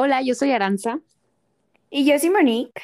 Hola, 0.00 0.22
yo 0.22 0.36
soy 0.36 0.52
Aranza. 0.52 1.00
Y 1.90 2.08
yo 2.08 2.16
soy 2.20 2.30
Monique. 2.30 2.80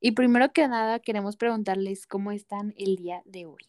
Y 0.00 0.12
primero 0.12 0.52
que 0.52 0.68
nada 0.68 1.00
queremos 1.00 1.36
preguntarles 1.36 2.06
cómo 2.06 2.30
están 2.30 2.74
el 2.78 2.94
día 2.94 3.22
de 3.24 3.46
hoy. 3.46 3.66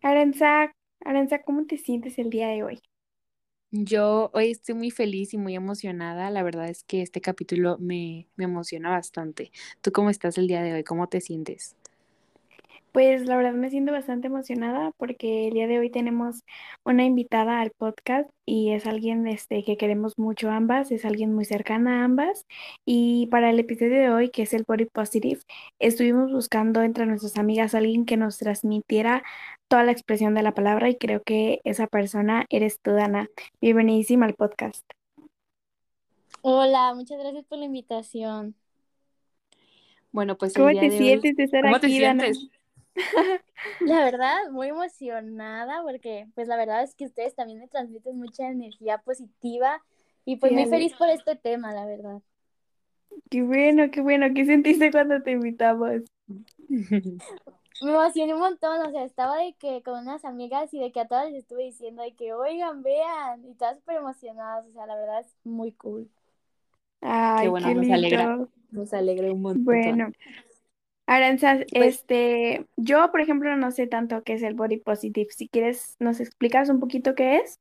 Aranza, 0.00 0.74
Aranza, 1.04 1.42
¿cómo 1.42 1.66
te 1.66 1.76
sientes 1.76 2.18
el 2.18 2.30
día 2.30 2.48
de 2.48 2.62
hoy? 2.62 2.80
Yo 3.70 4.30
hoy 4.32 4.52
estoy 4.52 4.74
muy 4.74 4.90
feliz 4.90 5.34
y 5.34 5.36
muy 5.36 5.54
emocionada. 5.54 6.30
La 6.30 6.42
verdad 6.42 6.66
es 6.70 6.82
que 6.82 7.02
este 7.02 7.20
capítulo 7.20 7.76
me, 7.78 8.26
me 8.36 8.44
emociona 8.44 8.88
bastante. 8.88 9.52
¿Tú 9.82 9.92
cómo 9.92 10.08
estás 10.08 10.38
el 10.38 10.46
día 10.46 10.62
de 10.62 10.72
hoy? 10.72 10.82
¿Cómo 10.82 11.10
te 11.10 11.20
sientes? 11.20 11.76
Pues 12.94 13.26
la 13.26 13.36
verdad 13.36 13.54
me 13.54 13.70
siento 13.70 13.90
bastante 13.90 14.28
emocionada 14.28 14.92
porque 14.98 15.48
el 15.48 15.54
día 15.54 15.66
de 15.66 15.80
hoy 15.80 15.90
tenemos 15.90 16.44
una 16.84 17.04
invitada 17.04 17.60
al 17.60 17.72
podcast 17.72 18.30
y 18.46 18.70
es 18.70 18.86
alguien 18.86 19.26
este, 19.26 19.64
que 19.64 19.76
queremos 19.76 20.16
mucho 20.16 20.48
ambas, 20.48 20.92
es 20.92 21.04
alguien 21.04 21.34
muy 21.34 21.44
cercana 21.44 22.02
a 22.02 22.04
ambas. 22.04 22.46
Y 22.84 23.26
para 23.32 23.50
el 23.50 23.58
episodio 23.58 23.98
de 23.98 24.10
hoy, 24.10 24.30
que 24.30 24.42
es 24.42 24.54
el 24.54 24.62
Body 24.62 24.84
Positive, 24.84 25.40
estuvimos 25.80 26.30
buscando 26.30 26.82
entre 26.82 27.04
nuestras 27.06 27.36
amigas 27.36 27.74
alguien 27.74 28.04
que 28.04 28.16
nos 28.16 28.38
transmitiera 28.38 29.24
toda 29.66 29.82
la 29.82 29.90
expresión 29.90 30.34
de 30.34 30.42
la 30.42 30.54
palabra 30.54 30.88
y 30.88 30.94
creo 30.94 31.20
que 31.20 31.62
esa 31.64 31.88
persona 31.88 32.46
eres 32.48 32.78
tú, 32.80 32.92
Dana. 32.92 33.28
Bienvenidísima 33.60 34.26
al 34.26 34.34
podcast. 34.34 34.88
Hola, 36.42 36.94
muchas 36.94 37.18
gracias 37.18 37.44
por 37.46 37.58
la 37.58 37.64
invitación. 37.64 38.54
Bueno, 40.12 40.38
pues 40.38 40.54
¿Cómo 40.54 40.68
te 40.68 40.92
sientes 40.92 41.34
de 41.34 41.42
estar 41.42 41.62
¿Cómo 41.62 41.74
aquí, 41.74 41.88
te 41.88 41.92
sientes? 41.98 42.38
Dana? 42.38 42.63
La 43.80 44.04
verdad, 44.04 44.50
muy 44.50 44.68
emocionada 44.68 45.82
porque 45.82 46.28
pues 46.34 46.48
la 46.48 46.56
verdad 46.56 46.82
es 46.82 46.94
que 46.94 47.06
ustedes 47.06 47.34
también 47.34 47.58
me 47.58 47.68
transmiten 47.68 48.16
mucha 48.16 48.48
energía 48.48 48.98
positiva 48.98 49.82
y 50.24 50.36
pues 50.36 50.50
Sí, 50.50 50.56
muy 50.56 50.66
feliz 50.66 50.94
por 50.94 51.08
este 51.08 51.36
tema, 51.36 51.72
la 51.72 51.86
verdad. 51.86 52.22
Qué 53.30 53.42
bueno, 53.42 53.90
qué 53.90 54.00
bueno. 54.00 54.26
¿Qué 54.34 54.44
sentiste 54.44 54.90
cuando 54.90 55.22
te 55.22 55.32
invitamos? 55.32 56.02
Me 57.82 57.90
emocioné 57.90 58.32
un 58.32 58.40
montón, 58.40 58.80
o 58.86 58.90
sea, 58.92 59.04
estaba 59.04 59.36
de 59.36 59.54
que 59.54 59.82
con 59.82 59.98
unas 59.98 60.24
amigas 60.24 60.72
y 60.72 60.78
de 60.78 60.92
que 60.92 61.00
a 61.00 61.08
todas 61.08 61.26
les 61.26 61.42
estuve 61.42 61.64
diciendo 61.64 62.02
de 62.02 62.14
que 62.14 62.32
oigan, 62.32 62.82
vean, 62.82 63.44
y 63.44 63.54
todas 63.54 63.76
súper 63.78 63.96
emocionadas, 63.96 64.64
o 64.66 64.72
sea, 64.72 64.86
la 64.86 64.94
verdad 64.94 65.20
es 65.20 65.34
muy 65.44 65.72
cool. 65.72 66.08
Ay, 67.00 67.48
bueno, 67.48 67.68
qué 67.68 67.74
nos 67.74 67.90
alegra. 67.90 68.26
lindo. 68.28 68.48
Nos 68.70 68.94
alegra 68.94 69.32
un 69.32 69.42
montón. 69.42 69.64
Bueno, 69.64 70.10
Aranza, 71.06 71.58
Pues- 71.70 71.96
este, 72.00 72.66
yo 72.76 73.10
por 73.10 73.20
ejemplo 73.20 73.56
no 73.56 73.70
sé 73.70 73.86
tanto 73.86 74.22
qué 74.24 74.34
es 74.34 74.42
el 74.42 74.54
body 74.54 74.78
positive. 74.78 75.28
Si 75.30 75.48
quieres, 75.48 75.96
¿nos 75.98 76.20
explicas 76.20 76.70
un 76.70 76.80
poquito 76.80 77.14
qué 77.14 77.36
es? 77.38 77.60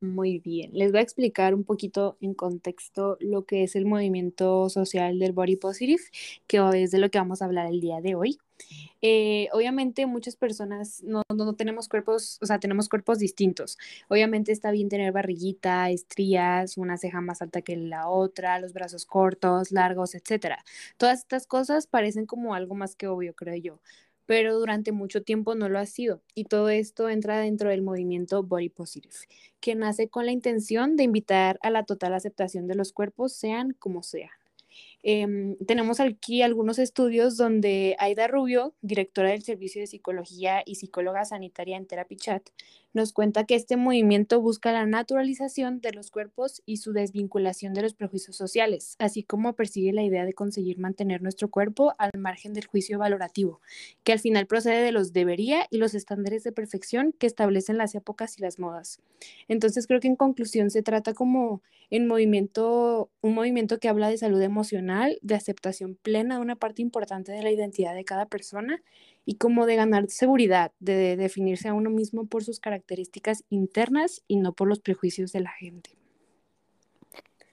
Muy 0.00 0.38
bien, 0.40 0.70
les 0.74 0.92
voy 0.92 1.00
a 1.00 1.02
explicar 1.02 1.54
un 1.54 1.64
poquito 1.64 2.18
en 2.20 2.34
contexto 2.34 3.16
lo 3.20 3.46
que 3.46 3.64
es 3.64 3.76
el 3.76 3.86
movimiento 3.86 4.68
social 4.68 5.18
del 5.18 5.32
Body 5.32 5.56
Positive, 5.56 6.02
que 6.46 6.58
es 6.74 6.90
de 6.90 6.98
lo 6.98 7.10
que 7.10 7.18
vamos 7.18 7.40
a 7.42 7.46
hablar 7.46 7.66
el 7.66 7.80
día 7.80 8.00
de 8.02 8.14
hoy. 8.14 8.38
Eh, 9.02 9.48
obviamente 9.52 10.06
muchas 10.06 10.36
personas 10.36 11.02
no, 11.04 11.22
no, 11.34 11.54
tenemos 11.54 11.88
cuerpos, 11.88 12.38
o 12.42 12.46
sea, 12.46 12.58
tenemos 12.58 12.88
cuerpos 12.88 13.18
distintos. 13.18 13.78
Obviamente 14.08 14.52
está 14.52 14.70
bien 14.70 14.88
tener 14.88 15.12
barriguita, 15.12 15.90
estrías, 15.90 16.76
una 16.78 16.96
ceja 16.96 17.20
más 17.20 17.42
alta 17.42 17.62
que 17.62 17.76
la 17.76 18.08
otra, 18.08 18.58
los 18.58 18.72
brazos 18.72 19.06
cortos, 19.06 19.72
largos, 19.72 20.14
etcétera. 20.14 20.64
Todas 20.96 21.20
estas 21.20 21.46
cosas 21.46 21.86
parecen 21.86 22.26
como 22.26 22.54
algo 22.54 22.74
más 22.74 22.96
que 22.96 23.06
obvio, 23.06 23.34
creo 23.34 23.56
yo, 23.56 23.80
pero 24.26 24.58
durante 24.58 24.92
mucho 24.92 25.22
tiempo 25.22 25.54
no 25.54 25.68
lo 25.68 25.78
ha 25.78 25.86
sido. 25.86 26.22
Y 26.34 26.44
todo 26.44 26.68
esto 26.68 27.08
entra 27.08 27.38
dentro 27.38 27.70
del 27.70 27.82
movimiento 27.82 28.42
Body 28.42 28.68
Positive, 28.70 29.14
que 29.60 29.74
nace 29.74 30.08
con 30.08 30.26
la 30.26 30.32
intención 30.32 30.96
de 30.96 31.04
invitar 31.04 31.58
a 31.62 31.70
la 31.70 31.84
total 31.84 32.14
aceptación 32.14 32.66
de 32.66 32.74
los 32.74 32.92
cuerpos, 32.92 33.32
sean 33.32 33.72
como 33.78 34.02
sean. 34.02 34.30
Em, 35.08 35.54
tenemos 35.66 36.00
aquí 36.00 36.42
algunos 36.42 36.80
estudios 36.80 37.36
donde 37.36 37.94
Aida 38.00 38.26
Rubio, 38.26 38.74
directora 38.80 39.30
del 39.30 39.44
Servicio 39.44 39.80
de 39.80 39.86
Psicología 39.86 40.64
y 40.66 40.74
psicóloga 40.74 41.24
sanitaria 41.24 41.76
en 41.76 41.86
Therapy 41.86 42.16
Chat, 42.16 42.42
nos 42.96 43.12
cuenta 43.12 43.44
que 43.44 43.54
este 43.54 43.76
movimiento 43.76 44.40
busca 44.40 44.72
la 44.72 44.86
naturalización 44.86 45.80
de 45.80 45.92
los 45.92 46.10
cuerpos 46.10 46.62
y 46.66 46.78
su 46.78 46.92
desvinculación 46.92 47.74
de 47.74 47.82
los 47.82 47.94
prejuicios 47.94 48.36
sociales, 48.36 48.96
así 48.98 49.22
como 49.22 49.52
persigue 49.52 49.92
la 49.92 50.02
idea 50.02 50.24
de 50.24 50.32
conseguir 50.32 50.78
mantener 50.78 51.22
nuestro 51.22 51.48
cuerpo 51.48 51.92
al 51.98 52.10
margen 52.18 52.54
del 52.54 52.66
juicio 52.66 52.98
valorativo, 52.98 53.60
que 54.02 54.12
al 54.12 54.18
final 54.18 54.46
procede 54.46 54.82
de 54.82 54.92
los 54.92 55.12
debería 55.12 55.66
y 55.70 55.76
los 55.76 55.94
estándares 55.94 56.42
de 56.42 56.52
perfección 56.52 57.14
que 57.18 57.26
establecen 57.26 57.76
las 57.76 57.94
épocas 57.94 58.38
y 58.38 58.42
las 58.42 58.58
modas. 58.58 59.00
Entonces 59.46 59.86
creo 59.86 60.00
que 60.00 60.08
en 60.08 60.16
conclusión 60.16 60.70
se 60.70 60.82
trata 60.82 61.12
como 61.14 61.62
en 61.90 62.06
movimiento, 62.08 63.10
un 63.20 63.34
movimiento 63.34 63.78
que 63.78 63.88
habla 63.88 64.08
de 64.08 64.18
salud 64.18 64.40
emocional, 64.40 65.18
de 65.22 65.34
aceptación 65.34 65.96
plena 65.96 66.36
de 66.36 66.40
una 66.40 66.56
parte 66.56 66.82
importante 66.82 67.30
de 67.30 67.42
la 67.42 67.50
identidad 67.50 67.94
de 67.94 68.04
cada 68.04 68.26
persona 68.26 68.82
y 69.26 69.34
como 69.34 69.66
de 69.66 69.74
ganar 69.74 70.08
seguridad, 70.08 70.72
de 70.78 71.16
definirse 71.16 71.68
a 71.68 71.74
uno 71.74 71.90
mismo 71.90 72.26
por 72.26 72.44
sus 72.44 72.60
características 72.60 73.44
internas 73.50 74.22
y 74.28 74.36
no 74.36 74.52
por 74.52 74.68
los 74.68 74.78
prejuicios 74.78 75.32
de 75.32 75.40
la 75.40 75.50
gente. 75.50 75.90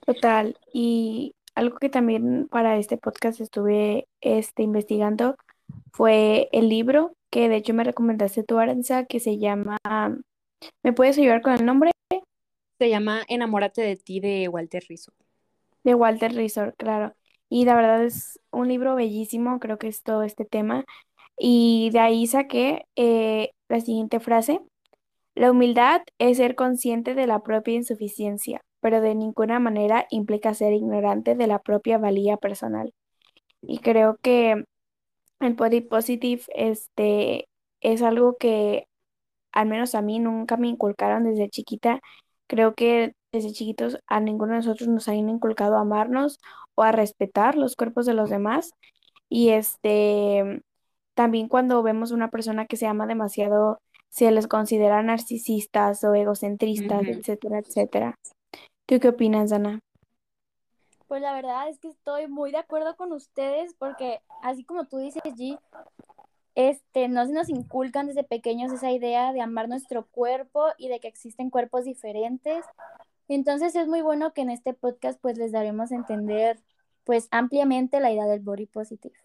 Total. 0.05 0.57
Y 0.71 1.33
algo 1.55 1.77
que 1.77 1.89
también 1.89 2.47
para 2.49 2.77
este 2.77 2.97
podcast 2.97 3.41
estuve 3.41 4.07
este, 4.21 4.61
investigando 4.61 5.35
fue 5.91 6.47
el 6.51 6.69
libro 6.69 7.15
que 7.31 7.49
de 7.49 7.55
hecho 7.55 7.73
me 7.73 7.83
recomendaste 7.83 8.43
tú, 8.43 8.59
Aranza, 8.59 9.05
que 9.05 9.19
se 9.19 9.39
llama, 9.39 9.77
¿me 10.83 10.93
puedes 10.93 11.17
ayudar 11.17 11.41
con 11.41 11.53
el 11.53 11.65
nombre? 11.65 11.91
Se 12.77 12.89
llama 12.89 13.23
Enamórate 13.27 13.81
de 13.81 13.95
ti 13.95 14.19
de 14.19 14.47
Walter 14.47 14.83
Rizzo. 14.87 15.11
De 15.83 15.95
Walter 15.95 16.33
Rizzo, 16.33 16.73
claro. 16.77 17.15
Y 17.49 17.65
la 17.65 17.75
verdad 17.75 18.03
es 18.03 18.39
un 18.51 18.67
libro 18.67 18.95
bellísimo, 18.95 19.59
creo 19.59 19.79
que 19.79 19.87
es 19.87 20.03
todo 20.03 20.21
este 20.21 20.45
tema. 20.45 20.85
Y 21.37 21.89
de 21.91 21.99
ahí 21.99 22.27
saqué 22.27 22.85
eh, 22.95 23.51
la 23.69 23.79
siguiente 23.81 24.19
frase. 24.19 24.61
La 25.35 25.51
humildad 25.51 26.01
es 26.19 26.37
ser 26.37 26.55
consciente 26.55 27.15
de 27.15 27.27
la 27.27 27.41
propia 27.41 27.73
insuficiencia, 27.75 28.61
pero 28.81 29.01
de 29.01 29.15
ninguna 29.15 29.59
manera 29.59 30.05
implica 30.11 30.53
ser 30.53 30.73
ignorante 30.73 31.35
de 31.35 31.47
la 31.47 31.59
propia 31.59 31.97
valía 31.97 32.37
personal. 32.37 32.93
Y 33.61 33.79
creo 33.79 34.17
que 34.21 34.63
el 35.39 35.53
body 35.55 35.81
positive 35.81 36.43
este, 36.55 37.47
es 37.81 38.01
algo 38.01 38.37
que 38.37 38.87
al 39.53 39.67
menos 39.67 39.95
a 39.95 40.01
mí 40.01 40.19
nunca 40.19 40.57
me 40.57 40.67
inculcaron 40.67 41.25
desde 41.25 41.49
chiquita. 41.49 42.01
Creo 42.47 42.75
que 42.75 43.13
desde 43.31 43.53
chiquitos 43.53 43.97
a 44.07 44.19
ninguno 44.19 44.53
de 44.53 44.59
nosotros 44.59 44.89
nos 44.89 45.07
han 45.07 45.29
inculcado 45.29 45.77
a 45.77 45.81
amarnos 45.81 46.39
o 46.75 46.83
a 46.83 46.91
respetar 46.91 47.55
los 47.55 47.75
cuerpos 47.75 48.05
de 48.05 48.13
los 48.13 48.29
demás. 48.29 48.71
Y 49.29 49.49
este 49.49 50.61
también 51.13 51.47
cuando 51.47 51.83
vemos 51.83 52.11
una 52.11 52.29
persona 52.29 52.65
que 52.65 52.77
se 52.77 52.87
ama 52.87 53.05
demasiado, 53.05 53.79
se 54.09 54.31
les 54.31 54.47
considera 54.47 55.01
narcisistas 55.01 56.03
o 56.03 56.13
egocentristas, 56.13 57.03
etcétera, 57.07 57.59
etcétera. 57.59 58.19
¿Tú 58.85 58.99
qué 58.99 59.09
opinas, 59.09 59.51
Ana? 59.51 59.79
Pues 61.07 61.21
la 61.21 61.33
verdad 61.33 61.69
es 61.69 61.79
que 61.79 61.89
estoy 61.89 62.27
muy 62.27 62.51
de 62.51 62.57
acuerdo 62.57 62.95
con 62.95 63.11
ustedes 63.11 63.73
porque 63.77 64.21
así 64.41 64.63
como 64.63 64.85
tú 64.85 64.97
dices, 64.97 65.21
G, 65.23 65.59
este, 66.55 67.07
no 67.07 67.25
se 67.25 67.33
nos 67.33 67.49
inculcan 67.49 68.07
desde 68.07 68.23
pequeños 68.23 68.71
esa 68.71 68.91
idea 68.91 69.33
de 69.33 69.41
amar 69.41 69.67
nuestro 69.67 70.05
cuerpo 70.07 70.67
y 70.77 70.87
de 70.89 70.99
que 70.99 71.07
existen 71.07 71.49
cuerpos 71.49 71.85
diferentes. 71.85 72.65
Entonces 73.27 73.75
es 73.75 73.87
muy 73.87 74.01
bueno 74.01 74.33
que 74.33 74.41
en 74.41 74.49
este 74.49 74.73
podcast 74.73 75.19
pues 75.21 75.37
les 75.37 75.51
daremos 75.51 75.91
a 75.91 75.95
entender 75.95 76.59
pues 77.03 77.27
ampliamente 77.31 77.99
la 77.99 78.11
idea 78.11 78.25
del 78.25 78.41
body 78.41 78.65
positive. 78.65 79.15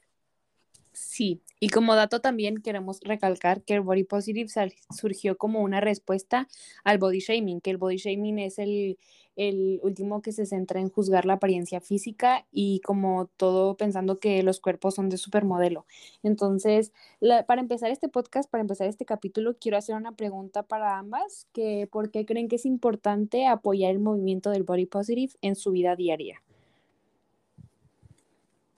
Sí, 1.00 1.40
y 1.60 1.68
como 1.68 1.94
dato 1.94 2.20
también 2.20 2.60
queremos 2.60 2.98
recalcar 3.02 3.62
que 3.62 3.74
el 3.74 3.82
body 3.82 4.02
positive 4.02 4.50
surgió 4.90 5.38
como 5.38 5.60
una 5.62 5.80
respuesta 5.80 6.48
al 6.82 6.98
body 6.98 7.20
shaming, 7.20 7.60
que 7.60 7.70
el 7.70 7.76
body 7.76 7.98
shaming 7.98 8.40
es 8.40 8.58
el, 8.58 8.98
el 9.36 9.78
último 9.84 10.22
que 10.22 10.32
se 10.32 10.44
centra 10.44 10.80
en 10.80 10.90
juzgar 10.90 11.24
la 11.24 11.34
apariencia 11.34 11.80
física 11.80 12.46
y 12.50 12.80
como 12.80 13.26
todo 13.36 13.76
pensando 13.76 14.18
que 14.18 14.42
los 14.42 14.58
cuerpos 14.58 14.96
son 14.96 15.08
de 15.08 15.18
supermodelo. 15.18 15.86
Entonces, 16.24 16.92
la- 17.20 17.46
para 17.46 17.60
empezar 17.60 17.92
este 17.92 18.08
podcast, 18.08 18.50
para 18.50 18.62
empezar 18.62 18.88
este 18.88 19.04
capítulo, 19.04 19.56
quiero 19.56 19.78
hacer 19.78 19.94
una 19.94 20.12
pregunta 20.16 20.64
para 20.64 20.98
ambas, 20.98 21.46
que 21.52 21.86
¿por 21.90 22.10
qué 22.10 22.26
creen 22.26 22.48
que 22.48 22.56
es 22.56 22.66
importante 22.66 23.46
apoyar 23.46 23.92
el 23.92 24.00
movimiento 24.00 24.50
del 24.50 24.64
body 24.64 24.86
positive 24.86 25.32
en 25.42 25.54
su 25.54 25.70
vida 25.70 25.94
diaria? 25.94 26.42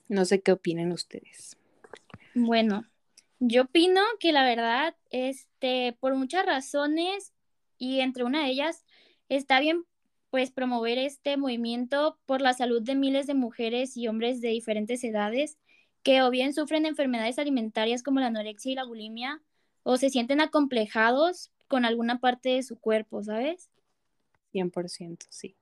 No 0.09 0.27
sé 0.27 0.43
qué 0.43 0.53
opinen 0.53 0.93
ustedes. 0.93 1.57
Bueno, 2.35 2.85
yo 3.39 3.63
opino 3.63 4.01
que 4.19 4.33
la 4.33 4.45
verdad, 4.45 4.95
este, 5.11 5.97
por 6.01 6.15
muchas 6.15 6.45
razones 6.47 7.33
y 7.79 8.01
entre 8.01 8.25
una 8.25 8.45
de 8.45 8.51
ellas, 8.51 8.85
está 9.29 9.61
bien 9.61 9.85
pues 10.31 10.51
promover 10.53 10.99
este 10.99 11.37
movimiento 11.37 12.19
por 12.25 12.41
la 12.41 12.55
salud 12.55 12.83
de 12.83 12.95
miles 12.95 13.27
de 13.27 13.35
mujeres 13.35 13.97
y 13.97 14.07
hombres 14.07 14.41
de 14.41 14.49
diferentes 14.49 15.03
edades 15.03 15.59
que 16.03 16.23
o 16.23 16.31
bien 16.31 16.55
sufren 16.55 16.87
enfermedades 16.87 17.39
alimentarias 17.39 18.03
como 18.03 18.21
la 18.21 18.27
anorexia 18.27 18.73
y 18.73 18.75
la 18.77 18.85
bulimia 18.85 19.43
o 19.83 19.97
se 19.97 20.11
sienten 20.11 20.41
acomplejados 20.41 21.51
con 21.69 21.85
alguna 21.85 22.21
parte 22.21 22.51
de 22.51 22.63
su 22.63 22.79
cuerpo, 22.79 23.23
¿sabes? 23.23 23.71
100%, 24.53 25.27
sí. 25.29 25.57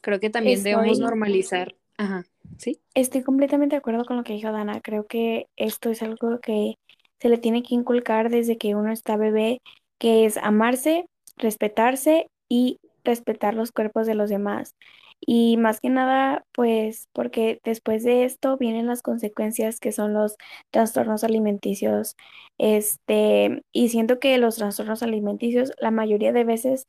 Creo 0.00 0.20
que 0.20 0.30
también 0.30 0.62
debemos 0.62 0.98
normalizar. 0.98 1.74
Ajá, 1.96 2.24
¿sí? 2.58 2.80
Estoy 2.94 3.22
completamente 3.22 3.76
de 3.76 3.78
acuerdo 3.78 4.04
con 4.04 4.16
lo 4.18 4.24
que 4.24 4.34
dijo 4.34 4.52
Dana. 4.52 4.80
Creo 4.82 5.06
que 5.06 5.46
esto 5.56 5.90
es 5.90 6.02
algo 6.02 6.40
que 6.40 6.74
se 7.20 7.28
le 7.28 7.38
tiene 7.38 7.62
que 7.62 7.74
inculcar 7.74 8.30
desde 8.30 8.58
que 8.58 8.74
uno 8.74 8.92
está 8.92 9.16
bebé, 9.16 9.60
que 9.98 10.26
es 10.26 10.36
amarse, 10.38 11.06
respetarse 11.36 12.28
y 12.48 12.78
respetar 13.04 13.54
los 13.54 13.72
cuerpos 13.72 14.06
de 14.06 14.14
los 14.14 14.30
demás. 14.30 14.74
Y 15.20 15.56
más 15.56 15.80
que 15.80 15.90
nada, 15.90 16.44
pues 16.52 17.08
porque 17.12 17.60
después 17.64 18.04
de 18.04 18.24
esto 18.24 18.56
vienen 18.56 18.86
las 18.86 19.02
consecuencias 19.02 19.80
que 19.80 19.92
son 19.92 20.12
los 20.14 20.36
trastornos 20.70 21.24
alimenticios. 21.24 22.14
Este, 22.58 23.62
y 23.72 23.88
siento 23.88 24.20
que 24.20 24.38
los 24.38 24.56
trastornos 24.56 25.02
alimenticios, 25.02 25.72
la 25.80 25.90
mayoría 25.90 26.32
de 26.32 26.44
veces, 26.44 26.86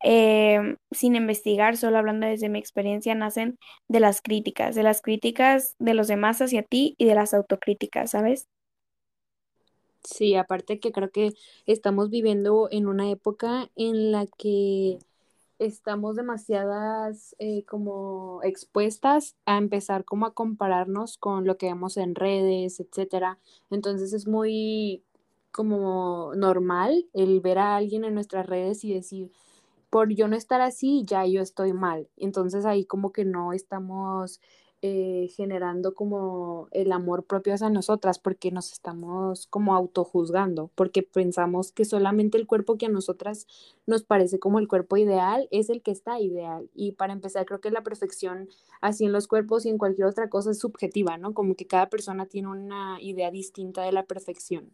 em, 0.00 0.76
sin 0.90 1.16
investigar, 1.16 1.76
solo 1.76 1.98
hablando 1.98 2.26
desde 2.26 2.48
mi 2.48 2.58
experiencia, 2.58 3.14
nacen 3.14 3.58
de 3.88 4.00
las 4.00 4.22
críticas, 4.22 4.74
de 4.74 4.82
las 4.84 5.02
críticas 5.02 5.76
de 5.78 5.94
los 5.94 6.08
demás 6.08 6.40
hacia 6.42 6.62
ti 6.62 6.94
y 6.98 7.06
de 7.06 7.14
las 7.14 7.34
autocríticas, 7.34 8.10
¿sabes? 8.12 8.48
Sí, 10.04 10.34
aparte 10.34 10.80
que 10.80 10.92
creo 10.92 11.10
que 11.10 11.34
estamos 11.66 12.10
viviendo 12.10 12.68
en 12.70 12.86
una 12.88 13.10
época 13.10 13.70
en 13.76 14.12
la 14.12 14.26
que 14.38 14.98
estamos 15.58 16.16
demasiadas 16.16 17.36
eh, 17.38 17.64
como 17.66 18.40
expuestas 18.44 19.36
a 19.46 19.58
empezar 19.58 20.04
como 20.04 20.26
a 20.26 20.34
compararnos 20.34 21.18
con 21.18 21.46
lo 21.46 21.58
que 21.58 21.66
vemos 21.68 21.96
en 21.98 22.14
redes, 22.16 22.80
etcétera. 22.80 23.38
Entonces 23.70 24.12
es 24.14 24.26
muy 24.28 25.04
como 25.52 26.32
normal 26.36 27.06
el 27.14 27.40
ver 27.40 27.58
a 27.58 27.76
alguien 27.76 28.04
en 28.04 28.14
nuestras 28.14 28.46
redes 28.46 28.84
y 28.84 28.94
decir, 28.94 29.32
por 29.90 30.12
yo 30.14 30.28
no 30.28 30.36
estar 30.36 30.60
así, 30.60 31.04
ya 31.04 31.26
yo 31.26 31.42
estoy 31.42 31.72
mal. 31.72 32.08
Entonces 32.16 32.64
ahí 32.64 32.84
como 32.84 33.12
que 33.12 33.24
no 33.24 33.52
estamos 33.52 34.40
eh, 34.82 35.28
generando 35.36 35.94
como 35.94 36.68
el 36.70 36.90
amor 36.92 37.24
propio 37.24 37.52
hacia 37.52 37.68
nosotras 37.68 38.18
porque 38.18 38.50
nos 38.50 38.72
estamos 38.72 39.46
como 39.48 39.74
autojuzgando, 39.74 40.70
porque 40.74 41.02
pensamos 41.02 41.70
que 41.70 41.84
solamente 41.84 42.38
el 42.38 42.46
cuerpo 42.46 42.78
que 42.78 42.86
a 42.86 42.88
nosotras 42.88 43.46
nos 43.86 44.04
parece 44.04 44.38
como 44.38 44.58
el 44.58 44.68
cuerpo 44.68 44.96
ideal 44.96 45.48
es 45.50 45.68
el 45.68 45.82
que 45.82 45.90
está 45.90 46.18
ideal. 46.18 46.70
Y 46.74 46.92
para 46.92 47.12
empezar, 47.12 47.44
creo 47.44 47.60
que 47.60 47.70
la 47.70 47.82
perfección 47.82 48.48
así 48.80 49.04
en 49.04 49.12
los 49.12 49.28
cuerpos 49.28 49.66
y 49.66 49.68
en 49.68 49.76
cualquier 49.76 50.06
otra 50.06 50.30
cosa 50.30 50.52
es 50.52 50.60
subjetiva, 50.60 51.18
¿no? 51.18 51.34
Como 51.34 51.56
que 51.56 51.66
cada 51.66 51.90
persona 51.90 52.24
tiene 52.24 52.48
una 52.48 52.96
idea 53.02 53.30
distinta 53.30 53.82
de 53.82 53.92
la 53.92 54.04
perfección. 54.04 54.72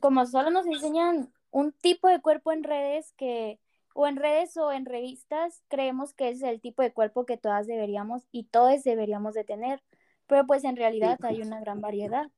Como 0.00 0.24
solo 0.24 0.50
nos 0.50 0.64
enseñan 0.66 1.28
un 1.54 1.70
tipo 1.70 2.08
de 2.08 2.20
cuerpo 2.20 2.50
en 2.50 2.64
redes 2.64 3.12
que 3.16 3.60
o 3.94 4.08
en 4.08 4.16
redes 4.16 4.56
o 4.56 4.72
en 4.72 4.86
revistas 4.86 5.62
creemos 5.68 6.12
que 6.12 6.28
es 6.28 6.42
el 6.42 6.60
tipo 6.60 6.82
de 6.82 6.92
cuerpo 6.92 7.26
que 7.26 7.36
todas 7.36 7.68
deberíamos 7.68 8.26
y 8.32 8.42
todos 8.42 8.82
deberíamos 8.82 9.34
de 9.34 9.44
tener, 9.44 9.80
pero 10.26 10.44
pues 10.46 10.64
en 10.64 10.76
realidad 10.76 11.16
hay 11.22 11.42
una 11.42 11.60
gran 11.60 11.80
variedad. 11.80 12.28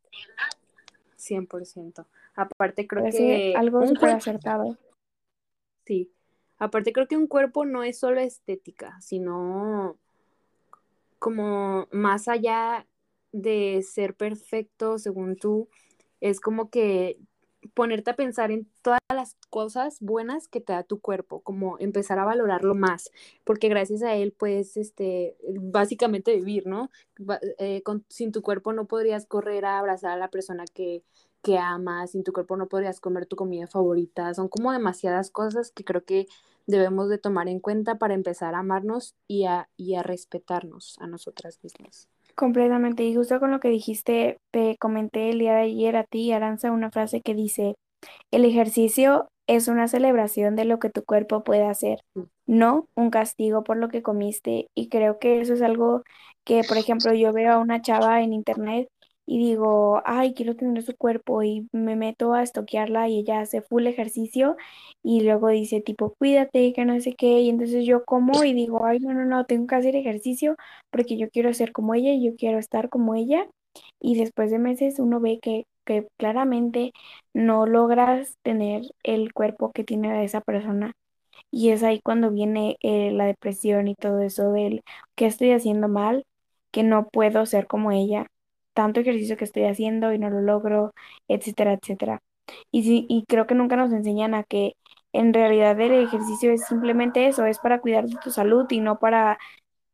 100%. 1.17 2.05
Aparte 2.35 2.87
creo 2.87 3.11
que... 3.11 3.55
algo 3.57 3.87
súper 3.87 4.11
acertado. 4.11 4.77
Sí. 5.87 6.13
Aparte 6.59 6.93
creo 6.93 7.09
que 7.09 7.17
un 7.17 7.27
cuerpo 7.27 7.65
no 7.65 7.85
es 7.85 7.99
solo 7.99 8.21
estética, 8.21 9.01
sino 9.01 9.97
como 11.19 11.89
más 11.91 12.29
allá 12.29 12.87
de 13.33 13.83
ser 13.83 14.15
perfecto 14.15 14.99
según 14.99 15.37
tú, 15.37 15.71
es 16.21 16.39
como 16.39 16.69
que 16.69 17.19
ponerte 17.75 18.11
a 18.11 18.17
pensar 18.17 18.51
en 18.51 18.69
todas 18.83 19.01
las 19.13 19.37
cosas 19.51 19.99
buenas 20.01 20.49
que 20.49 20.61
te 20.61 20.73
da 20.73 20.83
tu 20.83 21.01
cuerpo, 21.01 21.41
como 21.41 21.79
empezar 21.79 22.19
a 22.19 22.25
valorarlo 22.25 22.75
más, 22.75 23.11
porque 23.45 23.69
gracias 23.69 24.03
a 24.03 24.15
él 24.15 24.33
puedes, 24.33 24.77
este, 24.77 25.37
básicamente 25.61 26.35
vivir, 26.35 26.67
¿no? 26.67 26.91
Eh, 27.59 27.83
sin 28.09 28.33
tu 28.33 28.43
cuerpo 28.43 28.73
no 28.73 28.87
podrías 28.87 29.27
correr 29.27 29.65
a 29.65 29.79
abrazar 29.79 30.13
a 30.13 30.17
la 30.17 30.29
persona 30.29 30.65
que, 30.73 31.03
que 31.43 31.59
amas, 31.59 32.11
sin 32.13 32.25
tu 32.25 32.33
cuerpo 32.33 32.57
no 32.57 32.69
podrías 32.69 33.01
comer 33.01 33.27
tu 33.27 33.37
comida 33.37 33.67
favorita, 33.67 34.35
son 34.35 34.49
como 34.49 34.73
demasiadas 34.73 35.31
cosas 35.31 35.71
que 35.71 35.85
creo 35.85 36.05
que 36.05 36.27
debemos 36.67 37.09
de 37.09 37.19
tomar 37.19 37.49
en 37.49 37.61
cuenta 37.61 37.99
para 37.99 38.15
empezar 38.15 38.55
a 38.55 38.59
amarnos 38.59 39.15
y 39.29 39.45
a, 39.45 39.69
y 39.77 39.95
a 39.95 40.03
respetarnos 40.03 40.97
a 41.01 41.07
nosotras 41.07 41.61
mismas. 41.63 42.09
Completamente. 42.37 43.05
Y 43.05 43.15
justo 43.15 43.41
con 43.41 43.51
lo 43.51 43.61
que 43.61 43.69
dijiste, 43.71 44.39
te 44.53 44.77
comenté 44.79 45.31
el 45.31 45.39
día 45.39 45.55
de 45.55 45.63
ayer 45.63 45.97
a 45.97 46.05
ti, 46.05 46.33
Aranza, 46.33 46.71
una 46.71 46.91
frase 46.91 47.23
que 47.23 47.35
dice, 47.35 47.77
el 48.33 48.45
ejercicio 48.47 49.29
es 49.47 49.69
una 49.69 49.89
celebración 49.89 50.57
de 50.57 50.65
lo 50.67 50.79
que 50.81 50.91
tu 50.91 51.05
cuerpo 51.05 51.45
puede 51.45 51.67
hacer, 51.67 52.01
no 52.47 52.89
un 52.97 53.11
castigo 53.11 53.65
por 53.65 53.77
lo 53.79 53.89
que 53.89 54.03
comiste. 54.03 54.69
Y 54.75 54.89
creo 54.91 55.19
que 55.21 55.41
eso 55.41 55.55
es 55.55 55.63
algo 55.63 56.03
que, 56.45 56.63
por 56.69 56.79
ejemplo, 56.79 57.15
yo 57.15 57.33
veo 57.33 57.53
a 57.55 57.59
una 57.59 57.83
chava 57.83 58.23
en 58.23 58.33
internet 58.35 58.89
y 59.27 59.39
digo, 59.39 60.03
ay, 60.05 60.35
quiero 60.35 60.55
tener 60.57 60.83
su 60.85 60.97
cuerpo 60.97 61.43
y 61.43 61.69
me 61.73 61.97
meto 61.97 62.33
a 62.35 62.43
estoquearla 62.43 63.09
y 63.09 63.19
ella 63.19 63.41
hace 63.41 63.61
full 63.63 63.87
ejercicio 63.87 64.57
y 65.03 65.23
luego 65.23 65.49
dice 65.49 65.81
tipo, 65.81 66.15
cuídate, 66.19 66.73
que 66.73 66.85
no 66.85 67.01
sé 67.01 67.15
qué, 67.15 67.41
y 67.41 67.51
entonces 67.51 67.85
yo 67.87 68.05
como 68.05 68.45
y 68.45 68.55
digo, 68.55 68.85
ay, 68.87 69.01
no, 69.01 69.13
no, 69.15 69.25
no, 69.25 69.45
tengo 69.47 69.67
que 69.67 69.75
hacer 69.77 69.97
ejercicio 69.97 70.57
porque 70.91 71.17
yo 71.19 71.29
quiero 71.31 71.53
ser 71.55 71.73
como 71.73 71.95
ella 71.95 72.13
y 72.13 72.25
yo 72.25 72.37
quiero 72.37 72.59
estar 72.59 72.89
como 72.89 73.15
ella 73.17 73.49
y 74.01 74.17
después 74.19 74.51
de 74.51 74.59
meses 74.59 74.99
uno 74.99 75.21
ve 75.21 75.39
que, 75.41 75.67
que 75.85 76.09
claramente 76.19 76.93
no 77.35 77.67
logras 77.67 78.37
tener 78.43 78.83
el 79.03 79.33
cuerpo 79.33 79.73
que 79.73 79.85
tiene 79.85 80.25
esa 80.25 80.41
persona. 80.41 80.93
Y 81.51 81.71
es 81.71 81.83
ahí 81.83 82.01
cuando 82.03 82.31
viene 82.31 82.77
eh, 82.83 83.13
la 83.13 83.27
depresión 83.27 83.89
y 83.89 83.95
todo 83.95 84.21
eso 84.21 84.53
del 84.53 84.83
que 85.17 85.27
estoy 85.27 85.53
haciendo 85.53 85.89
mal, 85.89 86.25
que 86.73 86.83
no 86.83 87.09
puedo 87.11 87.47
ser 87.47 87.67
como 87.67 87.93
ella 87.93 88.27
tanto 88.77 89.01
ejercicio 89.01 89.39
que 89.39 89.45
estoy 89.45 89.65
haciendo 89.65 90.13
y 90.13 90.19
no 90.19 90.29
lo 90.29 90.43
logro, 90.43 90.93
etcétera, 91.29 91.73
etcétera. 91.73 92.21
Y, 92.71 92.85
sí, 92.85 93.07
y 93.09 93.25
creo 93.27 93.47
que 93.47 93.55
nunca 93.55 93.75
nos 93.75 93.91
enseñan 93.93 94.35
a 94.35 94.45
que 94.45 94.75
en 95.13 95.33
realidad 95.33 95.81
el 95.81 95.93
ejercicio 95.95 96.53
es 96.53 96.67
simplemente 96.67 97.27
eso, 97.27 97.47
es 97.47 97.59
para 97.59 97.81
cuidar 97.81 98.05
de 98.07 98.19
tu 98.23 98.31
salud 98.31 98.67
y 98.71 98.81
no 98.81 98.99
para 98.99 99.39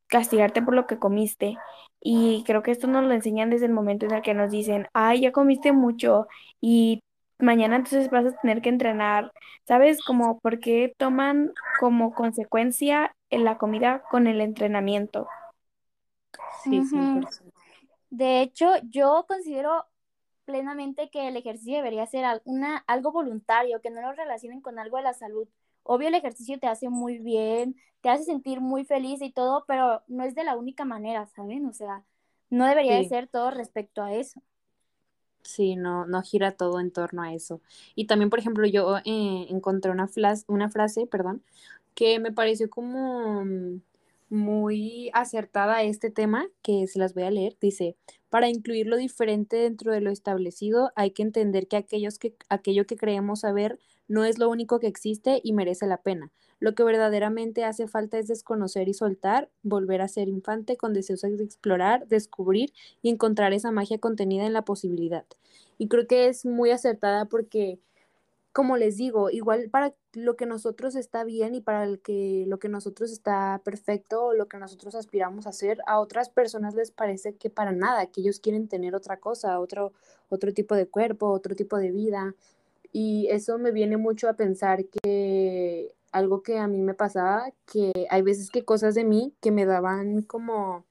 castigarte 0.09 0.63
por 0.63 0.75
lo 0.75 0.87
que 0.87 0.99
comiste. 0.99 1.57
Y 2.01 2.43
creo 2.45 2.65
que 2.65 2.73
esto 2.73 2.89
nos 2.89 3.05
lo 3.05 3.13
enseñan 3.13 3.51
desde 3.51 3.67
el 3.67 3.73
momento 3.73 4.07
en 4.07 4.15
el 4.15 4.23
que 4.23 4.35
nos 4.35 4.51
dicen, 4.51 4.89
ay, 4.93 5.21
ya 5.21 5.31
comiste 5.31 5.71
mucho 5.71 6.27
y 6.61 7.01
mañana 7.39 7.77
entonces 7.77 8.11
vas 8.11 8.27
a 8.27 8.37
tener 8.41 8.63
que 8.63 8.69
entrenar. 8.69 9.31
¿Sabes? 9.69 10.03
Como 10.05 10.41
por 10.41 10.59
qué 10.59 10.93
toman 10.99 11.53
como 11.79 12.13
consecuencia 12.13 13.15
la 13.31 13.59
comida 13.59 14.03
con 14.11 14.27
el 14.27 14.41
entrenamiento. 14.41 15.29
Sí, 16.65 16.83
sí, 16.85 16.99
de 18.13 18.43
hecho, 18.43 18.67
yo 18.91 19.25
considero 19.27 19.87
plenamente 20.45 21.11
que 21.11 21.29
el 21.29 21.37
ejercicio 21.37 21.77
debería 21.77 22.07
ser 22.07 22.43
una, 22.45 22.79
algo 22.87 23.11
voluntario, 23.13 23.81
que 23.81 23.91
no 23.91 24.03
lo 24.03 24.13
relacionen 24.13 24.61
con 24.61 24.79
algo 24.79 24.99
de 24.99 25.05
la 25.05 25.15
salud. 25.15 25.49
Obvio, 25.83 26.09
el 26.09 26.15
ejercicio 26.15 26.59
te 26.61 26.67
hace 26.67 26.91
muy 26.91 27.19
bien, 27.19 27.77
te 28.03 28.11
hace 28.11 28.25
sentir 28.25 28.61
muy 28.61 28.85
feliz 28.85 29.23
y 29.23 29.33
todo, 29.33 29.65
pero 29.67 30.03
no 30.09 30.25
es 30.25 30.35
de 30.35 30.45
la 30.45 30.57
única 30.57 30.85
manera, 30.85 31.27
¿saben? 31.29 31.67
O 31.67 31.73
sea, 31.73 32.05
no 32.51 32.67
debería 32.67 32.97
de 32.97 33.05
ser 33.07 33.29
todo 33.29 33.51
respecto 33.51 34.03
a 34.03 34.13
eso. 34.15 34.43
Sí, 35.43 35.75
no, 35.77 36.07
no 36.07 36.23
gira 36.23 36.53
todo 36.53 36.79
en 36.81 36.93
torno 36.93 37.23
a 37.23 37.35
eso. 37.35 37.61
Y 37.97 38.07
también, 38.07 38.31
por 38.31 38.39
ejemplo, 38.39 38.67
yo 38.67 38.99
eh, 38.99 39.47
encontré 39.51 39.91
una, 39.91 40.09
una 40.49 40.71
frase, 40.71 41.07
perdón, 41.07 41.43
que 41.95 42.21
me 42.21 42.33
pareció 42.33 42.71
como 42.71 43.45
mm, 43.45 43.83
muy 44.33 45.11
acertada 45.13 45.83
este 45.83 46.11
tema, 46.11 46.49
que 46.63 46.87
se 46.87 46.99
las 46.99 47.15
voy 47.15 47.25
a 47.25 47.31
leer. 47.31 47.57
Dice, 47.61 47.97
para 48.31 48.49
incluir 48.49 48.87
lo 48.87 48.97
diferente 48.97 49.57
dentro 49.57 49.93
de 49.93 50.01
lo 50.01 50.11
establecido, 50.11 50.91
hay 50.97 51.11
que 51.11 51.23
entender 51.23 51.69
que, 51.69 51.77
aquellos 51.77 52.19
que 52.19 52.35
aquello 52.49 52.87
que 52.87 52.97
creemos 52.97 53.41
saber 53.41 53.79
no 54.09 54.25
es 54.25 54.39
lo 54.39 54.49
único 54.49 54.81
que 54.81 54.87
existe 54.87 55.41
y 55.45 55.53
merece 55.53 55.87
la 55.87 55.99
pena. 55.99 56.33
Lo 56.61 56.75
que 56.75 56.83
verdaderamente 56.83 57.65
hace 57.65 57.89
falta 57.89 58.19
es 58.19 58.29
desconocer 58.29 58.89
y 58.89 58.95
soltar, 58.95 59.51
volver 59.63 60.01
a 60.01 60.09
ser 60.09 60.29
infante 60.29 60.77
con 60.77 60.95
deseos 60.95 61.23
de 61.23 61.43
explorar, 61.45 62.07
descubrir 62.09 62.73
y 63.03 63.11
encontrar 63.11 63.53
esa 63.53 63.71
magia 63.71 63.99
contenida 63.99 64.47
en 64.47 64.53
la 64.53 64.65
posibilidad. 64.65 65.27
Y 65.77 65.89
creo 65.89 66.07
que 66.07 66.29
es 66.29 66.47
muy 66.47 66.71
acertada 66.71 67.27
porque 67.27 67.81
como 68.53 68.77
les 68.77 68.97
digo, 68.99 69.31
igual 69.31 69.71
para 69.71 69.95
lo 70.13 70.37
que 70.37 70.45
nosotros 70.47 70.95
está 70.95 71.25
bien 71.25 71.55
y 71.55 71.63
para 71.63 71.85
el 71.85 72.01
que 72.01 72.45
lo 72.47 72.59
que 72.59 72.69
nosotros 72.69 73.11
está 73.11 73.63
perfecto 73.65 74.27
o 74.27 74.35
lo 74.35 74.47
que 74.47 74.59
nosotros 74.59 74.95
aspiramos 74.95 75.47
a 75.47 75.51
hacer, 75.51 75.79
a 75.87 75.99
otras 76.01 76.29
personas 76.29 76.75
les 76.75 76.91
parece 76.91 77.35
que 77.35 77.49
para 77.51 77.73
nada, 77.73 78.07
que 78.07 78.21
ellos 78.21 78.41
quieren 78.41 78.69
tener 78.69 78.95
otra 78.95 79.19
cosa, 79.19 79.59
otro, 79.59 79.93
otro 80.29 80.53
tipo 80.53 80.75
de 80.75 80.87
cuerpo, 80.87 81.31
otro 81.31 81.57
tipo 81.57 81.79
de 81.79 81.93
vida. 81.93 82.35
Y 82.93 83.29
eso 83.31 83.59
me 83.59 83.73
viene 83.73 83.97
mucho 83.97 84.29
a 84.29 84.35
pensar 84.35 84.85
que 84.87 85.95
algo 86.13 86.43
que 86.43 86.59
a 86.59 86.69
mí 86.69 86.83
me 86.83 86.95
pasaba, 86.95 87.51
que 87.67 88.07
hay 88.11 88.23
veces 88.23 88.51
que 88.51 88.65
cosas 88.65 88.95
de 88.95 89.05
mí 89.05 89.35
que 89.41 89.51
me 89.51 89.65
daban 89.65 90.23
como 90.23 90.85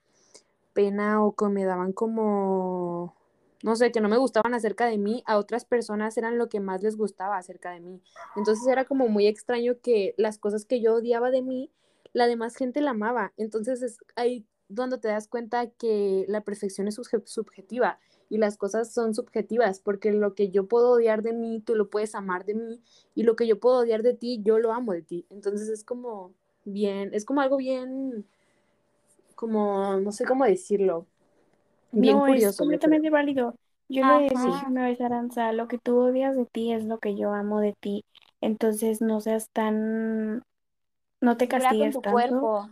pena 0.74 1.24
o 1.24 1.34
que 1.36 1.46
me 1.46 1.65
daban 1.65 1.94
como 1.94 3.15
no 3.63 3.75
sé, 3.75 3.91
que 3.91 4.01
no 4.01 4.10
me 4.10 4.18
gustaban 4.18 4.53
acerca 4.53 4.88
de 4.88 4.98
mí, 4.98 5.24
a 5.25 5.38
otras 5.38 5.65
personas 5.65 6.18
eran 6.18 6.38
lo 6.38 6.50
que 6.50 6.60
más 6.60 6.82
les 6.82 6.98
gustaba 6.98 7.38
acerca 7.38 7.72
de 7.72 7.80
mí. 7.80 8.01
Entonces 8.36 8.68
era 8.68 8.86
como 8.86 9.08
muy 9.08 9.27
extraño 9.27 9.80
que 9.82 10.13
las 10.18 10.38
cosas 10.38 10.65
que 10.65 10.82
yo 10.82 10.96
odiaba 10.96 11.32
de 11.32 11.41
mí, 11.41 11.70
la 12.13 12.27
demás 12.27 12.56
gente 12.56 12.82
la 12.82 12.91
amaba. 12.91 13.34
Entonces 13.38 13.82
es 13.82 14.00
ahí 14.15 14.46
donde 14.68 14.98
te 14.98 15.10
das 15.10 15.27
cuenta 15.27 15.68
que 15.68 16.25
la 16.27 16.41
perfección 16.41 16.88
es 16.88 17.00
subjetiva 17.25 18.00
y 18.30 18.38
las 18.38 18.58
cosas 18.58 18.94
son 18.94 19.13
subjetivas, 19.13 19.82
porque 19.82 20.13
lo 20.13 20.34
que 20.34 20.50
yo 20.50 20.65
puedo 20.68 20.91
odiar 20.91 21.22
de 21.22 21.34
mí, 21.34 21.60
tú 21.60 21.75
lo 21.75 21.89
puedes 21.89 22.15
amar 22.15 22.46
de 22.46 22.53
mí, 22.56 22.82
y 23.13 23.24
lo 23.24 23.36
que 23.36 23.46
yo 23.46 23.60
puedo 23.60 23.80
odiar 23.80 24.03
de 24.03 24.13
ti, 24.13 24.39
yo 24.41 24.58
lo 24.58 24.72
amo 24.72 24.94
de 24.94 25.01
ti. 25.01 25.25
Entonces 25.30 25.68
es 25.68 25.84
como 25.84 26.34
bien, 26.63 27.13
es 27.13 27.25
como 27.25 27.41
algo 27.41 27.58
bien, 27.58 28.25
como, 29.36 29.98
no 29.98 30.13
sé 30.13 30.24
cómo 30.24 30.46
decirlo, 30.46 31.08
Bien 31.95 32.19
No, 32.19 32.27
es 32.27 32.51
curioso, 32.51 32.65
creo. 32.67 32.79
completamente 32.79 33.10
válido. 33.10 33.55
Yo 33.89 34.03
le 34.03 34.31
dije 34.43 34.65
Ajá, 34.65 34.67
una 34.67 34.86
vez 34.86 35.01
a 35.01 35.05
Aranza, 35.07 35.51
lo 35.53 35.67
que 35.67 35.77
tú 35.77 35.98
odias 36.00 36.36
de 36.36 36.45
ti 36.45 36.71
es 36.74 36.86
lo 36.86 37.00
que 37.00 37.15
yo 37.17 37.33
amo 37.33 37.60
de 37.60 37.74
ti. 37.81 38.03
Entonces 38.41 39.01
no 39.01 39.19
seas 39.21 39.50
tan, 39.53 40.43
no 41.21 41.38
te 41.38 41.48
castigues 41.50 42.00
tanto. 42.00 42.51
cuerpo. 42.51 42.69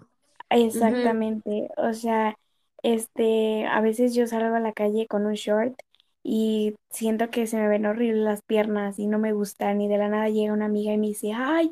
Exactamente, 0.49 1.69
o 1.77 1.93
sea, 1.93 2.35
este, 2.83 3.65
a 3.67 3.81
veces 3.81 4.15
yo 4.15 4.27
salgo 4.27 4.55
a 4.55 4.59
la 4.59 4.73
calle 4.73 5.07
con 5.07 5.25
un 5.27 5.33
short 5.35 5.75
y 6.23 6.75
siento 6.91 7.29
que 7.31 7.47
se 7.47 7.57
me 7.57 7.67
ven 7.67 7.85
horribles 7.85 8.23
las 8.23 8.41
piernas 8.43 8.99
y 8.99 9.07
no 9.07 9.19
me 9.19 9.33
gustan 9.33 9.81
y 9.81 9.87
de 9.89 9.97
la 9.97 10.09
nada 10.09 10.29
llega 10.29 10.53
una 10.53 10.65
amiga 10.65 10.93
y 10.93 10.97
me 10.97 11.07
dice, 11.07 11.31
ay, 11.35 11.71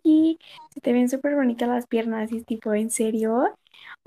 se 0.73 0.81
te 0.81 0.93
ven 0.93 1.09
súper 1.09 1.35
bonitas 1.35 1.69
las 1.69 1.87
piernas 1.87 2.31
y 2.31 2.37
es 2.39 2.45
tipo, 2.45 2.73
¿en 2.73 2.89
serio? 2.91 3.45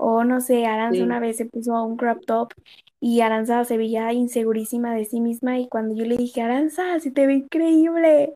O 0.03 0.23
no 0.23 0.41
sé, 0.41 0.65
Aranza 0.65 1.03
Sí, 1.03 1.05
una 1.05 1.19
vez 1.19 1.37
se 1.37 1.45
puso 1.45 1.83
un 1.83 1.97
crop 1.97 2.25
top 2.25 2.53
y 2.99 3.21
Aranza 3.21 3.63
se 3.65 3.77
veía 3.77 4.13
insegurísima 4.13 4.93
de 4.95 5.05
sí 5.05 5.21
misma 5.21 5.59
y 5.59 5.67
cuando 5.69 5.95
yo 5.95 6.05
le 6.05 6.17
dije, 6.17 6.41
Aranza, 6.41 6.99
se 6.99 7.11
te 7.11 7.27
ve 7.27 7.33
increíble 7.35 8.33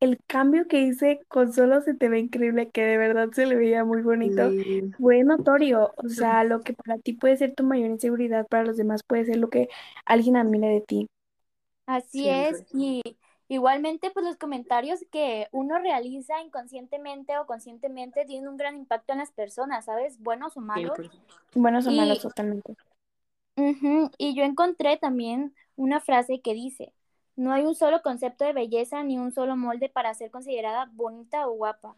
el 0.00 0.18
cambio 0.26 0.66
que 0.68 0.80
hice 0.80 1.20
con 1.28 1.52
solo 1.52 1.80
se 1.82 1.94
te 1.94 2.08
ve 2.08 2.18
increíble, 2.20 2.70
que 2.70 2.82
de 2.82 2.98
verdad 2.98 3.30
se 3.32 3.46
le 3.46 3.56
veía 3.56 3.84
muy 3.84 4.02
bonito, 4.02 4.54
sí, 4.54 4.94
fue 4.98 5.24
notorio. 5.24 5.92
O 5.96 6.08
sea, 6.08 6.44
lo 6.44 6.62
que 6.62 6.74
para 6.74 6.98
ti 6.98 7.14
puede 7.14 7.36
ser 7.36 7.54
tu 7.54 7.64
mayor 7.64 7.90
inseguridad, 7.90 8.46
para 8.48 8.64
los 8.64 8.76
demás 8.76 9.02
puede 9.06 9.24
ser 9.26 9.38
lo 9.38 9.48
que 9.50 9.68
alguien 10.04 10.36
admire 10.36 10.68
de 10.68 10.80
ti. 10.82 11.08
Así 11.86 12.28
es. 12.28 12.62
siempre, 12.62 12.66
Y 12.72 13.02
igualmente, 13.48 14.10
pues 14.10 14.24
los 14.24 14.36
comentarios 14.36 15.00
que 15.10 15.48
uno 15.52 15.78
realiza 15.78 16.40
inconscientemente 16.40 17.38
o 17.38 17.46
conscientemente 17.46 18.24
tienen 18.24 18.48
un 18.48 18.56
gran 18.56 18.76
impacto 18.76 19.12
en 19.12 19.18
las 19.20 19.30
personas, 19.32 19.84
¿sabes? 19.84 20.20
Buenos 20.20 20.56
o 20.56 20.60
malos. 20.60 20.98
Buenos 21.54 21.86
o 21.86 21.92
malos, 21.92 22.18
Y, 22.18 22.22
totalmente. 22.22 22.76
y 24.18 24.34
yo 24.34 24.44
encontré 24.44 24.96
también 24.98 25.54
una 25.76 26.00
frase 26.00 26.40
que 26.40 26.54
dice, 26.54 26.92
no 27.36 27.52
hay 27.52 27.64
un 27.64 27.74
solo 27.74 28.02
concepto 28.02 28.44
de 28.44 28.52
belleza 28.52 29.02
ni 29.02 29.18
un 29.18 29.32
solo 29.32 29.56
molde 29.56 29.88
para 29.88 30.14
ser 30.14 30.30
considerada 30.30 30.90
bonita 30.92 31.46
o 31.48 31.52
guapa. 31.52 31.96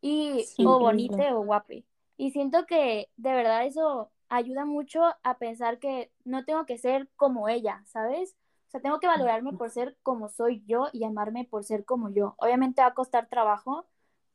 y 0.00 0.44
Sí, 0.44 0.64
o 0.64 0.78
bonite 0.78 1.32
o 1.32 1.42
guape. 1.42 1.84
Y 2.16 2.30
siento 2.30 2.66
que 2.66 3.08
de 3.16 3.32
verdad 3.32 3.66
eso 3.66 4.10
ayuda 4.28 4.64
mucho 4.64 5.02
a 5.22 5.38
pensar 5.38 5.78
que 5.78 6.10
no 6.24 6.44
tengo 6.44 6.64
que 6.66 6.78
ser 6.78 7.08
como 7.16 7.48
ella, 7.48 7.82
¿sabes? 7.86 8.36
O 8.70 8.72
sea, 8.72 8.80
tengo 8.80 9.00
que 9.00 9.08
valorarme 9.08 9.52
por 9.52 9.68
ser 9.68 9.96
como 10.04 10.28
soy 10.28 10.62
yo 10.64 10.90
y 10.92 11.02
amarme 11.02 11.44
por 11.44 11.64
ser 11.64 11.84
como 11.84 12.08
yo. 12.08 12.36
Obviamente 12.38 12.82
va 12.82 12.86
a 12.86 12.94
costar 12.94 13.28
trabajo, 13.28 13.84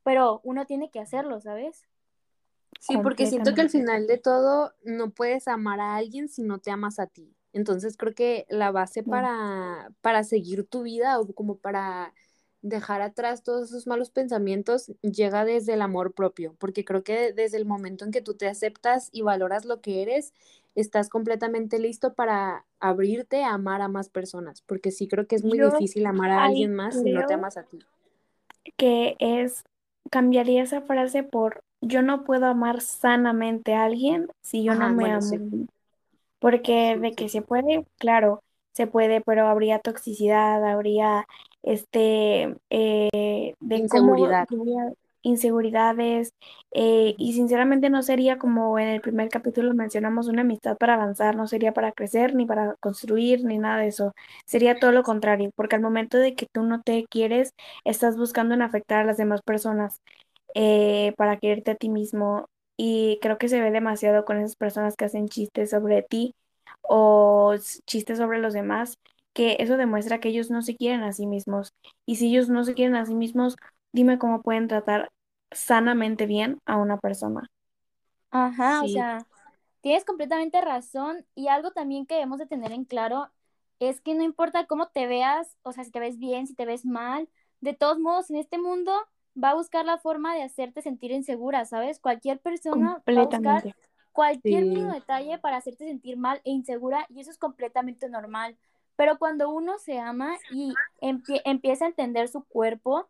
pero 0.02 0.42
uno 0.44 0.66
tiene 0.66 0.90
que 0.90 1.00
hacerlo, 1.00 1.40
¿sabes? 1.40 1.86
sí, 2.78 2.98
porque 2.98 3.26
siento 3.26 3.54
que 3.54 3.62
al 3.62 3.70
final 3.70 4.06
de 4.06 4.18
todo 4.18 4.74
no 4.84 5.08
puedes 5.08 5.48
amar 5.48 5.80
a 5.80 5.96
alguien 5.96 6.28
si 6.28 6.42
no 6.42 6.58
te 6.58 6.70
amas 6.70 6.98
a 6.98 7.06
ti. 7.06 7.34
Entonces 7.54 7.96
creo 7.96 8.14
que 8.14 8.44
la 8.50 8.70
base 8.72 9.02
para, 9.02 9.90
para 10.02 10.22
seguir 10.22 10.66
tu 10.66 10.82
vida 10.82 11.18
o 11.18 11.32
como 11.32 11.56
para 11.56 12.12
dejar 12.68 13.02
atrás 13.02 13.42
todos 13.42 13.68
esos 13.70 13.86
malos 13.86 14.10
pensamientos 14.10 14.92
llega 15.02 15.44
desde 15.44 15.74
el 15.74 15.82
amor 15.82 16.12
propio, 16.14 16.54
porque 16.58 16.84
creo 16.84 17.02
que 17.04 17.32
desde 17.32 17.56
el 17.58 17.66
momento 17.66 18.04
en 18.04 18.10
que 18.12 18.22
tú 18.22 18.34
te 18.34 18.48
aceptas 18.48 19.08
y 19.12 19.22
valoras 19.22 19.64
lo 19.64 19.80
que 19.80 20.02
eres, 20.02 20.32
estás 20.74 21.08
completamente 21.08 21.78
listo 21.78 22.14
para 22.14 22.66
abrirte 22.80 23.42
a 23.44 23.54
amar 23.54 23.80
a 23.82 23.88
más 23.88 24.08
personas, 24.08 24.62
porque 24.62 24.90
sí 24.90 25.08
creo 25.08 25.26
que 25.26 25.36
es 25.36 25.44
muy 25.44 25.58
Yo 25.58 25.70
difícil 25.70 26.06
amar 26.06 26.30
a 26.30 26.44
alguien 26.44 26.74
más 26.74 26.96
si 26.96 27.10
no 27.12 27.24
te 27.24 27.34
amas 27.34 27.56
a 27.56 27.64
ti. 27.64 27.78
que 28.76 29.16
es, 29.18 29.64
cambiaría 30.10 30.62
esa 30.62 30.82
frase 30.82 31.22
por, 31.22 31.60
yo 31.80 32.02
no 32.02 32.24
puedo 32.24 32.46
amar 32.46 32.80
sanamente 32.80 33.74
a 33.74 33.84
alguien 33.84 34.28
si 34.42 34.64
yo 34.64 34.74
no 34.74 34.88
me 34.90 35.04
bueno, 35.04 35.12
amo. 35.12 35.40
sí, 35.50 35.68
Porque 36.40 36.96
de 36.98 37.14
que 37.14 37.28
se 37.28 37.42
puede, 37.42 37.86
claro, 37.98 38.42
se 38.76 38.86
puede, 38.86 39.20
pero 39.22 39.48
habría 39.48 39.78
toxicidad, 39.80 40.64
habría 40.64 41.26
este, 41.62 42.56
eh, 42.70 43.54
de 43.60 43.86
cómo 43.88 44.14
Inseguridad. 44.14 44.48
habría 44.50 44.92
inseguridades, 45.22 46.32
eh, 46.72 47.14
y 47.18 47.32
sinceramente 47.34 47.90
no 47.90 48.02
sería 48.04 48.38
como 48.38 48.78
en 48.78 48.88
el 48.88 49.00
primer 49.00 49.28
capítulo 49.28 49.74
mencionamos 49.74 50.28
una 50.28 50.42
amistad 50.42 50.76
para 50.76 50.94
avanzar, 50.94 51.34
no 51.36 51.48
sería 51.48 51.72
para 51.72 51.90
crecer, 51.92 52.34
ni 52.36 52.46
para 52.46 52.76
construir, 52.80 53.44
ni 53.44 53.58
nada 53.58 53.80
de 53.80 53.88
eso. 53.88 54.14
Sería 54.46 54.78
todo 54.78 54.92
lo 54.92 55.02
contrario, 55.02 55.50
porque 55.56 55.76
al 55.76 55.82
momento 55.82 56.18
de 56.18 56.34
que 56.36 56.46
tú 56.52 56.62
no 56.62 56.82
te 56.82 57.06
quieres, 57.10 57.54
estás 57.84 58.16
buscando 58.16 58.54
en 58.54 58.62
afectar 58.62 59.00
a 59.00 59.04
las 59.04 59.16
demás 59.16 59.42
personas 59.42 60.00
eh, 60.54 61.12
para 61.16 61.38
quererte 61.38 61.72
a 61.72 61.74
ti 61.76 61.88
mismo. 61.88 62.46
Y 62.76 63.18
creo 63.22 63.38
que 63.38 63.48
se 63.48 63.60
ve 63.60 63.70
demasiado 63.70 64.24
con 64.24 64.38
esas 64.38 64.56
personas 64.56 64.96
que 64.96 65.06
hacen 65.06 65.28
chistes 65.28 65.70
sobre 65.70 66.02
ti 66.02 66.34
o 66.88 67.54
chistes 67.86 68.18
sobre 68.18 68.38
los 68.40 68.54
demás, 68.54 68.98
que 69.32 69.56
eso 69.60 69.76
demuestra 69.76 70.20
que 70.20 70.28
ellos 70.30 70.50
no 70.50 70.62
se 70.62 70.76
quieren 70.76 71.02
a 71.02 71.12
sí 71.12 71.26
mismos. 71.26 71.72
Y 72.06 72.16
si 72.16 72.28
ellos 72.28 72.48
no 72.48 72.64
se 72.64 72.74
quieren 72.74 72.96
a 72.96 73.06
sí 73.06 73.14
mismos, 73.14 73.56
dime 73.92 74.18
cómo 74.18 74.42
pueden 74.42 74.68
tratar 74.68 75.10
sanamente 75.52 76.26
bien 76.26 76.58
a 76.66 76.76
una 76.76 76.98
persona. 76.98 77.48
Ajá, 78.30 78.82
o 78.84 78.88
sea, 78.88 79.26
tienes 79.80 80.04
completamente 80.04 80.60
razón 80.60 81.26
y 81.34 81.48
algo 81.48 81.72
también 81.72 82.06
que 82.06 82.14
debemos 82.14 82.38
de 82.38 82.46
tener 82.46 82.72
en 82.72 82.84
claro 82.84 83.30
es 83.78 84.00
que 84.00 84.14
no 84.14 84.22
importa 84.24 84.66
cómo 84.66 84.88
te 84.88 85.06
veas, 85.06 85.56
o 85.62 85.72
sea, 85.72 85.84
si 85.84 85.90
te 85.90 86.00
ves 86.00 86.18
bien, 86.18 86.46
si 86.46 86.54
te 86.54 86.66
ves 86.66 86.84
mal, 86.84 87.28
de 87.60 87.74
todos 87.74 87.98
modos 87.98 88.30
en 88.30 88.36
este 88.36 88.58
mundo 88.58 88.92
va 89.42 89.50
a 89.50 89.54
buscar 89.54 89.84
la 89.86 89.98
forma 89.98 90.34
de 90.34 90.42
hacerte 90.42 90.82
sentir 90.82 91.12
insegura, 91.12 91.64
¿sabes? 91.66 92.00
Cualquier 92.00 92.40
persona 92.40 93.02
va 93.16 93.22
a 93.22 93.26
buscar 93.26 93.68
Cualquier 94.16 94.66
mínimo 94.66 94.92
sí, 94.92 94.94
detalle 94.94 95.38
para 95.38 95.58
hacerte 95.58 95.86
sentir 95.86 96.16
mal 96.18 96.40
e 96.44 96.50
insegura 96.50 97.06
y 97.10 97.20
eso 97.20 97.30
es 97.30 97.38
completamente 97.38 98.08
normal. 98.08 98.56
Pero 98.96 99.18
cuando 99.18 99.50
uno 99.50 99.78
se 99.78 99.98
ama 100.00 100.36
y 100.48 100.80
empie- 101.00 101.42
empieza 101.44 101.86
a 101.86 101.88
entender 101.88 102.28
su 102.28 102.44
cuerpo, 102.44 103.08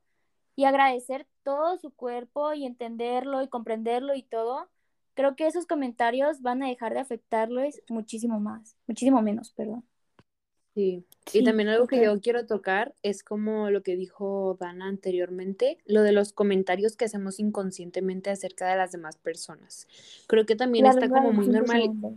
y 0.56 0.64
agradecer 0.64 1.26
todo 1.44 1.78
su 1.78 1.92
cuerpo 1.92 2.52
y 2.54 2.66
entenderlo 2.66 3.42
y 3.42 3.48
comprenderlo 3.48 4.14
y 4.14 4.22
todo, 4.22 4.68
creo 5.14 5.36
que 5.36 5.46
esos 5.46 5.66
comentarios 5.66 6.42
van 6.42 6.62
a 6.62 6.68
dejar 6.68 6.94
de 6.94 7.00
afectarles 7.00 7.82
muchísimo 7.88 8.40
más, 8.40 8.76
muchísimo 8.86 9.22
menos, 9.22 9.52
perdón. 9.52 9.84
Sí. 10.76 11.04
Y 11.32 11.42
también 11.42 11.68
algo 11.68 11.88
que 11.88 12.00
yo 12.00 12.20
quiero 12.20 12.46
tocar 12.46 12.94
es 13.02 13.24
como 13.24 13.70
lo 13.70 13.82
que 13.82 13.96
dijo 13.96 14.56
Dana 14.60 14.86
anteriormente, 14.86 15.78
lo 15.84 16.02
de 16.02 16.12
los 16.12 16.32
comentarios 16.32 16.96
que 16.96 17.04
hacemos 17.06 17.40
inconscientemente 17.40 18.30
acerca 18.30 18.68
de 18.70 18.76
las 18.76 18.92
demás 18.92 19.16
personas. 19.18 19.88
Creo 20.28 20.46
que 20.46 20.56
también 20.56 20.84
La 20.84 20.92
está 20.92 21.10
como 21.10 21.32
muy 21.32 21.44
cinco 21.44 21.52
normal, 21.52 21.82
segundos. 21.82 22.12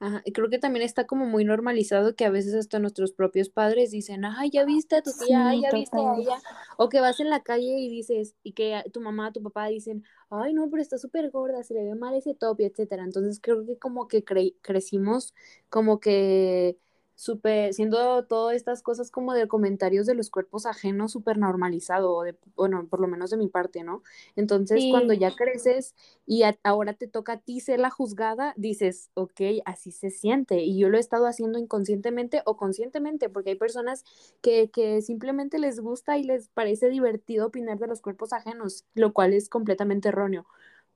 Ajá, 0.00 0.22
y 0.26 0.32
creo 0.32 0.50
que 0.50 0.58
también 0.58 0.84
está 0.84 1.06
como 1.06 1.26
muy 1.26 1.44
normalizado 1.44 2.16
que 2.16 2.24
a 2.26 2.30
veces 2.30 2.54
hasta 2.54 2.78
nuestros 2.80 3.12
propios 3.12 3.48
padres 3.48 3.90
dicen, 3.92 4.24
ay, 4.26 4.50
ya 4.50 4.64
viste 4.64 4.96
a 4.96 5.02
tu 5.02 5.12
tía, 5.14 5.48
ay, 5.48 5.58
Sí, 5.58 5.62
ya 5.62 5.72
viste 5.72 6.00
a 6.00 6.16
ella, 6.16 6.42
o 6.76 6.88
que 6.90 7.00
vas 7.00 7.20
en 7.20 7.30
la 7.30 7.42
calle 7.42 7.78
y 7.80 7.88
dices, 7.88 8.34
y 8.42 8.52
que 8.52 8.82
tu 8.92 9.00
mamá, 9.00 9.32
tu 9.32 9.42
papá 9.42 9.66
dicen, 9.68 10.04
ay, 10.30 10.52
no, 10.54 10.68
pero 10.70 10.82
está 10.82 10.98
súper 10.98 11.30
gorda, 11.30 11.62
se 11.62 11.74
le 11.74 11.84
ve 11.84 11.94
mal 11.94 12.14
ese 12.14 12.34
top, 12.34 12.60
etcétera. 12.60 13.04
Entonces 13.04 13.40
creo 13.40 13.64
que 13.64 13.78
como 13.78 14.08
que 14.08 14.24
cre- 14.24 14.54
crecimos 14.62 15.34
como 15.70 16.00
que 16.00 16.76
súper, 17.14 17.72
siendo 17.74 18.24
todas 18.26 18.56
estas 18.56 18.82
cosas 18.82 19.10
como 19.10 19.32
de 19.34 19.48
comentarios 19.48 20.06
de 20.06 20.14
los 20.14 20.30
cuerpos 20.30 20.66
ajenos 20.66 21.12
súper 21.12 21.38
normalizado, 21.38 22.22
de, 22.22 22.36
bueno, 22.56 22.86
por 22.88 23.00
lo 23.00 23.08
menos 23.08 23.30
de 23.30 23.36
mi 23.36 23.48
parte, 23.48 23.82
¿no? 23.84 24.02
Entonces, 24.36 24.86
cuando 24.90 25.12
ya 25.12 25.34
creces 25.34 25.94
y 26.26 26.42
ahora 26.62 26.94
te 26.94 27.06
toca 27.06 27.34
a 27.34 27.40
ti 27.40 27.60
ser 27.60 27.80
la 27.80 27.90
juzgada, 27.90 28.54
dices, 28.56 29.10
ok, 29.14 29.40
así 29.64 29.92
se 29.92 30.10
siente. 30.10 30.62
Y 30.62 30.78
yo 30.78 30.88
lo 30.88 30.96
he 30.96 31.00
estado 31.00 31.26
haciendo 31.26 31.58
inconscientemente 31.58 32.42
o 32.46 32.56
conscientemente, 32.56 33.28
porque 33.28 33.50
hay 33.50 33.56
personas 33.56 34.04
que, 34.42 34.70
que 34.70 35.02
simplemente 35.02 35.58
les 35.58 35.80
gusta 35.80 36.18
y 36.18 36.24
les 36.24 36.48
parece 36.48 36.88
divertido 36.88 37.46
opinar 37.46 37.78
de 37.78 37.86
los 37.86 38.00
cuerpos 38.00 38.32
ajenos, 38.32 38.84
lo 38.94 39.12
cual 39.12 39.32
es 39.32 39.48
completamente 39.48 40.08
erróneo. 40.08 40.46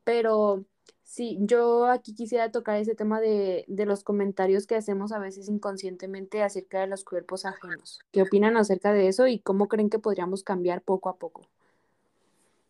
Pero 0.05 0.65
Sí, 1.09 1.38
yo 1.41 1.87
aquí 1.87 2.15
quisiera 2.15 2.50
tocar 2.50 2.77
ese 2.77 2.95
tema 2.95 3.19
de, 3.19 3.65
de, 3.67 3.87
los 3.87 4.05
comentarios 4.05 4.67
que 4.67 4.77
hacemos 4.77 5.11
a 5.11 5.19
veces 5.19 5.49
inconscientemente 5.49 6.43
acerca 6.43 6.81
de 6.81 6.87
los 6.87 7.03
cuerpos 7.03 7.47
ajenos. 7.47 8.00
¿Qué 8.12 8.21
opinan 8.21 8.59
acerca 8.59 8.93
de 8.93 9.09
eso 9.09 9.27
y 9.27 9.38
cómo 9.38 9.69
creen 9.69 9.88
que 9.88 9.99
podríamos 9.99 10.43
cambiar 10.43 10.83
poco 10.83 11.09
a 11.09 11.17
poco? 11.17 11.49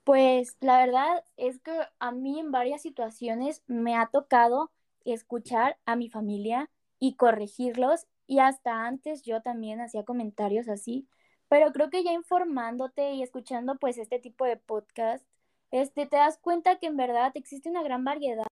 Pues 0.05 0.57
la 0.61 0.79
verdad 0.79 1.25
es 1.37 1.59
que 1.59 1.81
a 1.99 2.13
mí 2.13 2.39
en 2.39 2.53
varias 2.53 2.81
situaciones 2.81 3.65
me 3.67 3.97
ha 3.97 4.07
tocado 4.07 4.71
escuchar 5.05 5.77
a 5.85 5.97
mi 5.97 6.09
familia 6.09 6.71
y 7.01 7.17
corregirlos 7.17 8.07
y 8.29 8.39
hasta 8.39 8.87
antes 8.87 9.23
yo 9.23 9.43
también 9.43 9.81
hacía 9.81 10.05
comentarios 10.05 10.69
así, 10.69 11.09
pero 11.49 11.73
creo 11.73 11.91
que 11.91 12.05
ya 12.05 12.13
informándote 12.13 13.15
y 13.15 13.23
escuchando 13.25 13.79
pues 13.81 13.99
este 13.99 14.21
tipo 14.21 14.45
de 14.45 14.57
podcast 14.57 15.27
este, 15.71 16.07
te 16.07 16.17
das 16.17 16.39
cuenta 16.39 16.79
que 16.79 16.87
en 16.87 16.97
verdad 16.97 17.33
existe 17.35 17.69
una 17.69 17.83
gran 17.83 18.05
variedad 18.05 18.47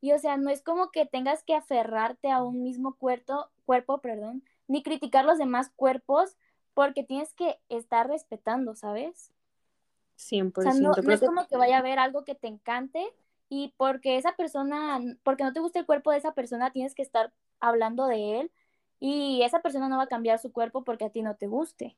y 0.00 0.12
o 0.12 0.18
sea, 0.18 0.36
no 0.36 0.50
es 0.50 0.62
como 0.62 0.90
que 0.90 1.06
tengas 1.06 1.42
que 1.42 1.54
aferrarte 1.54 2.30
a 2.30 2.42
un 2.42 2.62
mismo 2.62 2.94
cuerpo, 2.94 3.48
cuerpo, 3.66 3.98
perdón, 3.98 4.42
ni 4.68 4.82
criticar 4.82 5.24
los 5.24 5.38
demás 5.38 5.70
cuerpos 5.74 6.36
porque 6.74 7.02
tienes 7.02 7.32
que 7.34 7.58
estar 7.68 8.08
respetando, 8.08 8.74
¿sabes? 8.74 9.32
100%. 10.16 10.58
O 10.58 10.62
sea, 10.62 10.74
no, 10.74 10.92
no 11.02 11.12
es 11.12 11.20
como 11.20 11.46
que 11.46 11.56
vaya 11.56 11.76
a 11.76 11.80
haber 11.80 11.98
algo 11.98 12.24
que 12.24 12.34
te 12.34 12.48
encante 12.48 13.04
y 13.48 13.74
porque 13.76 14.16
esa 14.16 14.36
persona, 14.36 15.00
porque 15.22 15.44
no 15.44 15.52
te 15.52 15.60
gusta 15.60 15.78
el 15.78 15.86
cuerpo 15.86 16.10
de 16.10 16.18
esa 16.18 16.32
persona, 16.34 16.70
tienes 16.70 16.94
que 16.94 17.02
estar 17.02 17.32
hablando 17.60 18.06
de 18.06 18.40
él 18.40 18.50
y 19.00 19.42
esa 19.42 19.60
persona 19.60 19.88
no 19.88 19.96
va 19.96 20.04
a 20.04 20.08
cambiar 20.08 20.38
su 20.38 20.52
cuerpo 20.52 20.84
porque 20.84 21.06
a 21.06 21.10
ti 21.10 21.22
no 21.22 21.36
te 21.36 21.46
guste. 21.46 21.96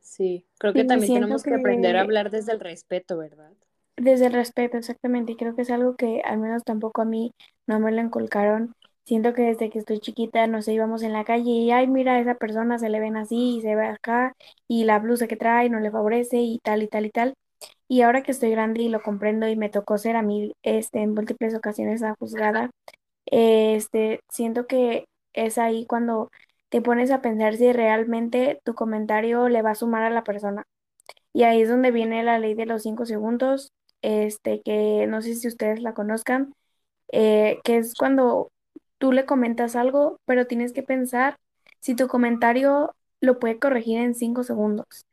Sí, 0.00 0.46
creo 0.58 0.72
que 0.72 0.84
también 0.84 1.14
tenemos 1.14 1.42
que... 1.42 1.54
aprender 1.54 1.96
a 1.96 2.02
hablar 2.02 2.30
desde 2.30 2.52
el 2.52 2.60
respeto, 2.60 3.18
¿verdad? 3.18 3.52
Desde 3.96 4.26
el 4.26 4.32
respeto, 4.32 4.76
exactamente. 4.78 5.32
Y 5.32 5.36
creo 5.36 5.54
que 5.54 5.62
es 5.62 5.70
algo 5.70 5.96
que 5.96 6.20
al 6.24 6.38
menos 6.38 6.64
tampoco 6.64 7.02
a 7.02 7.04
mí 7.04 7.32
no 7.66 7.80
me 7.80 7.92
lo 7.92 8.00
inculcaron. 8.00 8.74
Siento 9.04 9.32
que 9.32 9.42
desde 9.42 9.70
que 9.70 9.78
estoy 9.78 10.00
chiquita, 10.00 10.46
no 10.46 10.62
sé, 10.62 10.74
íbamos 10.74 11.02
en 11.02 11.12
la 11.12 11.24
calle 11.24 11.50
y, 11.50 11.70
ay, 11.70 11.86
mira, 11.88 12.14
a 12.14 12.20
esa 12.20 12.34
persona 12.34 12.78
se 12.78 12.90
le 12.90 13.00
ven 13.00 13.16
así 13.16 13.56
y 13.56 13.62
se 13.62 13.74
ve 13.74 13.86
acá 13.86 14.34
y 14.68 14.84
la 14.84 14.98
blusa 14.98 15.26
que 15.26 15.36
trae 15.36 15.70
no 15.70 15.80
le 15.80 15.90
favorece 15.90 16.38
y 16.38 16.58
tal 16.62 16.82
y 16.82 16.88
tal 16.88 17.06
y 17.06 17.10
tal. 17.10 17.34
Y 17.88 18.02
ahora 18.02 18.22
que 18.22 18.32
estoy 18.32 18.50
grande 18.50 18.82
y 18.82 18.88
lo 18.90 19.02
comprendo 19.02 19.48
y 19.48 19.56
me 19.56 19.70
tocó 19.70 19.98
ser 19.98 20.16
a 20.16 20.22
mí 20.22 20.52
este, 20.62 21.00
en 21.00 21.14
múltiples 21.14 21.54
ocasiones 21.54 22.02
la 22.02 22.14
juzgada, 22.18 22.70
este, 23.26 24.20
siento 24.30 24.66
que 24.66 25.06
es 25.32 25.58
ahí 25.58 25.86
cuando 25.86 26.30
te 26.68 26.82
pones 26.82 27.10
a 27.10 27.22
pensar 27.22 27.56
si 27.56 27.72
realmente 27.72 28.60
tu 28.64 28.74
comentario 28.74 29.48
le 29.48 29.62
va 29.62 29.72
a 29.72 29.74
sumar 29.74 30.02
a 30.04 30.10
la 30.10 30.24
persona. 30.24 30.64
Y 31.32 31.44
ahí 31.44 31.62
es 31.62 31.68
donde 31.68 31.90
viene 31.90 32.22
la 32.22 32.38
ley 32.38 32.54
de 32.54 32.66
los 32.66 32.82
cinco 32.82 33.06
segundos, 33.06 33.72
este, 34.02 34.62
que 34.62 35.06
no 35.08 35.22
sé 35.22 35.34
si 35.34 35.48
ustedes 35.48 35.80
la 35.82 35.94
conozcan, 35.94 36.54
eh, 37.12 37.58
que 37.64 37.78
es 37.78 37.94
cuando 37.94 38.50
tú 38.98 39.12
le 39.12 39.26
comentas 39.26 39.76
algo, 39.76 40.18
pero 40.26 40.46
tienes 40.46 40.72
que 40.72 40.82
pensar 40.82 41.36
si 41.80 41.94
tu 41.94 42.08
comentario 42.08 42.94
lo 43.20 43.38
puede 43.38 43.58
corregir 43.58 43.98
en 43.98 44.14
cinco 44.14 44.42
segundos. 44.42 45.06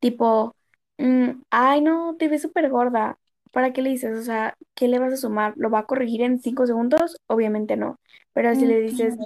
Tipo, 0.00 0.54
mm, 0.98 1.42
ay, 1.50 1.80
no, 1.82 2.16
te 2.18 2.28
ves 2.28 2.42
súper 2.42 2.70
gorda. 2.70 3.18
¿Para 3.52 3.72
qué 3.72 3.82
le 3.82 3.90
dices? 3.90 4.18
O 4.18 4.22
sea, 4.22 4.56
¿qué 4.74 4.88
le 4.88 4.98
vas 4.98 5.12
a 5.12 5.16
sumar? 5.16 5.54
¿Lo 5.56 5.70
va 5.70 5.80
a 5.80 5.86
corregir 5.86 6.22
en 6.22 6.40
cinco 6.40 6.66
segundos? 6.66 7.16
Obviamente 7.26 7.76
no. 7.76 7.98
Pero 8.32 8.54
si 8.54 8.64
le 8.64 8.80
dices, 8.80 9.16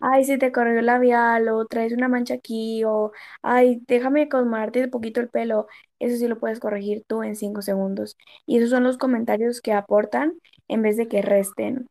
ay, 0.00 0.24
se 0.24 0.38
te 0.38 0.52
corrió 0.52 0.78
el 0.80 0.86
labial 0.86 1.48
o 1.48 1.66
traes 1.66 1.92
una 1.92 2.08
mancha 2.08 2.34
aquí 2.34 2.84
o, 2.84 3.12
ay, 3.42 3.80
déjame 3.86 4.22
acomodarte 4.22 4.84
un 4.84 4.90
poquito 4.90 5.20
el 5.20 5.28
pelo, 5.28 5.66
eso 5.98 6.16
sí 6.16 6.28
lo 6.28 6.38
puedes 6.38 6.60
corregir 6.60 7.04
tú 7.06 7.22
en 7.22 7.36
cinco 7.36 7.62
segundos. 7.62 8.16
Y 8.46 8.58
esos 8.58 8.70
son 8.70 8.84
los 8.84 8.98
comentarios 8.98 9.60
que 9.60 9.72
aportan 9.72 10.34
en 10.68 10.82
vez 10.82 10.96
de 10.96 11.08
que 11.08 11.22
resten. 11.22 11.86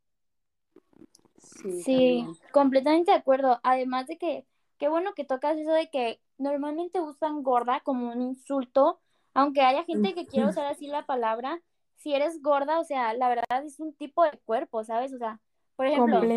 Sí, 1.84 2.26
completamente 2.52 3.12
de 3.12 3.18
acuerdo. 3.18 3.60
Además 3.64 4.08
de 4.08 4.18
que, 4.18 4.46
qué 4.78 4.88
bueno 4.90 5.14
que 5.14 5.26
tocas 5.26 5.58
eso 5.58 5.72
de 5.72 5.90
que 5.90 6.20
normalmente 6.38 7.02
usan 7.02 7.44
gorda 7.44 7.82
como 7.82 8.12
un 8.12 8.22
insulto, 8.22 9.00
aunque 9.34 9.62
haya 9.62 9.84
gente 9.84 10.14
que 10.14 10.28
quiera 10.28 10.50
usar 10.50 10.66
así 10.66 10.88
la 10.88 11.06
palabra, 11.06 11.62
si 11.96 12.14
eres 12.14 12.42
gorda, 12.42 12.80
o 12.80 12.84
sea, 12.84 13.14
la 13.14 13.30
verdad 13.30 13.66
es 13.66 13.80
un 13.80 13.94
tipo 13.94 14.24
de 14.24 14.38
cuerpo, 14.46 14.84
¿sabes? 14.84 15.14
O 15.14 15.18
sea, 15.18 15.40
por 15.76 15.88
ejemplo, 15.88 16.32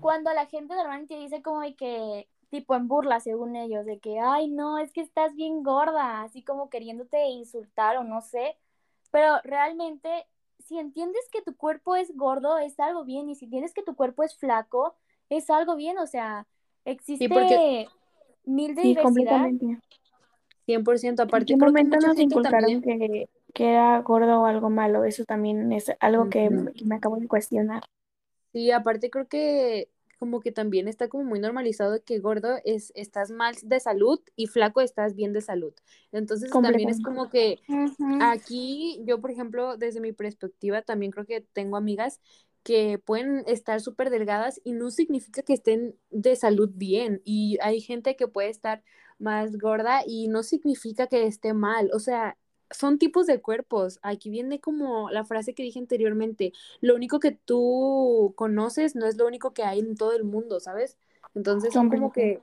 cuando 0.00 0.32
la 0.32 0.46
gente 0.46 0.74
normalmente 0.74 1.16
dice 1.16 1.42
como 1.42 1.60
de 1.60 1.74
que, 1.74 2.28
tipo 2.50 2.74
en 2.74 2.88
burla, 2.88 3.20
según 3.20 3.56
ellos, 3.56 3.84
de 3.84 3.98
que, 3.98 4.18
ay, 4.20 4.48
no, 4.48 4.78
es 4.78 4.92
que 4.92 5.00
estás 5.00 5.34
bien 5.34 5.62
gorda, 5.62 6.22
así 6.22 6.42
como 6.42 6.70
queriéndote 6.70 7.26
insultar 7.26 7.96
o 7.96 8.04
no 8.04 8.20
sé, 8.20 8.56
pero 9.10 9.40
realmente, 9.44 10.26
si 10.58 10.78
entiendes 10.78 11.28
que 11.30 11.42
tu 11.42 11.56
cuerpo 11.56 11.96
es 11.96 12.16
gordo, 12.16 12.58
es 12.58 12.78
algo 12.80 13.04
bien, 13.04 13.28
y 13.28 13.34
si 13.34 13.46
entiendes 13.46 13.74
que 13.74 13.82
tu 13.82 13.94
cuerpo 13.94 14.22
es 14.22 14.36
flaco, 14.36 14.94
es 15.30 15.50
algo 15.50 15.76
bien, 15.76 15.98
o 15.98 16.06
sea, 16.06 16.46
existe 16.84 17.28
mil 18.44 18.74
de 18.74 18.82
sí, 18.82 18.88
diversidad. 18.88 19.48
100%, 20.66 21.20
aparte 21.20 21.52
¿En 21.54 21.58
qué 21.58 21.64
momento 21.64 21.96
nos 21.96 22.18
inculcaron 22.18 22.82
que, 22.82 23.28
que, 23.54 23.70
era 23.70 24.00
gordo 24.02 24.42
o 24.42 24.44
algo 24.44 24.68
malo? 24.68 25.04
Eso 25.04 25.24
también 25.24 25.72
es 25.72 25.90
algo 26.00 26.28
que 26.28 26.50
me 26.50 26.96
acabo 26.96 27.16
de 27.16 27.26
cuestionar. 27.26 27.82
Sí, 28.52 28.70
aparte 28.70 29.10
creo 29.10 29.28
que 29.28 29.90
como 30.18 30.40
que 30.40 30.50
también 30.52 30.88
está 30.88 31.08
como 31.08 31.24
muy 31.24 31.38
normalizado 31.38 32.02
que 32.04 32.18
gordo 32.18 32.58
es 32.64 32.92
estás 32.96 33.30
mal 33.30 33.54
de 33.62 33.78
salud 33.78 34.20
y 34.36 34.46
flaco 34.48 34.80
estás 34.80 35.14
bien 35.14 35.32
de 35.32 35.40
salud. 35.40 35.74
Entonces 36.12 36.50
también 36.60 36.88
es 36.88 37.00
como 37.00 37.30
que 37.30 37.60
aquí 38.18 39.00
yo, 39.04 39.20
por 39.20 39.30
ejemplo, 39.30 39.76
desde 39.76 40.00
mi 40.00 40.12
perspectiva, 40.12 40.82
también 40.82 41.12
creo 41.12 41.26
que 41.26 41.40
tengo 41.40 41.76
amigas 41.76 42.20
que 42.64 42.98
pueden 42.98 43.44
estar 43.46 43.80
súper 43.80 44.10
delgadas 44.10 44.60
y 44.64 44.72
no 44.72 44.90
significa 44.90 45.42
que 45.42 45.54
estén 45.54 45.96
de 46.10 46.36
salud 46.36 46.70
bien. 46.74 47.22
Y 47.24 47.58
hay 47.62 47.80
gente 47.80 48.16
que 48.16 48.28
puede 48.28 48.50
estar 48.50 48.82
más 49.18 49.56
gorda 49.58 50.02
y 50.06 50.28
no 50.28 50.42
significa 50.42 51.06
que 51.06 51.26
esté 51.26 51.54
mal. 51.54 51.90
O 51.94 52.00
sea, 52.00 52.36
son 52.70 52.98
tipos 52.98 53.26
de 53.26 53.40
cuerpos. 53.40 53.98
Aquí 54.02 54.30
viene 54.30 54.60
como 54.60 55.10
la 55.10 55.24
frase 55.24 55.54
que 55.54 55.62
dije 55.62 55.78
anteriormente, 55.78 56.52
lo 56.80 56.94
único 56.94 57.20
que 57.20 57.32
tú 57.32 58.32
conoces 58.36 58.94
no 58.94 59.06
es 59.06 59.16
lo 59.16 59.26
único 59.26 59.52
que 59.52 59.62
hay 59.64 59.80
en 59.80 59.96
todo 59.96 60.12
el 60.12 60.24
mundo, 60.24 60.60
¿sabes? 60.60 60.96
Entonces 61.34 61.72
son 61.72 61.90
como 61.90 62.12
que 62.12 62.40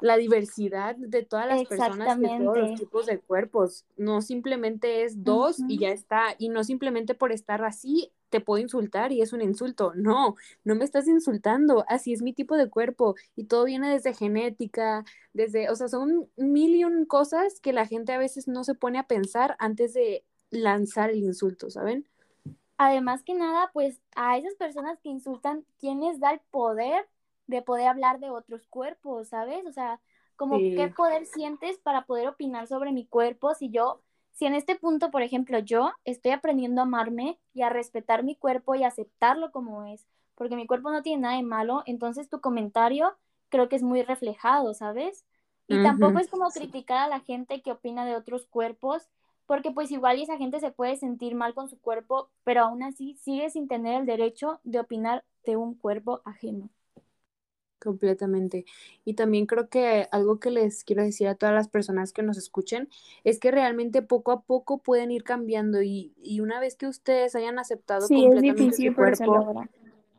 la 0.00 0.16
diversidad 0.16 0.96
de 0.96 1.24
todas 1.24 1.48
las 1.48 1.64
personas 1.66 2.18
de 2.18 2.28
todos 2.28 2.58
los 2.58 2.78
tipos 2.78 3.06
de 3.06 3.18
cuerpos. 3.18 3.84
No 3.96 4.22
simplemente 4.22 5.04
es 5.04 5.24
dos 5.24 5.58
y 5.68 5.78
ya 5.78 5.90
está. 5.90 6.34
Y 6.38 6.48
no 6.50 6.64
simplemente 6.64 7.14
por 7.14 7.32
estar 7.32 7.64
así 7.64 8.12
te 8.30 8.40
puedo 8.40 8.60
insultar 8.62 9.12
y 9.12 9.22
es 9.22 9.32
un 9.32 9.42
insulto. 9.42 9.92
No, 9.94 10.36
no 10.64 10.74
me 10.74 10.84
estás 10.84 11.08
insultando. 11.08 11.84
Así 11.88 12.12
es 12.12 12.22
mi 12.22 12.32
tipo 12.32 12.56
de 12.56 12.68
cuerpo. 12.70 13.14
Y 13.36 13.44
todo 13.44 13.64
viene 13.64 13.90
desde 13.90 14.14
genética, 14.14 15.04
desde, 15.32 15.70
o 15.70 15.76
sea, 15.76 15.88
son 15.88 16.30
mil 16.36 16.74
y 16.74 16.84
un 16.84 17.04
cosas 17.06 17.60
que 17.60 17.72
la 17.72 17.86
gente 17.86 18.12
a 18.12 18.18
veces 18.18 18.48
no 18.48 18.64
se 18.64 18.74
pone 18.74 18.98
a 18.98 19.06
pensar 19.06 19.56
antes 19.58 19.94
de 19.94 20.24
lanzar 20.50 21.10
el 21.10 21.18
insulto, 21.18 21.70
¿saben? 21.70 22.06
Además 22.76 23.22
que 23.24 23.34
nada, 23.34 23.70
pues 23.72 24.00
a 24.14 24.38
esas 24.38 24.54
personas 24.54 25.00
que 25.00 25.08
insultan, 25.08 25.64
¿quién 25.80 26.00
les 26.00 26.20
da 26.20 26.30
el 26.32 26.40
poder 26.50 27.08
de 27.48 27.62
poder 27.62 27.88
hablar 27.88 28.20
de 28.20 28.30
otros 28.30 28.66
cuerpos, 28.68 29.28
¿sabes? 29.28 29.66
O 29.66 29.72
sea, 29.72 30.00
como 30.36 30.58
qué 30.58 30.92
poder 30.96 31.26
sientes 31.26 31.78
para 31.78 32.06
poder 32.06 32.28
opinar 32.28 32.68
sobre 32.68 32.92
mi 32.92 33.04
cuerpo 33.06 33.54
si 33.54 33.70
yo, 33.70 34.00
si 34.38 34.46
en 34.46 34.54
este 34.54 34.76
punto, 34.76 35.10
por 35.10 35.22
ejemplo, 35.22 35.58
yo 35.58 35.90
estoy 36.04 36.30
aprendiendo 36.30 36.80
a 36.80 36.84
amarme 36.84 37.40
y 37.54 37.62
a 37.62 37.70
respetar 37.70 38.22
mi 38.22 38.36
cuerpo 38.36 38.76
y 38.76 38.84
aceptarlo 38.84 39.50
como 39.50 39.82
es, 39.82 40.06
porque 40.36 40.54
mi 40.54 40.64
cuerpo 40.68 40.92
no 40.92 41.02
tiene 41.02 41.22
nada 41.22 41.36
de 41.36 41.42
malo, 41.42 41.82
entonces 41.86 42.28
tu 42.28 42.40
comentario 42.40 43.16
creo 43.48 43.68
que 43.68 43.74
es 43.74 43.82
muy 43.82 44.02
reflejado, 44.02 44.74
¿sabes? 44.74 45.24
Y 45.66 45.82
tampoco 45.82 46.20
es 46.20 46.28
como 46.28 46.50
criticar 46.50 46.98
a 46.98 47.08
la 47.08 47.18
gente 47.18 47.62
que 47.62 47.72
opina 47.72 48.06
de 48.06 48.14
otros 48.14 48.46
cuerpos, 48.46 49.08
porque 49.46 49.72
pues 49.72 49.90
igual 49.90 50.20
esa 50.20 50.36
gente 50.36 50.60
se 50.60 50.70
puede 50.70 50.94
sentir 50.94 51.34
mal 51.34 51.52
con 51.52 51.68
su 51.68 51.80
cuerpo, 51.80 52.30
pero 52.44 52.62
aún 52.62 52.84
así 52.84 53.16
sigue 53.16 53.50
sin 53.50 53.66
tener 53.66 54.00
el 54.00 54.06
derecho 54.06 54.60
de 54.62 54.78
opinar 54.78 55.24
de 55.44 55.56
un 55.56 55.74
cuerpo 55.74 56.22
ajeno. 56.24 56.70
Completamente. 57.80 58.64
Y 59.04 59.14
también 59.14 59.46
creo 59.46 59.68
que 59.68 60.08
algo 60.10 60.40
que 60.40 60.50
les 60.50 60.82
quiero 60.82 61.02
decir 61.02 61.28
a 61.28 61.36
todas 61.36 61.54
las 61.54 61.68
personas 61.68 62.12
que 62.12 62.22
nos 62.22 62.36
escuchen 62.36 62.88
es 63.22 63.38
que 63.38 63.50
realmente 63.50 64.02
poco 64.02 64.32
a 64.32 64.40
poco 64.42 64.78
pueden 64.78 65.10
ir 65.12 65.22
cambiando 65.22 65.82
y, 65.82 66.12
y 66.20 66.40
una 66.40 66.58
vez 66.58 66.74
que 66.74 66.86
ustedes 66.86 67.36
hayan 67.36 67.58
aceptado 67.58 68.06
sí, 68.06 68.14
completamente 68.14 68.50
es 68.50 68.56
difícil, 68.56 68.90
su 68.90 68.96
cuerpo, 68.96 69.66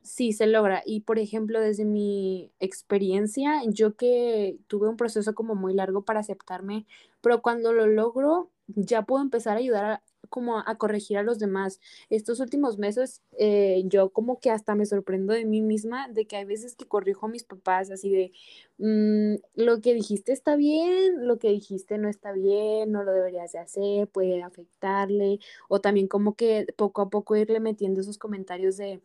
Sí, 0.01 0.31
se 0.31 0.47
logra. 0.47 0.81
Y 0.85 1.01
por 1.01 1.19
ejemplo, 1.19 1.59
desde 1.59 1.85
mi 1.85 2.51
experiencia, 2.59 3.61
yo 3.67 3.95
que 3.95 4.57
tuve 4.67 4.87
un 4.87 4.97
proceso 4.97 5.35
como 5.35 5.55
muy 5.55 5.73
largo 5.73 6.03
para 6.03 6.21
aceptarme, 6.21 6.85
pero 7.21 7.41
cuando 7.41 7.73
lo 7.73 7.85
logro, 7.85 8.49
ya 8.67 9.03
puedo 9.03 9.21
empezar 9.21 9.57
a 9.57 9.59
ayudar 9.59 9.85
a, 9.85 10.03
como 10.29 10.59
a 10.59 10.75
corregir 10.77 11.17
a 11.17 11.23
los 11.23 11.39
demás. 11.39 11.79
Estos 12.09 12.39
últimos 12.39 12.77
meses, 12.77 13.21
eh, 13.37 13.83
yo 13.85 14.09
como 14.09 14.39
que 14.39 14.51
hasta 14.51 14.75
me 14.75 14.85
sorprendo 14.85 15.33
de 15.33 15.45
mí 15.45 15.61
misma, 15.61 16.07
de 16.09 16.25
que 16.25 16.35
hay 16.37 16.45
veces 16.45 16.75
que 16.75 16.85
corrijo 16.85 17.25
a 17.25 17.29
mis 17.29 17.43
papás 17.43 17.89
así 17.91 18.11
de, 18.11 18.31
mm, 18.77 19.35
lo 19.55 19.81
que 19.81 19.93
dijiste 19.93 20.31
está 20.31 20.55
bien, 20.55 21.27
lo 21.27 21.39
que 21.39 21.49
dijiste 21.49 21.97
no 21.97 22.09
está 22.09 22.31
bien, 22.33 22.91
no 22.91 23.03
lo 23.03 23.11
deberías 23.13 23.51
de 23.53 23.59
hacer, 23.59 24.07
puede 24.07 24.43
afectarle, 24.43 25.39
o 25.69 25.81
también 25.81 26.07
como 26.07 26.35
que 26.35 26.67
poco 26.77 27.01
a 27.01 27.09
poco 27.09 27.35
irle 27.35 27.59
metiendo 27.59 28.01
esos 28.01 28.17
comentarios 28.17 28.77
de 28.77 29.01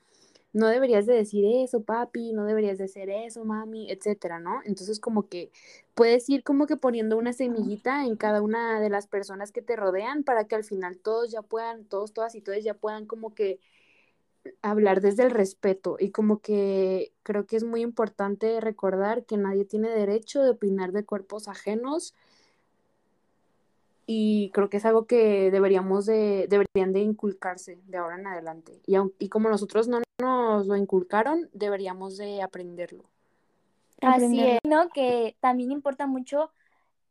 no 0.55 0.69
deberías 0.69 1.05
de 1.05 1.15
decir 1.15 1.45
eso, 1.45 1.83
papi, 1.83 2.33
no 2.33 2.47
deberías 2.47 2.79
de 2.79 2.85
hacer 2.85 3.11
eso, 3.11 3.45
mami, 3.45 3.91
etcétera, 3.91 4.41
¿no? 4.41 4.61
Entonces 4.65 5.01
como 5.01 5.29
que 5.29 5.51
puedes 5.95 6.31
ir 6.31 6.45
como 6.45 6.67
que 6.67 6.77
poniendo 6.77 7.19
una 7.19 7.33
semillita 7.35 8.07
en 8.07 8.17
cada 8.17 8.41
una 8.41 8.81
de 8.81 8.89
las 8.89 9.07
personas 9.09 9.53
que 9.53 9.63
te 9.63 9.77
rodean 9.77 10.23
para 10.25 10.45
que 10.47 10.55
al 10.55 10.65
final 10.65 10.99
todos 10.99 11.31
ya 11.33 11.43
puedan, 11.43 11.85
todos, 11.85 12.13
todas 12.15 12.35
y 12.37 12.41
todos 12.41 12.65
ya 12.65 12.75
puedan 12.75 13.07
como 13.07 13.35
que 13.35 13.61
hablar 14.63 15.01
desde 15.01 15.25
el 15.25 15.31
respeto 15.31 15.97
y 15.99 16.11
como 16.11 16.41
que 16.41 17.13
creo 17.23 17.47
que 17.47 17.57
es 17.57 17.65
muy 17.65 17.81
importante 17.83 18.61
recordar 18.61 19.25
que 19.25 19.37
nadie 19.37 19.65
tiene 19.65 19.89
derecho 19.89 20.43
de 20.43 20.51
opinar 20.51 20.93
de 20.93 21.05
cuerpos 21.05 21.49
ajenos 21.49 22.15
y 24.07 24.51
creo 24.51 24.69
que 24.69 24.77
es 24.77 24.85
algo 24.85 25.07
que 25.07 25.51
deberíamos 25.51 26.07
de, 26.07 26.47
deberían 26.49 26.93
de 26.93 27.01
inculcarse 27.01 27.79
de 27.87 27.99
ahora 27.99 28.19
en 28.19 28.27
adelante. 28.27 28.81
Y, 28.87 28.97
y 29.19 29.29
como 29.29 29.49
nosotros 29.49 29.89
no 29.89 30.01
nos 30.21 30.67
lo 30.67 30.77
inculcaron, 30.77 31.49
deberíamos 31.53 32.17
de 32.17 32.43
aprenderlo. 32.43 33.05
Así 34.01 34.41
es, 34.41 34.61
¿no? 34.65 34.91
Que 34.91 35.37
también 35.41 35.73
importa 35.73 36.07
mucho, 36.07 36.51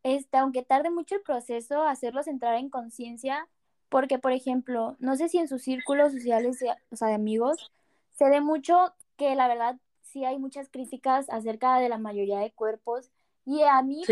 este, 0.04 0.38
aunque 0.38 0.64
tarde 0.64 0.90
mucho 0.90 1.16
el 1.16 1.22
proceso, 1.22 1.84
hacerlos 1.84 2.28
entrar 2.28 2.56
en 2.56 2.70
conciencia, 2.70 3.48
porque, 3.90 4.20
por 4.20 4.32
ejemplo, 4.32 4.96
no 5.00 5.16
sé 5.16 5.30
si 5.30 5.38
en 5.38 5.48
sus 5.48 5.64
círculos 5.64 6.12
sociales, 6.12 6.64
o 6.92 6.96
sea, 6.96 7.08
de 7.08 7.16
amigos, 7.16 7.72
se 8.14 8.30
ve 8.30 8.42
mucho 8.42 8.94
que 9.18 9.36
la 9.36 9.48
verdad 9.48 9.78
sí 10.02 10.26
hay 10.26 10.38
muchas 10.38 10.70
críticas 10.70 11.30
acerca 11.30 11.80
de 11.80 11.90
la 11.90 11.98
mayoría 11.98 12.40
de 12.40 12.52
cuerpos, 12.52 13.10
y 13.46 13.64
a 13.64 13.82
mí, 13.82 14.04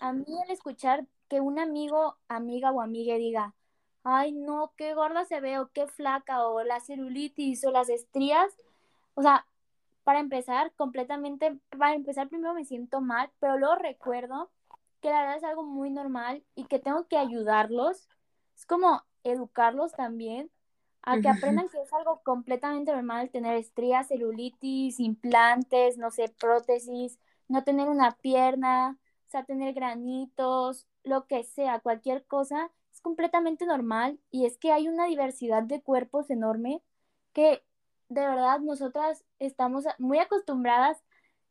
a 0.00 0.12
mí 0.12 0.24
el 0.44 0.50
escuchar 0.50 1.06
que 1.28 1.40
un 1.40 1.58
amigo, 1.58 2.16
amiga 2.28 2.70
o 2.72 2.80
amiga 2.80 3.16
diga, 3.16 3.54
ay 4.04 4.32
no, 4.32 4.72
qué 4.76 4.94
gorda 4.94 5.24
se 5.24 5.40
ve 5.40 5.58
o 5.58 5.68
qué 5.72 5.86
flaca 5.86 6.46
o 6.46 6.62
la 6.64 6.80
celulitis 6.80 7.64
o 7.64 7.70
las 7.70 7.88
estrías, 7.88 8.52
o 9.14 9.22
sea, 9.22 9.46
para 10.04 10.20
empezar, 10.20 10.72
completamente, 10.74 11.58
para 11.70 11.94
empezar 11.94 12.28
primero 12.28 12.54
me 12.54 12.64
siento 12.64 13.00
mal, 13.00 13.30
pero 13.40 13.58
luego 13.58 13.74
recuerdo 13.76 14.50
que 15.02 15.10
la 15.10 15.20
verdad 15.20 15.36
es 15.36 15.44
algo 15.44 15.62
muy 15.64 15.90
normal 15.90 16.42
y 16.54 16.64
que 16.64 16.78
tengo 16.78 17.06
que 17.08 17.18
ayudarlos, 17.18 18.08
es 18.56 18.66
como 18.66 19.02
educarlos 19.24 19.92
también 19.92 20.50
a 21.02 21.20
que 21.20 21.28
aprendan 21.28 21.68
que 21.68 21.80
es 21.80 21.92
algo 21.92 22.20
completamente 22.22 22.92
normal 22.92 23.30
tener 23.30 23.56
estrías, 23.56 24.08
celulitis, 24.08 25.00
implantes, 25.00 25.96
no 25.96 26.10
sé, 26.10 26.28
prótesis, 26.40 27.18
no 27.48 27.64
tener 27.64 27.88
una 27.88 28.12
pierna, 28.12 28.98
o 29.26 29.30
sea, 29.30 29.44
tener 29.44 29.74
granitos, 29.74 30.86
lo 31.08 31.26
que 31.26 31.42
sea, 31.44 31.80
cualquier 31.80 32.24
cosa, 32.26 32.70
es 32.92 33.00
completamente 33.00 33.66
normal 33.66 34.18
y 34.30 34.46
es 34.46 34.58
que 34.58 34.72
hay 34.72 34.88
una 34.88 35.06
diversidad 35.06 35.62
de 35.62 35.82
cuerpos 35.82 36.30
enorme 36.30 36.82
que 37.32 37.62
de 38.08 38.26
verdad 38.26 38.60
nosotras 38.60 39.24
estamos 39.38 39.84
muy 39.98 40.18
acostumbradas 40.18 40.98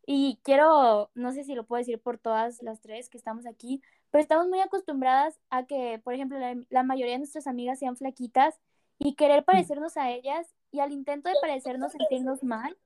y 0.06 0.40
quiero, 0.44 1.12
no 1.16 1.34
sé 1.34 1.44
si 1.44 1.54
lo 1.54 1.66
puedo 1.66 1.80
decir 1.80 2.00
por 2.00 2.18
todas 2.18 2.62
las 2.64 2.80
tres 2.82 3.10
que 3.10 3.18
estamos 3.18 3.46
aquí, 3.46 3.82
pero 4.10 4.22
estamos 4.22 4.48
muy 4.48 4.62
acostumbradas 4.62 5.38
a 5.50 5.66
que, 5.66 6.00
por 6.04 6.14
ejemplo, 6.14 6.38
la, 6.70 6.84
mayoría 6.84 7.14
de 7.14 7.20
nuestras 7.20 7.46
amigas 7.46 7.80
sean 7.80 7.98
flaquitas 7.98 8.60
y 8.98 9.16
querer 9.16 9.44
parecernos 9.44 9.98
a 9.98 10.10
ellas 10.10 10.48
y 10.72 10.80
al 10.80 10.94
intento 10.94 11.30
de 11.30 11.36
parecernos 11.42 11.92
sentirnos 11.92 12.42
mal, 12.42 12.78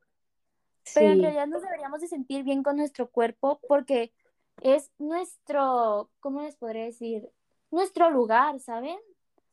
pero 0.96 1.12
en 1.12 1.22
realidad 1.22 1.48
nos 1.48 1.62
deberíamos 1.62 2.02
de 2.02 2.08
sentir 2.08 2.44
bien 2.44 2.64
con 2.64 2.78
nuestro 2.78 3.10
cuerpo 3.10 3.60
porque 3.68 4.12
es 4.62 4.91
nuestro, 5.00 6.10
¿cómo 6.19 6.41
les 6.41 6.56
podría 6.56 6.86
decir? 6.86 7.30
Nuestro 7.71 8.10
lugar, 8.10 8.60
¿saben? 8.60 8.97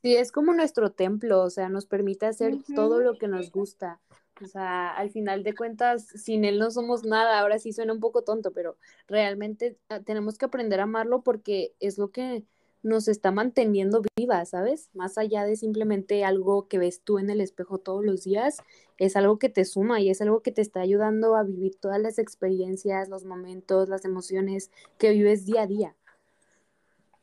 Sí, 0.02 0.14
es 0.14 0.30
como 0.30 0.52
nuestro 0.52 0.92
templo, 0.92 1.42
o 1.42 1.50
sea, 1.50 1.68
nos 1.68 1.86
permite 1.86 2.26
hacer 2.26 2.54
todo 2.74 3.00
lo 3.00 3.18
que 3.18 3.26
nos 3.26 3.50
gusta. 3.50 4.00
O 4.40 4.46
sea, 4.46 4.90
al 4.90 5.10
final 5.10 5.42
de 5.42 5.54
cuentas, 5.54 6.06
sin 6.06 6.44
él 6.44 6.60
no 6.60 6.70
somos 6.70 7.02
nada. 7.04 7.40
Ahora 7.40 7.58
sí 7.58 7.72
suena 7.72 7.92
un 7.92 7.98
poco 7.98 8.22
tonto, 8.22 8.52
pero 8.52 8.76
realmente 9.08 9.76
ah, 9.88 10.00
tenemos 10.00 10.38
que 10.38 10.44
aprender 10.44 10.78
a 10.78 10.84
amarlo 10.84 11.22
porque 11.22 11.74
es 11.80 11.98
lo 11.98 12.10
que 12.10 12.44
nos 12.82 13.08
está 13.08 13.30
manteniendo 13.30 14.02
viva, 14.16 14.44
¿sabes? 14.44 14.88
Más 14.94 15.18
allá 15.18 15.44
de 15.44 15.56
simplemente 15.56 16.24
algo 16.24 16.68
que 16.68 16.78
ves 16.78 17.02
tú 17.02 17.18
en 17.18 17.30
el 17.30 17.40
espejo 17.40 17.78
todos 17.78 18.04
los 18.04 18.24
días, 18.24 18.58
es 18.98 19.16
algo 19.16 19.38
que 19.38 19.48
te 19.48 19.64
suma 19.64 20.00
y 20.00 20.10
es 20.10 20.20
algo 20.20 20.42
que 20.42 20.52
te 20.52 20.62
está 20.62 20.80
ayudando 20.80 21.36
a 21.36 21.42
vivir 21.42 21.76
todas 21.76 22.00
las 22.00 22.18
experiencias, 22.18 23.08
los 23.08 23.24
momentos, 23.24 23.88
las 23.88 24.04
emociones 24.04 24.70
que 24.98 25.10
vives 25.10 25.44
día 25.44 25.62
a 25.62 25.66
día. 25.66 25.96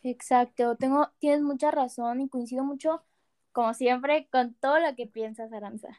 Exacto, 0.04 0.76
tengo, 0.76 1.10
tienes 1.20 1.42
mucha 1.42 1.72
razón 1.72 2.22
y 2.22 2.30
coincido 2.30 2.64
mucho, 2.64 3.02
como 3.52 3.74
siempre, 3.74 4.28
con 4.32 4.54
todo 4.54 4.80
lo 4.80 4.96
que 4.96 5.08
piensas, 5.08 5.52
Aranza. 5.52 5.98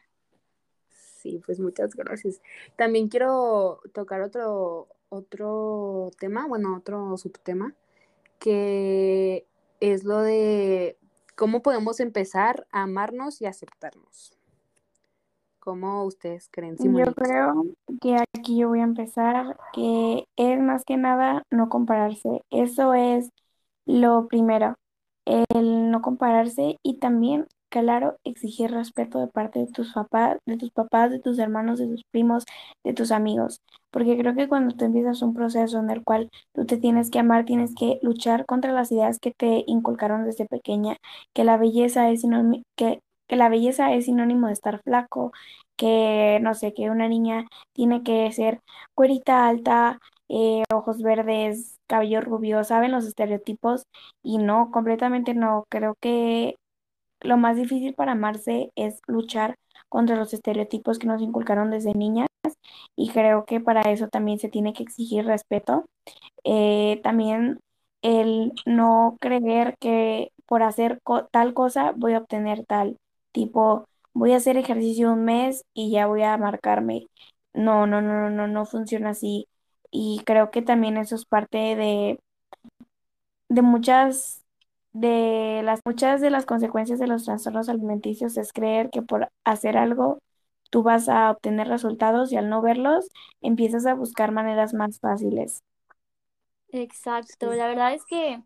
Sí, 0.89 1.41
pues 1.45 1.59
muchas 1.59 1.93
gracias. 1.95 2.41
También 2.77 3.09
quiero 3.09 3.81
tocar 3.93 4.21
otro, 4.21 4.87
otro 5.09 6.11
tema, 6.19 6.47
bueno, 6.47 6.77
otro 6.77 7.17
subtema, 7.17 7.75
que 8.39 9.47
es 9.79 10.03
lo 10.03 10.19
de 10.21 10.97
cómo 11.35 11.61
podemos 11.61 11.99
empezar 11.99 12.67
a 12.71 12.83
amarnos 12.83 13.41
y 13.41 13.45
aceptarnos. 13.45 14.33
¿Cómo 15.59 16.05
ustedes 16.05 16.47
creen? 16.49 16.77
Yo 16.77 17.13
creo 17.13 17.65
que 18.01 18.15
aquí 18.15 18.57
yo 18.57 18.69
voy 18.69 18.79
a 18.79 18.83
empezar, 18.83 19.57
que 19.73 20.25
es 20.37 20.59
más 20.61 20.85
que 20.85 20.95
nada 20.95 21.43
no 21.51 21.67
compararse. 21.67 22.41
Eso 22.49 22.93
es 22.93 23.31
lo 23.85 24.27
primero, 24.27 24.75
el 25.25 25.91
no 25.91 26.01
compararse 26.01 26.77
y 26.83 26.99
también 26.99 27.47
claro, 27.81 28.17
exigir 28.23 28.71
respeto 28.71 29.19
de 29.19 29.27
parte 29.27 29.59
de 29.59 29.67
tus 29.67 29.93
papás, 29.93 30.37
de 30.45 30.57
tus 30.57 30.71
papás, 30.71 31.11
de 31.11 31.19
tus 31.19 31.39
hermanos, 31.39 31.79
de 31.79 31.87
tus 31.87 32.03
primos, 32.11 32.45
de 32.83 32.93
tus 32.93 33.11
amigos. 33.11 33.61
Porque 33.91 34.17
creo 34.17 34.35
que 34.35 34.47
cuando 34.47 34.75
tú 34.75 34.85
empiezas 34.85 35.21
un 35.21 35.33
proceso 35.33 35.79
en 35.79 35.89
el 35.89 36.03
cual 36.03 36.29
tú 36.53 36.65
te 36.65 36.77
tienes 36.77 37.09
que 37.09 37.19
amar, 37.19 37.45
tienes 37.45 37.73
que 37.75 37.99
luchar 38.01 38.45
contra 38.45 38.71
las 38.73 38.91
ideas 38.91 39.19
que 39.19 39.31
te 39.31 39.63
inculcaron 39.67 40.25
desde 40.25 40.45
pequeña, 40.45 40.97
que 41.33 41.43
la 41.43 41.57
belleza 41.57 42.09
es 42.09 42.21
sinónimo, 42.21 42.63
que, 42.75 42.99
la 43.29 43.49
belleza 43.49 43.93
es 43.93 44.05
sinónimo 44.05 44.47
de 44.47 44.53
estar 44.53 44.81
flaco, 44.83 45.31
que 45.75 46.39
no 46.41 46.53
sé, 46.53 46.73
que 46.73 46.89
una 46.89 47.07
niña 47.07 47.47
tiene 47.73 48.03
que 48.03 48.31
ser 48.31 48.61
cuerita 48.95 49.47
alta, 49.47 49.99
eh, 50.29 50.63
ojos 50.73 51.01
verdes, 51.01 51.79
cabello 51.87 52.21
rubio, 52.21 52.63
saben 52.63 52.91
los 52.91 53.05
estereotipos 53.05 53.83
y 54.23 54.37
no, 54.37 54.71
completamente 54.71 55.33
no. 55.33 55.65
Creo 55.69 55.95
que 55.99 56.55
lo 57.21 57.37
más 57.37 57.57
difícil 57.57 57.93
para 57.95 58.13
amarse 58.13 58.71
es 58.75 58.99
luchar 59.07 59.55
contra 59.89 60.15
los 60.15 60.33
estereotipos 60.33 60.99
que 60.99 61.07
nos 61.07 61.21
inculcaron 61.21 61.71
desde 61.71 61.93
niñas 61.93 62.27
y 62.95 63.09
creo 63.09 63.45
que 63.45 63.59
para 63.59 63.81
eso 63.91 64.07
también 64.07 64.39
se 64.39 64.49
tiene 64.49 64.73
que 64.73 64.83
exigir 64.83 65.25
respeto. 65.25 65.85
Eh, 66.43 66.99
también 67.03 67.59
el 68.01 68.53
no 68.65 69.17
creer 69.19 69.75
que 69.79 70.31
por 70.45 70.63
hacer 70.63 70.99
tal 71.31 71.53
cosa 71.53 71.93
voy 71.95 72.13
a 72.13 72.19
obtener 72.19 72.65
tal, 72.65 72.97
tipo, 73.31 73.85
voy 74.13 74.33
a 74.33 74.37
hacer 74.37 74.57
ejercicio 74.57 75.11
un 75.13 75.25
mes 75.25 75.63
y 75.73 75.91
ya 75.91 76.07
voy 76.07 76.23
a 76.23 76.37
marcarme. 76.37 77.07
No, 77.53 77.87
no, 77.87 78.01
no, 78.01 78.29
no, 78.29 78.47
no 78.47 78.65
funciona 78.65 79.11
así. 79.11 79.47
Y 79.91 80.21
creo 80.25 80.51
que 80.51 80.61
también 80.61 80.97
eso 80.97 81.15
es 81.15 81.25
parte 81.25 81.57
de, 81.75 82.19
de 83.49 83.61
muchas 83.61 84.43
de 84.99 85.61
las 85.63 85.81
muchas 85.85 86.21
de 86.21 86.29
las 86.29 86.45
consecuencias 86.45 86.99
de 86.99 87.07
los 87.07 87.25
trastornos 87.25 87.69
alimenticios 87.69 88.37
es 88.37 88.53
creer 88.53 88.89
que 88.89 89.01
por 89.01 89.29
hacer 89.45 89.77
algo 89.77 90.19
tú 90.71 90.83
vas 90.83 91.09
a 91.09 91.31
obtener 91.31 91.67
resultados 91.67 92.31
y 92.31 92.37
al 92.37 92.49
no 92.49 92.61
verlos 92.61 93.07
empiezas 93.41 93.85
a 93.85 93.93
buscar 93.95 94.31
maneras 94.31 94.73
más 94.73 94.99
fáciles. 94.99 95.61
Exacto, 96.71 97.53
la 97.53 97.67
verdad 97.67 97.93
es 97.93 98.05
que 98.05 98.41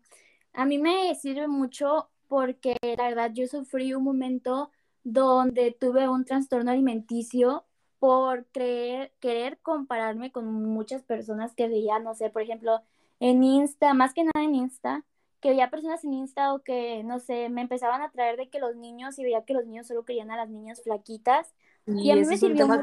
a 0.52 0.64
mí 0.66 0.78
me 0.78 1.14
sirve 1.16 1.48
mucho 1.48 2.08
porque 2.28 2.76
la 2.82 3.08
verdad 3.08 3.32
yo 3.34 3.46
sufrí 3.48 3.94
un 3.94 4.04
momento 4.04 4.70
donde 5.04 5.72
tuve 5.72 6.08
un 6.08 6.24
trastorno 6.24 6.70
alimenticio 6.70 7.64
por 7.98 8.46
creer, 8.52 9.12
querer 9.20 9.58
compararme 9.60 10.32
con 10.32 10.46
muchas 10.52 11.02
personas 11.02 11.54
que 11.54 11.68
veía, 11.68 11.98
no 11.98 12.14
sé, 12.14 12.30
por 12.30 12.42
ejemplo, 12.42 12.80
en 13.20 13.42
Insta, 13.44 13.94
más 13.94 14.14
que 14.14 14.24
nada 14.24 14.44
en 14.44 14.54
Insta, 14.54 15.04
que 15.42 15.50
veía 15.50 15.70
personas 15.70 16.04
en 16.04 16.14
Insta 16.14 16.54
o 16.54 16.60
que, 16.60 17.02
no 17.02 17.18
sé, 17.18 17.48
me 17.50 17.62
empezaban 17.62 18.00
a 18.00 18.10
traer 18.10 18.36
de 18.36 18.48
que 18.48 18.60
los 18.60 18.76
niños 18.76 19.18
y 19.18 19.24
veía 19.24 19.44
que 19.44 19.54
los 19.54 19.66
niños 19.66 19.88
solo 19.88 20.04
querían 20.04 20.30
a 20.30 20.36
las 20.36 20.48
niñas 20.48 20.80
flaquitas 20.82 21.52
Y, 21.84 22.12
a 22.12 22.14
mí 22.14 22.24
me 22.24 22.38
sirvió 22.38 22.68
mucho. 22.68 22.82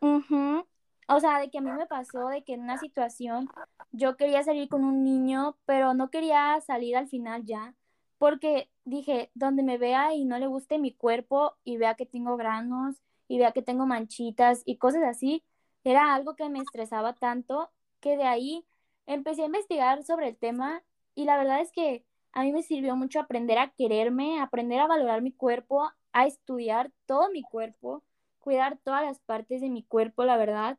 Como 0.00 0.64
O 1.06 1.20
sea, 1.20 1.38
de 1.40 1.50
que 1.50 1.58
a 1.58 1.60
mí 1.60 1.70
me 1.70 1.86
pasó 1.86 2.28
de 2.28 2.42
que 2.42 2.54
en 2.54 2.62
una 2.62 2.78
situación 2.78 3.50
yo 3.92 4.16
quería 4.16 4.42
salir 4.42 4.70
con 4.70 4.82
un 4.82 5.04
niño, 5.04 5.58
pero 5.66 5.92
no 5.92 6.08
quería 6.08 6.58
salir 6.62 6.96
al 6.96 7.06
final 7.06 7.44
ya, 7.44 7.74
porque 8.16 8.70
dije, 8.86 9.30
donde 9.34 9.62
me 9.62 9.76
vea 9.76 10.14
y 10.14 10.24
no 10.24 10.38
le 10.38 10.46
guste 10.46 10.78
mi 10.78 10.94
cuerpo 10.94 11.54
y 11.64 11.76
vea 11.76 11.96
que 11.96 12.06
tengo 12.06 12.38
granos 12.38 12.96
y 13.28 13.38
vea 13.38 13.52
que 13.52 13.60
tengo 13.60 13.84
manchitas 13.84 14.62
y 14.64 14.78
cosas 14.78 15.02
así, 15.04 15.44
era 15.84 16.14
algo 16.14 16.34
que 16.34 16.48
me 16.48 16.60
estresaba 16.60 17.12
tanto 17.12 17.70
que 18.00 18.16
de 18.16 18.24
ahí 18.24 18.64
empecé 19.06 19.42
a 19.42 19.46
investigar 19.46 20.02
sobre 20.02 20.28
el 20.28 20.36
tema 20.36 20.82
y 21.14 21.24
la 21.24 21.36
verdad 21.36 21.60
es 21.60 21.72
que 21.72 22.04
a 22.32 22.42
mí 22.42 22.52
me 22.52 22.62
sirvió 22.62 22.96
mucho 22.96 23.20
aprender 23.20 23.58
a 23.58 23.70
quererme, 23.70 24.40
aprender 24.40 24.80
a 24.80 24.86
valorar 24.86 25.22
mi 25.22 25.32
cuerpo, 25.32 25.90
a 26.12 26.26
estudiar 26.26 26.92
todo 27.06 27.30
mi 27.30 27.42
cuerpo, 27.42 28.02
cuidar 28.40 28.78
todas 28.82 29.04
las 29.04 29.20
partes 29.20 29.60
de 29.60 29.70
mi 29.70 29.82
cuerpo, 29.84 30.24
la 30.24 30.36
verdad, 30.36 30.78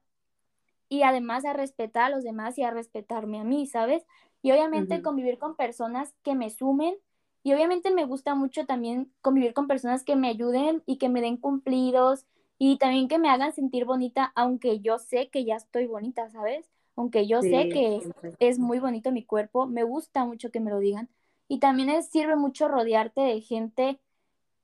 y 0.89 1.03
además 1.03 1.45
a 1.45 1.53
respetar 1.53 2.05
a 2.05 2.09
los 2.15 2.23
demás 2.23 2.57
y 2.57 2.63
a 2.63 2.71
respetarme 2.71 3.39
a 3.39 3.43
mí, 3.43 3.67
¿sabes? 3.67 4.05
Y 4.41 4.51
obviamente 4.51 5.01
convivir 5.01 5.39
con 5.39 5.55
personas 5.55 6.13
que 6.23 6.35
me 6.35 6.49
sumen 6.49 6.95
y 7.43 7.53
obviamente 7.53 7.91
me 7.91 8.05
gusta 8.05 8.35
mucho 8.35 8.65
también 8.65 9.11
convivir 9.21 9.53
con 9.53 9.67
personas 9.67 10.03
que 10.03 10.15
me 10.15 10.29
ayuden 10.29 10.83
y 10.85 10.97
que 10.97 11.09
me 11.09 11.21
den 11.21 11.37
cumplidos 11.37 12.25
y 12.57 12.77
también 12.77 13.07
que 13.07 13.19
me 13.19 13.29
hagan 13.29 13.53
sentir 13.53 13.85
bonita, 13.85 14.31
aunque 14.35 14.79
yo 14.79 14.99
sé 14.99 15.29
que 15.29 15.45
ya 15.45 15.55
estoy 15.55 15.87
bonita, 15.87 16.29
¿sabes? 16.29 16.69
Aunque 16.95 17.27
yo 17.27 17.41
sé 17.41 17.69
que 17.69 17.99
es 18.39 18.59
muy 18.59 18.79
bonito 18.79 19.11
mi 19.11 19.25
cuerpo, 19.25 19.67
me 19.67 19.83
gusta 19.83 20.25
mucho 20.25 20.51
que 20.51 20.59
me 20.59 20.71
lo 20.71 20.79
digan. 20.79 21.09
Y 21.47 21.59
también 21.59 22.01
sirve 22.03 22.35
mucho 22.35 22.67
rodearte 22.67 23.21
de 23.21 23.41
gente 23.41 23.99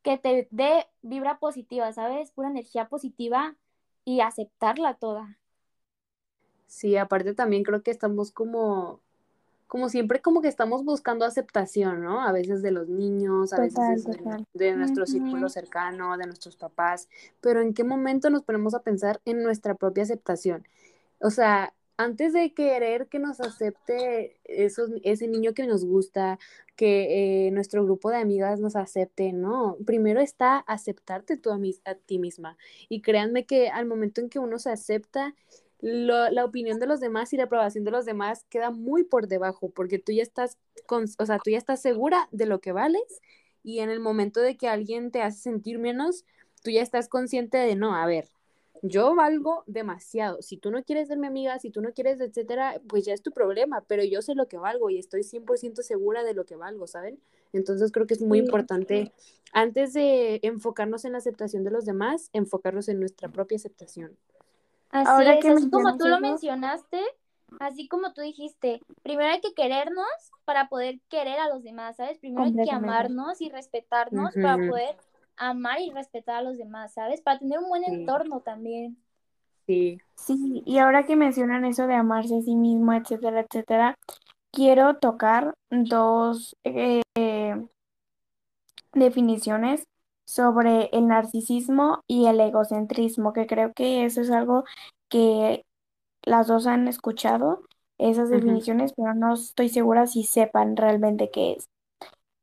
que 0.01 0.17
te 0.17 0.47
dé 0.51 0.87
vibra 1.01 1.39
positiva, 1.39 1.91
¿sabes? 1.93 2.31
Pura 2.31 2.49
energía 2.49 2.87
positiva 2.89 3.55
y 4.05 4.21
aceptarla 4.21 4.95
toda. 4.95 5.37
Sí, 6.67 6.95
aparte 6.95 7.33
también 7.33 7.63
creo 7.63 7.83
que 7.83 7.91
estamos 7.91 8.31
como 8.31 9.01
como 9.67 9.87
siempre 9.87 10.21
como 10.21 10.41
que 10.41 10.49
estamos 10.49 10.83
buscando 10.83 11.23
aceptación, 11.23 12.03
¿no? 12.03 12.21
A 12.21 12.33
veces 12.33 12.61
de 12.61 12.71
los 12.71 12.89
niños, 12.89 13.53
a 13.53 13.61
veces 13.61 14.05
de, 14.53 14.75
nuestro 14.75 15.05
círculo 15.05 15.47
cercano, 15.47 16.17
de 16.17 16.25
nuestros 16.25 16.57
papás, 16.57 17.07
pero 17.39 17.61
¿en 17.61 17.73
qué 17.73 17.85
momento 17.85 18.29
nos 18.29 18.43
ponemos 18.43 18.73
a 18.73 18.81
pensar 18.81 19.21
en 19.23 19.43
nuestra 19.43 19.75
propia 19.75 20.03
aceptación? 20.03 20.67
O 21.19 21.29
sea, 21.29 21.73
antes 22.03 22.33
de 22.33 22.53
querer 22.53 23.07
que 23.07 23.19
nos 23.19 23.39
acepte 23.39 24.37
ese 24.45 25.27
niño 25.27 25.53
que 25.53 25.67
nos 25.67 25.85
gusta, 25.85 26.39
que 26.75 27.47
eh, 27.47 27.51
nuestro 27.51 27.83
grupo 27.83 28.09
de 28.09 28.17
amigas 28.17 28.59
nos 28.59 28.75
acepte, 28.75 29.33
no, 29.33 29.77
primero 29.85 30.19
está 30.19 30.57
aceptarte 30.57 31.37
tú 31.37 31.51
a, 31.51 31.59
a 31.85 31.95
ti 31.95 32.19
misma. 32.19 32.57
Y 32.89 33.01
créanme 33.01 33.45
que 33.45 33.69
al 33.69 33.85
momento 33.85 34.21
en 34.21 34.29
que 34.29 34.39
uno 34.39 34.59
se 34.59 34.71
acepta, 34.71 35.35
la 35.81 36.45
opinión 36.45 36.79
de 36.79 36.85
los 36.85 36.99
demás 36.99 37.33
y 37.33 37.37
la 37.37 37.45
aprobación 37.45 37.83
de 37.83 37.91
los 37.91 38.05
demás 38.05 38.45
queda 38.49 38.69
muy 38.69 39.03
por 39.03 39.27
debajo, 39.27 39.69
porque 39.71 39.97
tú 39.97 40.11
ya 40.11 40.21
estás, 40.21 40.57
o 40.87 41.25
sea, 41.25 41.39
tú 41.39 41.49
ya 41.49 41.57
estás 41.57 41.81
segura 41.81 42.29
de 42.31 42.45
lo 42.45 42.61
que 42.61 42.71
vales 42.71 43.21
y 43.63 43.79
en 43.79 43.89
el 43.89 43.99
momento 43.99 44.39
de 44.41 44.57
que 44.57 44.67
alguien 44.67 45.11
te 45.11 45.21
hace 45.21 45.39
sentir 45.39 45.79
menos, 45.79 46.25
tú 46.63 46.71
ya 46.71 46.81
estás 46.81 47.09
consciente 47.09 47.57
de, 47.57 47.75
no, 47.75 47.95
a 47.95 48.05
ver, 48.05 48.29
yo 48.81 49.15
valgo 49.15 49.63
demasiado. 49.67 50.41
Si 50.41 50.57
tú 50.57 50.71
no 50.71 50.83
quieres 50.83 51.07
ser 51.07 51.17
mi 51.17 51.27
amiga, 51.27 51.59
si 51.59 51.69
tú 51.69 51.81
no 51.81 51.93
quieres, 51.93 52.19
etcétera, 52.19 52.81
pues 52.87 53.05
ya 53.05 53.13
es 53.13 53.21
tu 53.21 53.31
problema, 53.31 53.83
pero 53.87 54.03
yo 54.03 54.21
sé 54.21 54.35
lo 54.35 54.47
que 54.47 54.57
valgo 54.57 54.89
y 54.89 54.97
estoy 54.97 55.21
100% 55.21 55.83
segura 55.83 56.23
de 56.23 56.33
lo 56.33 56.45
que 56.45 56.55
valgo, 56.55 56.87
¿saben? 56.87 57.19
Entonces 57.53 57.91
creo 57.91 58.07
que 58.07 58.15
es 58.15 58.21
muy 58.21 58.39
importante, 58.39 59.11
antes 59.53 59.93
de 59.93 60.39
enfocarnos 60.43 61.05
en 61.05 61.11
la 61.11 61.19
aceptación 61.19 61.63
de 61.63 61.71
los 61.71 61.85
demás, 61.85 62.29
enfocarnos 62.33 62.87
en 62.87 62.99
nuestra 62.99 63.29
propia 63.29 63.57
aceptación. 63.57 64.17
Así 64.89 65.09
Ahora 65.09 65.35
es, 65.35 65.41
que 65.41 65.49
así 65.49 65.69
como 65.69 65.97
tú 65.97 66.07
lo 66.07 66.19
mencionaste, 66.19 66.99
así 67.59 67.87
como 67.87 68.13
tú 68.13 68.21
dijiste, 68.21 68.81
primero 69.03 69.29
hay 69.29 69.41
que 69.41 69.53
querernos 69.53 70.07
para 70.45 70.69
poder 70.69 70.99
querer 71.09 71.39
a 71.39 71.49
los 71.49 71.63
demás, 71.63 71.97
¿sabes? 71.97 72.17
Primero 72.19 72.45
hay 72.45 72.65
que 72.65 72.71
amarnos 72.71 73.41
y 73.41 73.49
respetarnos 73.49 74.33
para 74.33 74.55
poder 74.55 74.95
amar 75.37 75.81
y 75.81 75.91
respetar 75.91 76.37
a 76.37 76.41
los 76.41 76.57
demás, 76.57 76.93
¿sabes? 76.93 77.21
Para 77.21 77.39
tener 77.39 77.59
un 77.59 77.69
buen 77.69 77.83
entorno 77.83 78.41
también. 78.41 78.97
Sí. 79.65 79.99
Sí, 80.15 80.63
y 80.65 80.77
ahora 80.77 81.05
que 81.05 81.15
mencionan 81.15 81.65
eso 81.65 81.87
de 81.87 81.95
amarse 81.95 82.37
a 82.37 82.41
sí 82.41 82.55
mismo, 82.55 82.93
etcétera, 82.93 83.41
etcétera, 83.41 83.95
quiero 84.51 84.97
tocar 84.97 85.55
dos 85.69 86.55
eh, 86.63 87.01
definiciones 88.93 89.83
sobre 90.25 90.89
el 90.93 91.07
narcisismo 91.07 92.03
y 92.07 92.27
el 92.27 92.39
egocentrismo, 92.39 93.33
que 93.33 93.47
creo 93.47 93.73
que 93.73 94.05
eso 94.05 94.21
es 94.21 94.31
algo 94.31 94.63
que 95.09 95.65
las 96.23 96.47
dos 96.47 96.67
han 96.67 96.87
escuchado, 96.87 97.63
esas 97.97 98.29
definiciones, 98.29 98.93
pero 98.95 99.13
no 99.13 99.33
estoy 99.33 99.69
segura 99.69 100.07
si 100.07 100.23
sepan 100.23 100.75
realmente 100.75 101.29
qué 101.31 101.53
es. 101.53 101.69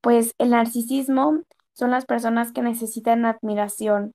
Pues 0.00 0.34
el 0.38 0.50
narcisismo 0.50 1.42
son 1.78 1.92
las 1.92 2.06
personas 2.06 2.52
que 2.52 2.62
necesitan 2.62 3.24
admiración 3.24 4.12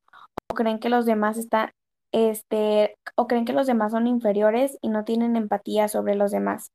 o 0.52 0.56
creen 0.56 0.80
que 0.80 0.90
los 0.90 1.06
demás 1.06 1.38
están, 1.38 1.72
este, 2.12 2.96
o 3.16 3.28
creen 3.28 3.46
que 3.46 3.54
los 3.54 3.68
demás 3.68 3.94
son 3.94 4.08
inferiores 4.08 4.78
y 4.82 4.90
no 4.90 5.06
tienen 5.06 5.36
empatía 5.36 5.88
sobre 5.88 6.16
los 6.16 6.32
demás. 6.32 6.72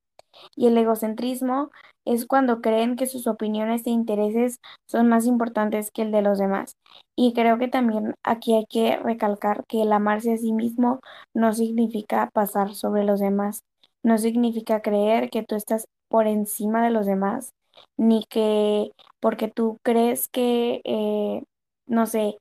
Y 0.57 0.67
el 0.67 0.79
egocentrismo 0.79 1.71
es 2.05 2.27
cuando 2.27 2.61
creen 2.61 2.97
que 2.97 3.07
sus 3.07 3.27
opiniones 3.27 3.87
e 3.87 3.91
intereses 3.91 4.61
son 4.87 5.09
más 5.09 5.27
importantes 5.27 5.91
que 5.91 6.03
el 6.03 6.13
de 6.13 6.23
los 6.23 6.39
demás. 6.39 6.73
Y 7.17 7.35
creo 7.35 7.59
que 7.59 7.69
también 7.69 8.15
aquí 8.23 8.55
hay 8.55 8.67
que 8.67 8.97
recalcar 8.97 9.65
que 9.69 9.83
el 9.83 9.93
amarse 9.93 10.33
a 10.35 10.39
sí 10.39 10.53
mismo 10.53 11.01
no 11.35 11.53
significa 11.53 12.31
pasar 12.33 12.75
sobre 12.75 13.05
los 13.05 13.21
demás, 13.21 13.63
no 14.03 14.17
significa 14.19 14.81
creer 14.81 15.29
que 15.31 15.43
tú 15.43 15.55
estás 15.55 15.87
por 16.09 16.27
encima 16.27 16.83
de 16.83 16.91
los 16.91 17.07
demás, 17.07 17.53
ni 17.97 18.25
que 18.29 18.91
porque 19.21 19.49
tú 19.49 19.79
crees 19.83 20.29
que, 20.29 20.81
eh, 20.85 21.43
no 21.87 22.07
sé, 22.07 22.39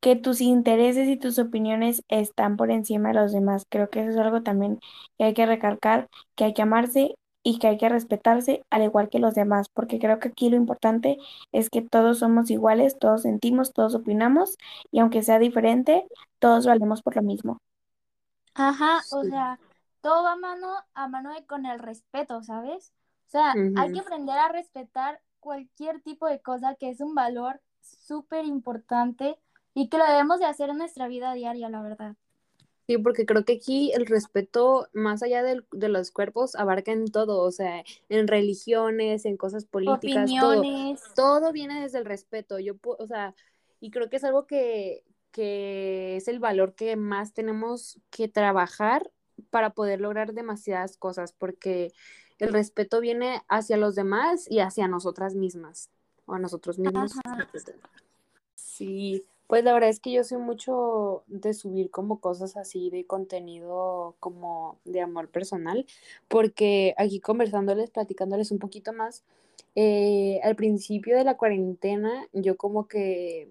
que 0.00 0.16
tus 0.16 0.40
intereses 0.40 1.08
y 1.08 1.16
tus 1.18 1.38
opiniones 1.38 2.02
están 2.08 2.56
por 2.56 2.70
encima 2.70 3.08
de 3.10 3.14
los 3.16 3.32
demás. 3.32 3.64
Creo 3.68 3.90
que 3.90 4.00
eso 4.00 4.10
es 4.10 4.16
algo 4.18 4.42
también 4.42 4.78
que 5.18 5.24
hay 5.24 5.34
que 5.34 5.46
recalcar, 5.46 6.08
que 6.36 6.44
hay 6.44 6.54
que 6.54 6.62
amarse 6.62 7.14
y 7.44 7.58
que 7.58 7.66
hay 7.68 7.78
que 7.78 7.88
respetarse 7.88 8.62
al 8.70 8.82
igual 8.84 9.08
que 9.10 9.18
los 9.18 9.34
demás, 9.34 9.68
porque 9.74 9.98
creo 9.98 10.20
que 10.20 10.28
aquí 10.28 10.48
lo 10.50 10.56
importante 10.56 11.18
es 11.52 11.70
que 11.70 11.82
todos 11.82 12.20
somos 12.20 12.50
iguales, 12.50 12.98
todos 12.98 13.22
sentimos, 13.22 13.72
todos 13.72 13.94
opinamos 13.96 14.56
y 14.92 15.00
aunque 15.00 15.22
sea 15.22 15.38
diferente, 15.40 16.04
todos 16.38 16.66
valemos 16.66 17.02
por 17.02 17.16
lo 17.16 17.22
mismo. 17.22 17.58
Ajá, 18.54 19.06
o 19.10 19.24
sea, 19.24 19.60
todo 20.00 20.22
va 20.24 20.32
a 20.32 20.36
mano 20.36 20.74
a 20.94 21.08
mano 21.08 21.32
de 21.34 21.44
con 21.46 21.66
el 21.66 21.78
respeto, 21.78 22.42
¿sabes? 22.42 22.92
O 23.32 23.38
sea, 23.38 23.54
hay 23.76 23.92
que 23.92 24.00
aprender 24.00 24.36
a 24.36 24.50
respetar 24.50 25.18
cualquier 25.40 26.02
tipo 26.02 26.26
de 26.26 26.42
cosa 26.42 26.74
que 26.74 26.90
es 26.90 27.00
un 27.00 27.14
valor 27.14 27.62
súper 27.80 28.44
importante 28.44 29.38
y 29.72 29.88
que 29.88 29.96
lo 29.96 30.04
debemos 30.04 30.38
de 30.38 30.44
hacer 30.44 30.68
en 30.68 30.76
nuestra 30.76 31.08
vida 31.08 31.32
diaria, 31.32 31.70
la 31.70 31.80
verdad. 31.80 32.14
Sí, 32.86 32.98
porque 32.98 33.24
creo 33.24 33.46
que 33.46 33.54
aquí 33.54 33.90
el 33.94 34.04
respeto, 34.04 34.86
más 34.92 35.22
allá 35.22 35.42
de, 35.42 35.62
los 35.88 36.10
cuerpos, 36.10 36.54
abarca 36.56 36.92
en 36.92 37.06
todo, 37.06 37.40
o 37.40 37.50
sea, 37.50 37.82
en 38.10 38.28
religiones, 38.28 39.24
en 39.24 39.38
cosas 39.38 39.64
políticas, 39.64 40.24
Opiniones. 40.24 41.00
Todo, 41.14 41.40
todo 41.40 41.52
viene 41.52 41.80
desde 41.80 42.00
el 42.00 42.04
respeto. 42.04 42.58
Yo, 42.58 42.74
o 42.82 43.06
sea, 43.06 43.34
y 43.80 43.90
creo 43.90 44.10
que 44.10 44.16
es 44.16 44.24
algo 44.24 44.46
que, 44.46 45.04
que 45.30 46.16
es 46.16 46.28
el 46.28 46.38
valor 46.38 46.74
que 46.74 46.96
más 46.96 47.32
tenemos 47.32 47.98
que 48.10 48.28
trabajar 48.28 49.10
para 49.48 49.70
poder 49.70 50.02
lograr 50.02 50.34
demasiadas 50.34 50.98
cosas, 50.98 51.32
porque 51.32 51.92
el 52.42 52.52
respeto 52.52 53.00
viene 53.00 53.42
hacia 53.48 53.76
los 53.76 53.94
demás 53.94 54.50
y 54.50 54.58
hacia 54.58 54.88
nosotras 54.88 55.36
mismas, 55.36 55.90
o 56.26 56.34
a 56.34 56.40
nosotros 56.40 56.76
mismos. 56.76 57.12
Sí, 58.56 59.24
pues 59.46 59.62
la 59.62 59.72
verdad 59.72 59.90
es 59.90 60.00
que 60.00 60.10
yo 60.10 60.24
soy 60.24 60.38
mucho 60.38 61.22
de 61.28 61.54
subir 61.54 61.90
como 61.90 62.18
cosas 62.18 62.56
así 62.56 62.90
de 62.90 63.04
contenido 63.04 64.16
como 64.18 64.76
de 64.84 65.00
amor 65.00 65.28
personal, 65.28 65.86
porque 66.26 66.94
aquí 66.98 67.20
conversándoles, 67.20 67.90
platicándoles 67.90 68.50
un 68.50 68.58
poquito 68.58 68.92
más, 68.92 69.22
eh, 69.76 70.40
al 70.42 70.56
principio 70.56 71.16
de 71.16 71.22
la 71.22 71.36
cuarentena 71.36 72.26
yo 72.32 72.56
como 72.56 72.88
que 72.88 73.48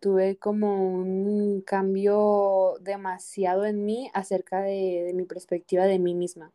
tuve 0.00 0.36
como 0.36 0.84
un 0.84 1.62
cambio 1.62 2.74
demasiado 2.80 3.64
en 3.64 3.86
mí 3.86 4.10
acerca 4.12 4.60
de, 4.60 5.04
de 5.06 5.14
mi 5.14 5.24
perspectiva 5.24 5.86
de 5.86 5.98
mí 5.98 6.14
misma. 6.14 6.52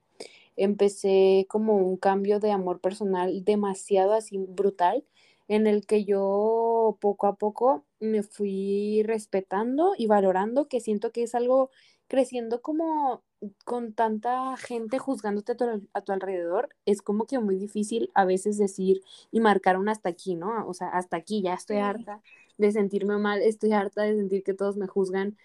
Empecé 0.58 1.46
como 1.50 1.78
un 1.78 1.98
cambio 1.98 2.40
de 2.40 2.52
amor 2.52 2.82
personal 2.82 3.46
demasiado 3.46 4.14
así 4.14 4.38
brutal 4.38 5.06
en 5.48 5.68
el 5.68 5.86
que 5.86 6.04
yo 6.04 6.98
poco 7.00 7.28
a 7.28 7.36
poco 7.36 7.86
me 8.00 8.24
fui 8.24 9.04
respetando 9.06 9.94
y 9.98 10.08
valorando, 10.08 10.68
que 10.68 10.82
siento 10.82 11.12
que 11.12 11.24
es 11.24 11.36
algo 11.36 11.70
creciendo 12.08 12.62
como 12.62 13.24
con 13.66 13.94
tanta 13.94 14.58
gente 14.58 14.98
juzgándote 14.98 15.54
a 15.94 16.02
tu, 16.02 16.12
alrededor, 16.12 16.70
es 16.86 17.02
como 17.02 17.26
que 17.26 17.40
muy 17.40 17.56
difícil 17.58 18.10
a 18.16 18.26
veces 18.26 18.58
decir 18.58 19.02
y 19.32 19.40
marcar 19.40 19.78
un 19.78 19.90
hasta 19.90 20.10
aquí, 20.10 20.36
¿no? 20.36 20.68
O 20.68 20.74
sea, 20.74 20.90
hasta 20.90 21.18
aquí, 21.18 21.42
ya 21.42 21.54
estoy 21.54 21.78
harta 21.78 22.22
de 22.58 22.72
sentirme 22.72 23.18
mal, 23.18 23.42
estoy 23.42 23.74
harta 23.74 24.04
de 24.04 24.16
sentir 24.16 24.44
que 24.44 24.54
todos 24.54 24.78
me 24.78 24.88
juzgan. 24.88 25.38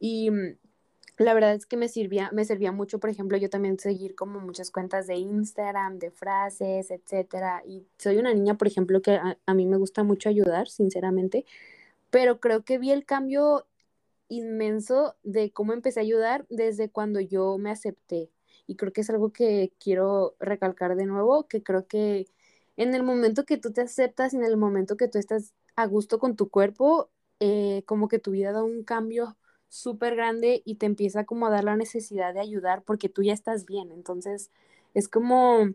Y 0.00 0.30
mm, 0.30 0.56
la 1.18 1.34
verdad 1.34 1.54
es 1.54 1.66
que 1.66 1.76
me 1.76 1.88
servía, 1.88 2.30
me 2.32 2.44
servía 2.44 2.72
mucho, 2.72 3.00
por 3.00 3.10
ejemplo, 3.10 3.38
yo 3.38 3.50
también 3.50 3.78
seguir 3.78 4.14
como 4.14 4.40
muchas 4.40 4.70
cuentas 4.70 5.06
de 5.06 5.16
Instagram, 5.16 5.98
de 5.98 6.10
frases, 6.10 6.90
etcétera. 6.90 7.62
Y 7.66 7.86
soy 7.98 8.18
una 8.18 8.34
niña, 8.34 8.56
por 8.58 8.68
ejemplo, 8.68 9.00
que 9.02 9.12
a, 9.12 9.38
a 9.46 9.54
mí 9.54 9.66
me 9.66 9.78
gusta 9.78 10.02
mucho 10.04 10.28
ayudar, 10.28 10.68
sinceramente, 10.68 11.44
pero 12.10 12.40
creo 12.40 12.64
que 12.64 12.78
vi 12.78 12.90
el 12.92 13.04
cambio 13.04 13.66
inmenso 14.28 15.16
de 15.22 15.52
cómo 15.52 15.72
empecé 15.72 16.00
a 16.00 16.02
ayudar 16.02 16.46
desde 16.50 16.90
cuando 16.90 17.20
yo 17.20 17.58
me 17.58 17.70
acepté. 17.70 18.30
Y 18.66 18.76
creo 18.76 18.92
que 18.92 19.02
es 19.02 19.10
algo 19.10 19.32
que 19.32 19.72
quiero 19.78 20.36
recalcar 20.40 20.96
de 20.96 21.06
nuevo, 21.06 21.46
que 21.48 21.62
creo 21.62 21.86
que 21.86 22.26
en 22.76 22.94
el 22.94 23.02
momento 23.02 23.44
que 23.44 23.56
tú 23.58 23.72
te 23.72 23.82
aceptas, 23.82 24.34
en 24.34 24.44
el 24.44 24.56
momento 24.56 24.96
que 24.96 25.08
tú 25.08 25.18
estás 25.18 25.54
a 25.76 25.86
gusto 25.86 26.18
con 26.18 26.36
tu 26.36 26.50
cuerpo, 26.50 27.10
eh, 27.40 27.82
como 27.86 28.08
que 28.08 28.18
tu 28.18 28.32
vida 28.32 28.52
da 28.52 28.64
un 28.64 28.82
cambio 28.82 29.36
súper 29.68 30.16
grande 30.16 30.62
y 30.64 30.76
te 30.76 30.86
empieza 30.86 31.24
como 31.24 31.46
a 31.46 31.50
dar 31.50 31.64
la 31.64 31.76
necesidad 31.76 32.34
de 32.34 32.40
ayudar 32.40 32.82
porque 32.82 33.08
tú 33.08 33.22
ya 33.22 33.32
estás 33.32 33.66
bien. 33.66 33.92
Entonces, 33.92 34.50
es 34.94 35.08
como 35.08 35.74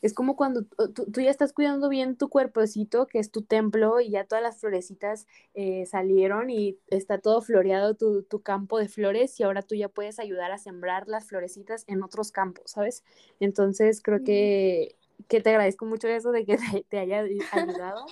es 0.00 0.14
como 0.14 0.36
cuando 0.36 0.62
tú, 0.62 1.20
ya 1.20 1.30
estás 1.30 1.52
cuidando 1.52 1.88
bien 1.88 2.16
tu 2.16 2.28
cuerpecito, 2.28 3.06
que 3.06 3.18
es 3.18 3.32
tu 3.32 3.42
templo, 3.42 4.00
y 4.00 4.10
ya 4.10 4.24
todas 4.24 4.42
las 4.42 4.60
florecitas 4.60 5.26
eh, 5.54 5.86
salieron 5.86 6.50
y 6.50 6.78
está 6.86 7.18
todo 7.18 7.40
floreado 7.42 7.94
tu, 7.94 8.22
tu, 8.22 8.40
campo 8.40 8.78
de 8.78 8.88
flores 8.88 9.38
y 9.40 9.42
ahora 9.42 9.62
tú 9.62 9.74
ya 9.74 9.88
puedes 9.88 10.20
ayudar 10.20 10.52
a 10.52 10.58
sembrar 10.58 11.08
las 11.08 11.26
florecitas 11.26 11.84
en 11.88 12.02
otros 12.02 12.30
campos, 12.30 12.70
¿sabes? 12.70 13.02
Entonces 13.40 14.00
creo 14.00 14.22
que, 14.22 14.96
que 15.26 15.40
te 15.40 15.50
agradezco 15.50 15.84
mucho 15.84 16.06
eso 16.06 16.30
de 16.30 16.44
que 16.44 16.58
te, 16.88 16.98
haya 16.98 17.24
ayudado. 17.52 18.06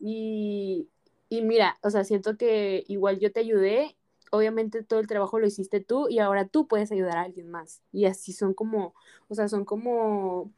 y, 0.00 0.88
y 1.28 1.42
mira, 1.42 1.76
o 1.82 1.90
sea, 1.90 2.04
siento 2.04 2.38
que 2.38 2.84
igual 2.88 3.18
yo 3.18 3.32
te 3.32 3.40
ayudé 3.40 3.97
obviamente 4.30 4.82
todo 4.82 5.00
el 5.00 5.06
trabajo 5.06 5.38
lo 5.38 5.46
hiciste 5.46 5.80
tú 5.80 6.08
y 6.08 6.18
ahora 6.18 6.46
tú 6.46 6.66
puedes 6.66 6.92
ayudar 6.92 7.16
a 7.18 7.22
alguien 7.22 7.50
más. 7.50 7.82
Y 7.92 8.06
así 8.06 8.32
son 8.32 8.54
como, 8.54 8.94
o 9.28 9.34
sea, 9.34 9.48
son 9.48 9.64
como 9.64 10.50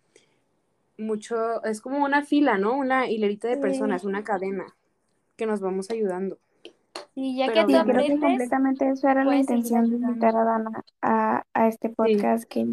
mucho, 0.98 1.62
es 1.64 1.80
como 1.80 2.04
una 2.04 2.24
fila, 2.24 2.58
¿no? 2.58 2.76
Una 2.76 3.08
hilerita 3.08 3.48
de 3.48 3.56
personas, 3.56 4.04
una 4.04 4.24
cadena 4.24 4.66
que 5.36 5.46
nos 5.46 5.60
vamos 5.60 5.90
ayudando. 5.90 6.38
Y 7.14 7.36
ya 7.36 7.52
que 7.52 7.62
tú 7.62 7.72
creo 7.84 8.04
que 8.04 8.18
completamente 8.18 8.88
eso 8.88 9.08
era 9.08 9.24
la 9.24 9.36
intención 9.36 9.90
de 9.90 9.96
invitar 9.96 10.36
a 10.36 10.44
Dana 10.44 10.84
a, 11.02 11.44
a 11.54 11.68
este 11.68 11.88
podcast, 11.88 12.44
que 12.44 12.66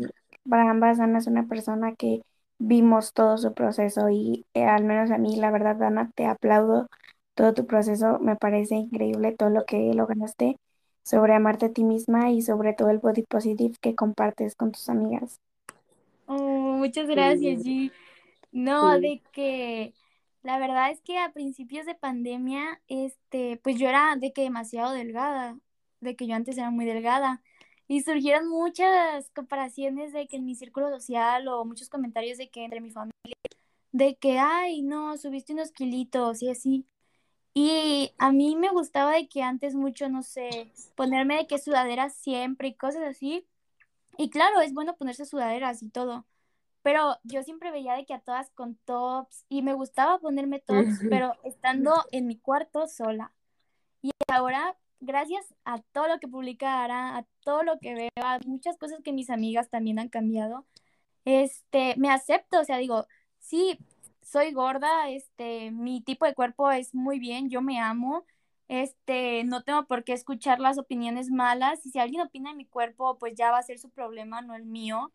para 0.47 0.69
ambas 0.69 0.97
Dana 0.97 1.19
es 1.19 1.27
una 1.27 1.47
persona 1.47 1.95
que 1.95 2.21
vimos 2.59 3.13
todo 3.13 3.37
su 3.37 3.53
proceso 3.53 4.09
y 4.09 4.45
eh, 4.53 4.65
al 4.65 4.83
menos 4.83 5.11
a 5.11 5.17
mí, 5.17 5.35
la 5.37 5.51
verdad, 5.51 5.75
Dana, 5.75 6.11
te 6.15 6.25
aplaudo 6.25 6.87
todo 7.35 7.53
tu 7.53 7.67
proceso, 7.67 8.19
me 8.19 8.35
parece 8.35 8.75
increíble 8.75 9.35
todo 9.37 9.49
lo 9.49 9.65
que 9.65 9.93
lograste 9.93 10.57
sobre 11.07 11.33
amarte 11.33 11.67
a 11.67 11.71
ti 11.71 11.85
misma 11.85 12.31
y 12.31 12.41
sobre 12.41 12.73
todo 12.73 12.89
el 12.89 12.97
body 12.97 13.21
positive 13.23 13.77
que 13.79 13.95
compartes 13.95 14.55
con 14.55 14.73
tus 14.73 14.89
amigas. 14.89 15.39
Oh, 16.25 16.35
muchas 16.77 17.07
gracias, 17.07 17.63
G. 17.63 17.93
No, 18.51 18.99
de 18.99 19.21
que 19.31 19.93
la 20.43 20.59
verdad 20.59 20.91
es 20.91 20.99
que 20.99 21.17
a 21.17 21.31
principios 21.31 21.85
de 21.85 21.95
pandemia, 21.95 22.81
este, 22.89 23.57
pues 23.63 23.79
yo 23.79 23.87
era 23.87 24.17
de 24.17 24.33
que 24.33 24.41
demasiado 24.41 24.91
delgada, 24.91 25.57
de 26.01 26.17
que 26.17 26.27
yo 26.27 26.35
antes 26.35 26.57
era 26.57 26.71
muy 26.71 26.83
delgada. 26.83 27.41
Y 27.87 28.01
surgieron 28.01 28.49
muchas 28.49 29.29
comparaciones 29.29 30.11
de 30.11 30.27
que 30.27 30.35
en 30.35 30.45
mi 30.45 30.55
círculo 30.55 30.89
social 30.89 31.47
o 31.47 31.63
muchos 31.63 31.87
comentarios 31.87 32.37
de 32.37 32.49
que 32.49 32.65
entre 32.65 32.81
mi 32.81 32.91
familia, 32.91 33.13
de 33.93 34.17
que, 34.17 34.39
ay, 34.39 34.81
no, 34.81 35.17
subiste 35.17 35.53
unos 35.53 35.71
kilitos 35.71 36.43
y 36.43 36.49
así. 36.49 36.85
Y 37.53 38.13
a 38.17 38.31
mí 38.31 38.55
me 38.55 38.69
gustaba 38.69 39.13
de 39.13 39.27
que 39.27 39.41
antes 39.41 39.73
mucho, 39.73 40.09
no 40.09 40.21
sé, 40.21 40.71
ponerme 40.95 41.37
de 41.37 41.47
que 41.47 41.57
sudaderas 41.57 42.15
siempre 42.15 42.67
y 42.67 42.75
cosas 42.75 43.03
así. 43.03 43.47
Y 44.17 44.29
claro, 44.29 44.61
es 44.61 44.73
bueno 44.73 44.95
ponerse 44.95 45.25
sudaderas 45.25 45.81
y 45.81 45.89
todo 45.89 46.25
pero 46.87 47.17
yo 47.23 47.43
siempre 47.43 47.69
veía 47.69 47.95
de 47.95 48.05
que 48.05 48.13
a 48.13 48.21
todas 48.21 48.49
con 48.51 48.75
tops 48.85 49.43
y 49.49 49.61
me 49.61 49.73
gustaba 49.73 50.19
ponerme 50.19 50.61
tops, 50.61 51.01
pero 51.09 51.33
estando 51.43 51.93
en 52.13 52.27
mi 52.27 52.37
cuarto 52.37 52.87
sola. 52.87 53.33
Y 54.01 54.11
ahora, 54.29 54.77
gracias 55.01 55.53
a 55.65 55.81
todo 55.81 56.07
lo 56.07 56.17
que 56.21 56.29
publica 56.29 56.85
Ara, 56.85 57.17
a 57.17 57.25
todo 57.43 57.63
lo 57.63 57.77
que 57.79 57.93
veo, 57.93 58.09
a 58.23 58.39
muchas 58.45 58.77
cosas 58.77 59.01
que 59.03 59.11
mis 59.11 59.29
amigas 59.29 59.69
también 59.69 59.99
han 59.99 60.07
cambiado, 60.07 60.65
este, 61.25 61.95
me 61.97 62.09
acepto, 62.09 62.61
o 62.61 62.63
sea, 62.63 62.77
digo, 62.77 63.05
sí, 63.37 63.77
soy 64.31 64.51
gorda, 64.51 65.09
este, 65.09 65.71
mi 65.71 66.01
tipo 66.01 66.25
de 66.25 66.33
cuerpo 66.33 66.69
es 66.71 66.93
muy 66.93 67.19
bien, 67.19 67.49
yo 67.49 67.61
me 67.61 67.79
amo, 67.79 68.25
este, 68.67 69.43
no 69.45 69.63
tengo 69.63 69.85
por 69.87 70.03
qué 70.03 70.13
escuchar 70.13 70.59
las 70.59 70.77
opiniones 70.77 71.29
malas 71.31 71.85
y 71.85 71.91
si 71.91 71.99
alguien 71.99 72.21
opina 72.21 72.49
de 72.51 72.57
mi 72.57 72.65
cuerpo, 72.65 73.17
pues 73.19 73.35
ya 73.35 73.51
va 73.51 73.59
a 73.59 73.63
ser 73.63 73.79
su 73.79 73.89
problema, 73.89 74.41
no 74.41 74.55
el 74.55 74.65
mío 74.65 75.13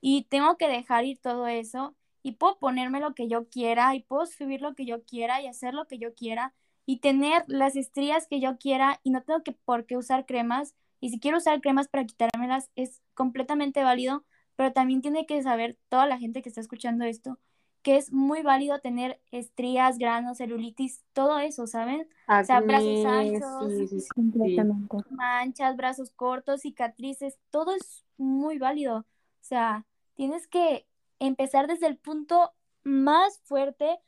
y 0.00 0.24
tengo 0.24 0.56
que 0.56 0.68
dejar 0.68 1.04
ir 1.04 1.18
todo 1.20 1.46
eso 1.48 1.96
y 2.22 2.32
puedo 2.32 2.58
ponerme 2.58 3.00
lo 3.00 3.14
que 3.14 3.28
yo 3.28 3.48
quiera 3.48 3.94
y 3.96 4.02
puedo 4.02 4.26
subir 4.26 4.60
lo 4.62 4.74
que 4.74 4.86
yo 4.86 5.04
quiera 5.04 5.42
y 5.42 5.48
hacer 5.48 5.74
lo 5.74 5.86
que 5.86 5.98
yo 5.98 6.14
quiera 6.14 6.54
y 6.86 7.00
tener 7.00 7.44
las 7.48 7.76
estrías 7.76 8.26
que 8.28 8.40
yo 8.40 8.58
quiera 8.58 9.00
y 9.04 9.10
no 9.10 9.22
tengo 9.22 9.42
que 9.42 9.52
por 9.52 9.86
qué 9.86 9.96
usar 9.96 10.26
cremas 10.26 10.74
y 11.00 11.10
si 11.10 11.20
quiero 11.20 11.38
usar 11.38 11.60
cremas 11.60 11.88
para 11.88 12.04
quitármelas 12.06 12.70
es 12.76 13.02
completamente 13.14 13.82
válido, 13.82 14.24
pero 14.56 14.72
también 14.72 15.02
tiene 15.02 15.26
que 15.26 15.42
saber 15.42 15.78
toda 15.88 16.06
la 16.06 16.18
gente 16.18 16.42
que 16.42 16.48
está 16.48 16.60
escuchando 16.60 17.04
esto 17.04 17.38
que 17.82 17.96
es 17.96 18.12
muy 18.12 18.42
válido 18.42 18.78
tener 18.80 19.20
estrías, 19.30 19.98
granos, 19.98 20.38
celulitis, 20.38 21.02
todo 21.12 21.38
eso, 21.38 21.66
¿saben? 21.66 22.08
o 22.28 22.44
sea, 22.44 22.60
brazos 22.60 23.04
anchos, 23.04 24.08
manchas, 25.10 25.76
brazos 25.76 26.10
cortos, 26.12 26.62
cicatrices, 26.62 27.38
todo 27.50 27.74
es 27.74 28.04
muy 28.16 28.58
válido. 28.58 28.98
O 28.98 29.44
sea, 29.44 29.84
tienes 30.14 30.46
que 30.46 30.86
empezar 31.18 31.66
desde 31.66 31.88
el 31.88 31.96
punto 31.96 32.52
más 32.84 33.40
fuerte. 33.44 33.98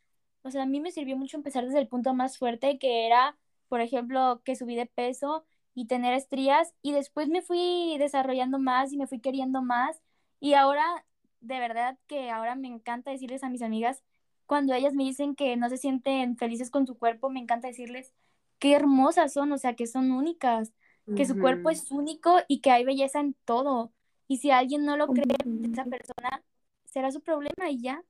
O 0.43 0.51
sea, 0.51 0.63
a 0.63 0.67
mí 0.67 0.81
me 0.81 0.93
sirvió 0.93 1.17
mucho 1.17 1.37
empezar 1.37 1.65
desde 1.65 1.81
el 1.81 1.89
punto 1.89 2.15
más 2.15 2.39
fuerte, 2.39 2.79
que 2.79 3.07
era, 3.07 3.37
por 3.69 3.81
ejemplo, 3.81 4.43
que 4.45 4.57
subí 4.57 4.77
de 4.77 4.87
peso 4.87 5.45
y 5.75 5.87
tener 5.87 6.15
estrías, 6.15 6.73
y 6.83 6.93
después 6.93 7.29
me 7.29 7.43
fui 7.43 7.97
desarrollando 7.99 8.61
más 8.61 8.93
y 8.93 8.97
me 8.97 9.09
fui 9.09 9.21
queriendo 9.21 9.63
más. 9.63 10.01
Y 10.39 10.55
ahora, 10.55 11.05
de 11.47 11.59
verdad 11.61 11.99
que 12.07 12.31
ahora 12.31 12.55
me 12.57 12.69
encanta 12.69 13.11
decirles 13.11 13.45
a 13.45 13.51
mis 13.51 13.63
amigas, 13.63 14.03
cuando 14.47 14.75
ellas 14.75 14.95
me 14.95 15.05
dicen 15.05 15.35
que 15.35 15.57
no 15.57 15.69
se 15.69 15.79
sienten 15.79 16.37
felices 16.37 16.71
con 16.71 16.87
su 16.87 16.97
cuerpo, 16.99 17.31
me 17.31 17.41
encanta 17.41 17.69
decirles 17.69 18.13
qué 18.59 18.75
hermosas 18.75 19.33
son, 19.33 19.53
o 19.53 19.59
sea, 19.59 19.75
que 19.77 19.87
son 19.87 20.11
únicas, 20.13 20.73
que 21.15 21.27
su 21.27 21.39
cuerpo 21.39 21.71
es 21.71 21.91
único 21.91 22.39
y 22.49 22.61
que 22.61 22.71
hay 22.71 22.85
belleza 22.85 23.21
en 23.21 23.35
todo. 23.45 23.93
Y 24.29 24.39
si 24.39 24.51
alguien 24.51 24.85
no 24.85 24.97
lo 24.97 25.13
cree, 25.13 25.25
esa 25.73 25.87
persona 25.87 26.43
será 26.85 27.11
su 27.13 27.21
problema 27.23 27.71
y 27.71 27.81
ya. 27.83 28.03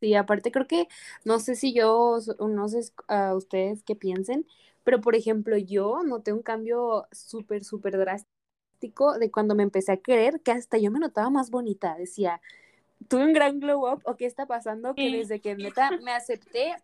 Sí, 0.00 0.14
aparte 0.14 0.50
creo 0.50 0.66
que, 0.66 0.88
no 1.24 1.38
sé 1.40 1.54
si 1.56 1.74
yo, 1.74 2.18
no 2.40 2.68
sé 2.68 2.80
a 3.08 3.34
ustedes 3.34 3.82
qué 3.82 3.94
piensen, 3.96 4.46
pero 4.82 5.00
por 5.02 5.14
ejemplo 5.14 5.58
yo 5.58 6.02
noté 6.04 6.32
un 6.32 6.42
cambio 6.42 7.06
súper, 7.12 7.64
súper 7.64 7.98
drástico 7.98 8.29
de 8.80 9.30
cuando 9.30 9.54
me 9.54 9.62
empecé 9.62 9.92
a 9.92 9.96
querer, 9.96 10.40
que 10.40 10.52
hasta 10.52 10.78
yo 10.78 10.90
me 10.90 10.98
notaba 10.98 11.30
más 11.30 11.50
bonita, 11.50 11.94
decía, 11.96 12.40
tuve 13.08 13.24
un 13.24 13.32
gran 13.32 13.60
glow 13.60 13.92
up, 13.92 14.02
o 14.04 14.16
qué 14.16 14.26
está 14.26 14.46
pasando, 14.46 14.94
que 14.94 15.10
desde 15.10 15.40
que 15.40 15.54
neta 15.54 15.90
me 16.02 16.12
acepté, 16.12 16.74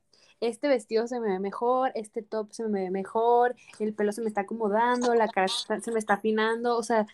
este 0.40 0.68
vestido 0.68 1.06
se 1.06 1.20
me 1.20 1.28
ve 1.28 1.38
mejor, 1.38 1.92
este 1.94 2.22
top 2.22 2.52
se 2.52 2.64
me 2.68 2.84
ve 2.84 2.90
mejor, 2.90 3.54
el 3.78 3.94
pelo 3.94 4.12
se 4.12 4.20
me 4.20 4.28
está 4.28 4.42
acomodando, 4.42 5.14
la 5.14 5.28
cara 5.28 5.48
se 5.48 5.92
me 5.92 5.98
está 5.98 6.14
afinando, 6.14 6.76
o 6.76 6.82
sea, 6.82 7.06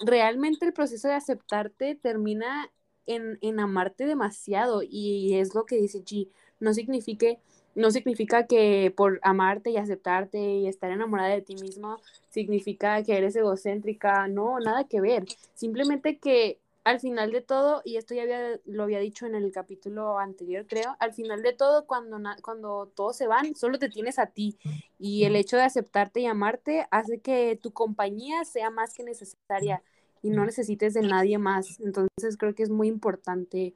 realmente 0.00 0.66
el 0.66 0.72
proceso 0.72 1.08
de 1.08 1.14
aceptarte 1.14 1.94
termina 1.94 2.70
en, 3.06 3.38
en, 3.40 3.58
amarte 3.58 4.06
demasiado 4.06 4.82
y 4.82 5.34
es 5.34 5.54
lo 5.54 5.64
que 5.64 5.76
dice 5.76 6.04
G, 6.04 6.28
no 6.60 6.74
signifique 6.74 7.40
no 7.78 7.92
significa 7.92 8.46
que 8.46 8.92
por 8.96 9.20
amarte 9.22 9.70
y 9.70 9.76
aceptarte 9.76 10.38
y 10.38 10.66
estar 10.66 10.90
enamorada 10.90 11.28
de 11.28 11.42
ti 11.42 11.54
mismo 11.54 11.98
significa 12.28 13.02
que 13.04 13.16
eres 13.16 13.36
egocéntrica, 13.36 14.26
no, 14.26 14.58
nada 14.58 14.84
que 14.84 15.00
ver. 15.00 15.24
Simplemente 15.54 16.18
que 16.18 16.58
al 16.82 16.98
final 16.98 17.30
de 17.30 17.40
todo, 17.40 17.82
y 17.84 17.96
esto 17.96 18.14
ya 18.14 18.22
había, 18.22 18.58
lo 18.64 18.82
había 18.82 18.98
dicho 18.98 19.26
en 19.26 19.36
el 19.36 19.52
capítulo 19.52 20.18
anterior, 20.18 20.66
creo, 20.66 20.96
al 20.98 21.12
final 21.12 21.42
de 21.42 21.52
todo, 21.52 21.86
cuando, 21.86 22.18
cuando 22.42 22.90
todos 22.96 23.16
se 23.16 23.28
van, 23.28 23.54
solo 23.54 23.78
te 23.78 23.88
tienes 23.88 24.18
a 24.18 24.26
ti. 24.26 24.56
Y 24.98 25.24
el 25.24 25.36
hecho 25.36 25.56
de 25.56 25.62
aceptarte 25.62 26.20
y 26.20 26.26
amarte 26.26 26.88
hace 26.90 27.18
que 27.20 27.60
tu 27.62 27.70
compañía 27.72 28.44
sea 28.44 28.70
más 28.70 28.92
que 28.92 29.04
necesaria 29.04 29.82
y 30.20 30.30
no 30.30 30.44
necesites 30.44 30.94
de 30.94 31.02
nadie 31.02 31.38
más. 31.38 31.78
Entonces 31.78 32.36
creo 32.36 32.54
que 32.56 32.64
es 32.64 32.70
muy 32.70 32.88
importante 32.88 33.72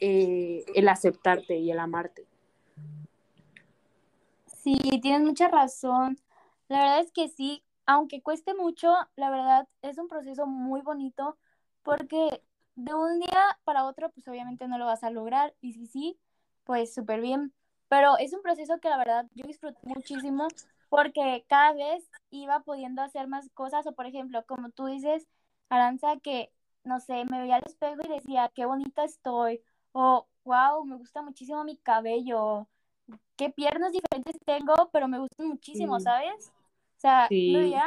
eh, 0.00 0.64
el 0.74 0.88
aceptarte 0.88 1.56
y 1.56 1.70
el 1.70 1.80
amarte. 1.80 2.26
Sí, 4.62 4.78
tienes 5.02 5.22
mucha 5.22 5.48
razón. 5.48 6.18
La 6.68 6.78
verdad 6.80 7.00
es 7.00 7.12
que 7.12 7.28
sí, 7.28 7.64
aunque 7.86 8.22
cueste 8.22 8.54
mucho, 8.54 8.94
la 9.16 9.30
verdad 9.30 9.68
es 9.82 9.98
un 9.98 10.08
proceso 10.08 10.46
muy 10.46 10.82
bonito 10.82 11.36
porque 11.82 12.42
de 12.76 12.94
un 12.94 13.18
día 13.20 13.58
para 13.64 13.84
otro, 13.84 14.10
pues 14.10 14.26
obviamente 14.28 14.68
no 14.68 14.78
lo 14.78 14.86
vas 14.86 15.02
a 15.04 15.10
lograr, 15.10 15.54
y 15.60 15.72
si 15.74 15.86
sí, 15.86 16.18
pues 16.64 16.94
súper 16.94 17.20
bien, 17.20 17.52
pero 17.88 18.16
es 18.18 18.32
un 18.32 18.42
proceso 18.42 18.78
que 18.80 18.88
la 18.88 18.96
verdad 18.98 19.26
yo 19.34 19.44
disfruté 19.46 19.80
muchísimo 19.84 20.54
porque 20.88 21.44
cada 21.48 21.72
vez 21.72 22.08
iba 22.30 22.60
pudiendo 22.60 23.02
hacer 23.02 23.26
más 23.28 23.50
cosas, 23.50 23.86
o 23.86 23.92
por 23.94 24.06
ejemplo, 24.06 24.44
como 24.46 24.70
tú 24.70 24.86
dices, 24.86 25.26
Aranza, 25.70 26.18
que, 26.20 26.52
no 26.84 27.00
sé, 27.00 27.24
me 27.24 27.40
veía 27.40 27.56
al 27.56 27.62
espejo 27.66 28.00
y 28.04 28.08
decía, 28.08 28.50
qué 28.54 28.64
bonita 28.66 29.04
estoy, 29.04 29.60
o 29.92 30.28
wow, 30.44 30.84
me 30.84 30.96
gusta 30.96 31.22
muchísimo 31.22 31.64
mi 31.64 31.76
cabello, 31.78 32.68
qué 33.42 33.50
piernas 33.50 33.92
diferentes 33.92 34.36
tengo, 34.46 34.74
pero 34.92 35.08
me 35.08 35.18
gustan 35.18 35.48
muchísimo, 35.48 35.98
Sí. 35.98 36.04
¿sabes? 36.04 36.52
O 36.98 37.00
sea, 37.00 37.28
Sí. 37.28 37.52
veía, 37.52 37.84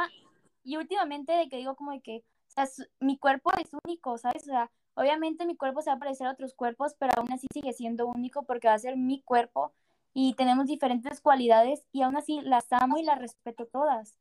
y 0.64 0.78
últimamente 0.78 1.32
de 1.34 1.48
que 1.50 1.58
digo 1.58 1.76
como 1.76 1.92
de 1.92 2.02
que, 2.02 2.18
o 2.18 2.52
sea, 2.52 2.66
su- 2.68 2.86
mi 3.00 3.18
cuerpo 3.18 3.52
es 3.54 3.70
único, 3.86 4.18
¿sabes? 4.18 4.44
O 4.44 4.46
sea, 4.48 4.72
obviamente 4.96 5.46
mi 5.46 5.56
cuerpo 5.56 5.82
se 5.82 5.90
va 5.90 5.96
a 5.96 6.00
parecer 6.00 6.28
a 6.28 6.32
otros 6.32 6.54
cuerpos, 6.56 6.96
pero 7.00 7.14
aún 7.18 7.32
así 7.32 7.48
sigue 7.54 7.74
siendo 7.74 8.08
único 8.08 8.44
porque 8.44 8.68
va 8.68 8.74
a 8.74 8.80
ser 8.80 8.98
mi 8.98 9.22
cuerpo 9.22 9.74
y 10.14 10.34
tenemos 10.36 10.68
diferentes 10.68 11.22
cualidades 11.22 11.86
y 11.92 12.02
aún 12.02 12.18
así 12.18 12.42
las 12.42 12.66
amo 12.72 12.98
y 12.98 13.04
las 13.04 13.20
respeto 13.20 13.66
todas. 13.68 14.18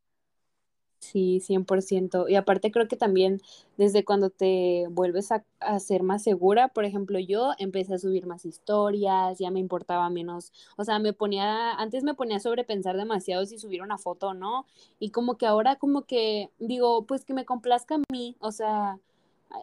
Sí, 1.04 1.40
100%. 1.40 2.28
Y 2.28 2.34
aparte 2.36 2.70
creo 2.72 2.88
que 2.88 2.96
también 2.96 3.42
desde 3.76 4.04
cuando 4.04 4.30
te 4.30 4.86
vuelves 4.90 5.32
a, 5.32 5.44
a 5.60 5.78
ser 5.78 6.02
más 6.02 6.22
segura, 6.22 6.68
por 6.68 6.84
ejemplo, 6.86 7.18
yo 7.18 7.52
empecé 7.58 7.94
a 7.94 7.98
subir 7.98 8.26
más 8.26 8.46
historias, 8.46 9.38
ya 9.38 9.50
me 9.50 9.60
importaba 9.60 10.08
menos, 10.08 10.50
o 10.76 10.84
sea, 10.84 10.98
me 10.98 11.12
ponía, 11.12 11.72
antes 11.72 12.04
me 12.04 12.14
ponía 12.14 12.38
a 12.38 12.40
sobrepensar 12.40 12.96
demasiado 12.96 13.44
si 13.44 13.58
subir 13.58 13.82
una 13.82 13.98
foto 13.98 14.28
o 14.28 14.34
no, 14.34 14.64
y 14.98 15.10
como 15.10 15.36
que 15.36 15.46
ahora 15.46 15.76
como 15.76 16.02
que 16.06 16.50
digo, 16.58 17.04
pues 17.04 17.24
que 17.26 17.34
me 17.34 17.44
complazca 17.44 17.96
a 17.96 18.02
mí, 18.10 18.36
o 18.40 18.50
sea, 18.50 18.98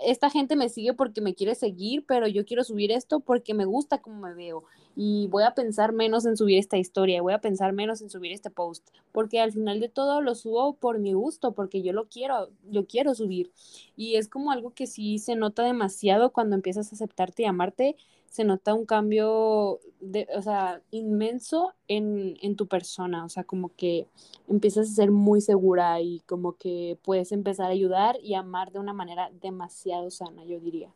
esta 0.03 0.29
gente 0.29 0.55
me 0.55 0.69
sigue 0.69 0.93
porque 0.93 1.21
me 1.21 1.35
quiere 1.35 1.55
seguir, 1.55 2.05
pero 2.07 2.27
yo 2.27 2.45
quiero 2.45 2.63
subir 2.63 2.91
esto 2.91 3.19
porque 3.19 3.53
me 3.53 3.65
gusta 3.65 4.01
cómo 4.01 4.21
me 4.21 4.33
veo 4.33 4.63
y 4.95 5.27
voy 5.27 5.43
a 5.43 5.53
pensar 5.53 5.93
menos 5.93 6.25
en 6.25 6.35
subir 6.35 6.57
esta 6.57 6.77
historia, 6.77 7.21
voy 7.21 7.33
a 7.33 7.41
pensar 7.41 7.73
menos 7.73 8.01
en 8.01 8.09
subir 8.09 8.31
este 8.31 8.49
post, 8.49 8.89
porque 9.11 9.39
al 9.39 9.51
final 9.51 9.79
de 9.79 9.89
todo 9.89 10.21
lo 10.21 10.35
subo 10.35 10.73
por 10.73 10.99
mi 10.99 11.13
gusto, 11.13 11.53
porque 11.53 11.81
yo 11.81 11.93
lo 11.93 12.07
quiero, 12.07 12.49
yo 12.69 12.85
quiero 12.85 13.15
subir. 13.15 13.51
Y 13.95 14.15
es 14.15 14.27
como 14.27 14.51
algo 14.51 14.71
que 14.71 14.87
sí 14.87 15.19
se 15.19 15.35
nota 15.35 15.63
demasiado 15.63 16.31
cuando 16.31 16.55
empiezas 16.55 16.91
a 16.91 16.95
aceptarte 16.95 17.43
y 17.43 17.45
amarte, 17.45 17.95
se 18.31 18.45
nota 18.45 18.73
un 18.73 18.85
cambio, 18.87 19.79
de, 19.99 20.27
o 20.35 20.41
sea, 20.41 20.81
inmenso 20.91 21.73
en, 21.87 22.37
en 22.41 22.55
tu 22.55 22.67
persona, 22.67 23.25
o 23.25 23.29
sea, 23.29 23.43
como 23.43 23.75
que 23.75 24.07
empiezas 24.47 24.89
a 24.89 24.93
ser 24.95 25.11
muy 25.11 25.41
segura 25.41 26.01
y 26.01 26.21
como 26.27 26.53
que 26.57 26.97
puedes 27.03 27.31
empezar 27.33 27.67
a 27.67 27.69
ayudar 27.71 28.17
y 28.23 28.35
amar 28.35 28.71
de 28.71 28.79
una 28.79 28.93
manera 28.93 29.31
demasiado 29.41 30.09
sana, 30.11 30.45
yo 30.45 30.59
diría. 30.61 30.89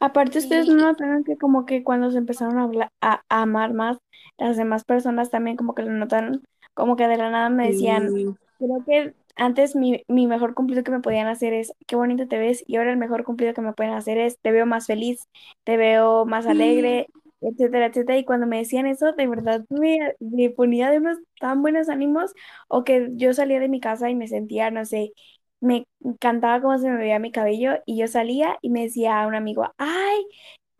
Aparte, 0.00 0.38
ustedes 0.38 0.66
Sí, 0.66 0.68
no 0.68 0.76
notaron 0.76 1.24
que 1.24 1.36
como 1.38 1.64
que 1.66 1.82
cuando 1.84 2.10
se 2.10 2.18
empezaron 2.18 2.58
a, 2.58 2.64
hablar, 2.64 2.92
a, 3.00 3.22
a 3.28 3.42
amar 3.42 3.72
más, 3.74 3.98
las 4.38 4.56
demás 4.56 4.84
personas 4.84 5.30
también 5.30 5.56
como 5.56 5.74
que 5.74 5.82
lo 5.82 5.92
notaron, 5.92 6.44
como 6.74 6.96
que 6.96 7.08
de 7.08 7.16
la 7.16 7.30
nada 7.30 7.48
me 7.48 7.66
decían, 7.68 8.12
Sí. 8.12 8.36
creo 8.58 8.84
que 8.86 9.14
antes 9.36 9.76
mi, 9.76 10.04
mi 10.08 10.26
mejor 10.26 10.54
cumplido 10.54 10.84
que 10.84 10.90
me 10.92 11.00
podían 11.00 11.26
hacer 11.28 11.52
es, 11.54 11.72
qué 11.86 11.96
bonito 11.96 12.28
te 12.28 12.38
ves, 12.38 12.64
y 12.66 12.76
ahora 12.76 12.92
el 12.92 12.96
mejor 12.98 13.24
cumplido 13.24 13.54
que 13.54 13.60
me 13.62 13.72
pueden 13.72 13.92
hacer 13.94 14.18
es, 14.18 14.38
te 14.40 14.52
veo 14.52 14.66
más 14.66 14.86
feliz, 14.86 15.28
te 15.64 15.76
veo 15.76 16.24
más 16.26 16.46
alegre, 16.46 17.08
etcétera, 17.40 17.86
etcétera. 17.86 18.18
Y 18.18 18.24
cuando 18.24 18.46
me 18.46 18.58
decían 18.58 18.86
eso, 18.86 19.12
de 19.12 19.26
verdad 19.26 19.64
me, 19.70 20.14
me 20.20 20.50
ponía 20.50 20.90
de 20.90 20.98
unos 20.98 21.18
tan 21.40 21.62
buenos 21.62 21.88
ánimos, 21.88 22.32
o 22.68 22.84
que 22.84 23.08
yo 23.14 23.32
salía 23.34 23.60
de 23.60 23.68
mi 23.68 23.80
casa 23.80 24.10
y 24.10 24.14
me 24.14 24.28
sentía, 24.28 24.70
no 24.70 24.84
sé, 24.84 25.12
me 25.60 25.86
encantaba 26.04 26.60
cómo 26.60 26.78
se 26.78 26.90
me 26.90 26.96
veía 26.98 27.18
mi 27.18 27.32
cabello 27.32 27.72
y 27.86 27.98
yo 27.98 28.06
salía 28.08 28.58
y 28.62 28.70
me 28.70 28.82
decía 28.82 29.22
a 29.22 29.26
un 29.26 29.34
amigo, 29.34 29.72
ay, 29.78 30.24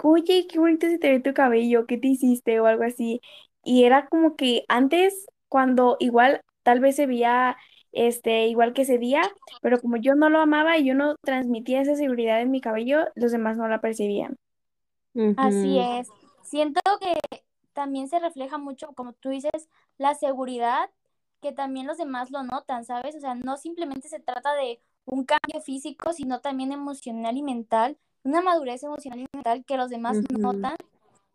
oye, 0.02 0.46
qué 0.48 0.58
bonito 0.58 0.86
se 0.88 0.98
te 0.98 1.10
ve 1.10 1.20
tu 1.20 1.32
cabello, 1.34 1.86
¿qué 1.86 1.98
te 1.98 2.08
hiciste? 2.08 2.60
o 2.60 2.66
algo 2.66 2.84
así. 2.84 3.20
Y 3.64 3.84
era 3.84 4.06
como 4.08 4.36
que 4.36 4.64
antes, 4.68 5.26
cuando 5.48 5.96
igual 6.00 6.40
tal 6.62 6.80
vez 6.80 6.96
se 6.96 7.06
veía 7.06 7.56
este, 7.94 8.48
igual 8.48 8.72
que 8.72 8.82
ese 8.82 8.98
día, 8.98 9.22
pero 9.62 9.80
como 9.80 9.96
yo 9.96 10.14
no 10.14 10.28
lo 10.28 10.40
amaba 10.40 10.76
y 10.76 10.84
yo 10.84 10.94
no 10.94 11.16
transmitía 11.22 11.80
esa 11.80 11.96
seguridad 11.96 12.40
en 12.40 12.50
mi 12.50 12.60
cabello, 12.60 13.06
los 13.14 13.32
demás 13.32 13.56
no 13.56 13.68
la 13.68 13.80
percibían. 13.80 14.36
así 15.36 15.78
es. 15.78 16.08
Siento 16.42 16.80
que 17.00 17.14
también 17.72 18.08
se 18.08 18.18
refleja 18.18 18.58
mucho, 18.58 18.92
como 18.94 19.12
tú 19.12 19.30
dices, 19.30 19.68
la 19.96 20.14
seguridad 20.14 20.90
que 21.40 21.52
también 21.52 21.86
los 21.86 21.98
demás 21.98 22.30
lo 22.30 22.42
notan, 22.42 22.84
¿sabes? 22.84 23.14
O 23.16 23.20
sea, 23.20 23.34
no 23.34 23.56
simplemente 23.58 24.08
se 24.08 24.18
trata 24.18 24.54
de 24.54 24.80
un 25.04 25.24
cambio 25.24 25.60
físico, 25.60 26.12
sino 26.14 26.40
también 26.40 26.72
emocional 26.72 27.36
y 27.36 27.42
mental, 27.42 27.98
una 28.22 28.40
madurez 28.40 28.82
emocional 28.82 29.20
y 29.20 29.26
mental 29.34 29.64
que 29.66 29.76
los 29.76 29.90
demás 29.90 30.16
notan. 30.30 30.76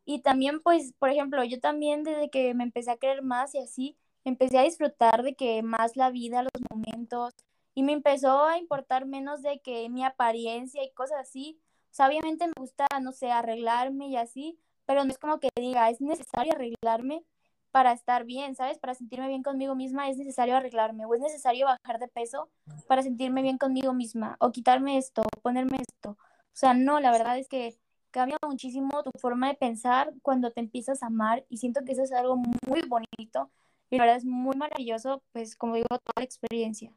Y 0.05 0.21
también, 0.21 0.61
pues, 0.61 0.93
por 0.97 1.09
ejemplo, 1.09 1.43
yo 1.43 1.59
también 1.59 2.03
desde 2.03 2.31
que 2.31 2.55
me 2.55 2.63
empecé 2.63 2.89
a 2.89 2.97
querer 2.97 3.21
más 3.21 3.53
y 3.53 3.59
así, 3.59 3.95
empecé 4.23 4.57
a 4.57 4.63
disfrutar 4.63 5.23
de 5.23 5.35
que 5.35 5.61
más 5.63 5.95
la 5.95 6.09
vida, 6.11 6.43
los 6.43 6.51
momentos, 6.71 7.33
y 7.73 7.83
me 7.83 7.93
empezó 7.93 8.45
a 8.45 8.57
importar 8.57 9.05
menos 9.05 9.41
de 9.41 9.59
que 9.61 9.89
mi 9.89 10.03
apariencia 10.03 10.83
y 10.83 10.91
cosas 10.91 11.19
así. 11.21 11.59
O 11.85 11.93
sea, 11.93 12.07
obviamente 12.07 12.45
me 12.47 12.53
gusta, 12.57 12.87
no 13.01 13.11
sé, 13.11 13.31
arreglarme 13.31 14.07
y 14.07 14.17
así, 14.17 14.59
pero 14.85 15.03
no 15.03 15.11
es 15.11 15.17
como 15.17 15.39
que 15.39 15.49
diga, 15.55 15.89
es 15.89 16.01
necesario 16.01 16.53
arreglarme 16.53 17.23
para 17.71 17.91
estar 17.91 18.25
bien, 18.25 18.55
¿sabes? 18.55 18.79
Para 18.79 18.95
sentirme 18.95 19.27
bien 19.27 19.43
conmigo 19.43 19.75
misma 19.75 20.09
es 20.09 20.17
necesario 20.17 20.55
arreglarme 20.57 21.05
o 21.05 21.13
es 21.13 21.21
necesario 21.21 21.67
bajar 21.67 21.99
de 21.99 22.07
peso 22.07 22.49
para 22.87 23.03
sentirme 23.03 23.41
bien 23.41 23.57
conmigo 23.57 23.93
misma 23.93 24.37
o 24.39 24.51
quitarme 24.51 24.97
esto, 24.97 25.21
o 25.21 25.41
ponerme 25.41 25.77
esto. 25.87 26.11
O 26.11 26.55
sea, 26.59 26.73
no, 26.73 26.99
la 26.99 27.11
verdad 27.11 27.37
es 27.37 27.47
que 27.47 27.77
cambia 28.11 28.37
muchísimo 28.45 29.03
tu 29.03 29.11
forma 29.19 29.47
de 29.49 29.53
pensar 29.55 30.13
cuando 30.21 30.51
te 30.51 30.61
empiezas 30.61 31.03
a 31.03 31.07
amar 31.07 31.45
y 31.49 31.57
siento 31.57 31.81
que 31.85 31.91
eso 31.91 32.03
es 32.03 32.11
algo 32.11 32.35
muy 32.35 32.81
bonito 32.87 33.51
y 33.89 33.97
la 33.97 34.15
es 34.15 34.25
muy 34.25 34.55
maravilloso, 34.55 35.23
pues 35.31 35.55
como 35.55 35.75
digo, 35.75 35.87
toda 35.89 36.13
la 36.17 36.23
experiencia. 36.23 36.91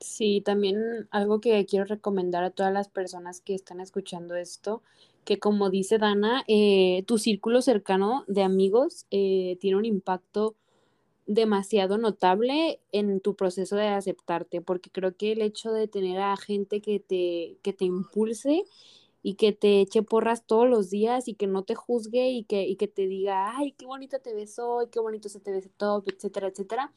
Sí, 0.00 0.42
también 0.44 1.08
algo 1.10 1.40
que 1.40 1.64
quiero 1.66 1.86
recomendar 1.86 2.44
a 2.44 2.50
todas 2.50 2.72
las 2.72 2.88
personas 2.88 3.40
que 3.40 3.54
están 3.54 3.80
escuchando 3.80 4.36
esto, 4.36 4.82
que 5.24 5.38
como 5.38 5.70
dice 5.70 5.98
Dana, 5.98 6.44
eh, 6.48 7.02
tu 7.06 7.18
círculo 7.18 7.62
cercano 7.62 8.24
de 8.28 8.42
amigos 8.42 9.06
eh, 9.10 9.56
tiene 9.60 9.78
un 9.78 9.86
impacto 9.86 10.54
demasiado 11.26 11.98
notable 11.98 12.80
en 12.92 13.20
tu 13.20 13.36
proceso 13.36 13.76
de 13.76 13.88
aceptarte, 13.88 14.60
porque 14.60 14.90
creo 14.90 15.16
que 15.16 15.32
el 15.32 15.42
hecho 15.42 15.72
de 15.72 15.88
tener 15.88 16.20
a 16.20 16.36
gente 16.36 16.80
que 16.80 17.00
te, 17.00 17.58
que 17.62 17.72
te 17.72 17.86
impulse 17.86 18.64
y 19.26 19.34
que 19.34 19.52
te 19.52 19.80
eche 19.80 20.02
porras 20.02 20.44
todos 20.46 20.68
los 20.70 20.88
días 20.88 21.26
y 21.26 21.34
que 21.34 21.48
no 21.48 21.64
te 21.64 21.74
juzgue 21.74 22.30
y 22.30 22.44
que, 22.44 22.62
y 22.62 22.76
que 22.76 22.86
te 22.86 23.08
diga, 23.08 23.56
ay, 23.56 23.72
qué 23.72 23.84
bonita 23.84 24.20
te 24.20 24.32
ves 24.32 24.56
hoy, 24.60 24.86
qué 24.88 25.00
bonito 25.00 25.28
se 25.28 25.40
te 25.40 25.50
ve 25.50 25.62
top, 25.76 26.08
etcétera, 26.08 26.46
etcétera, 26.46 26.92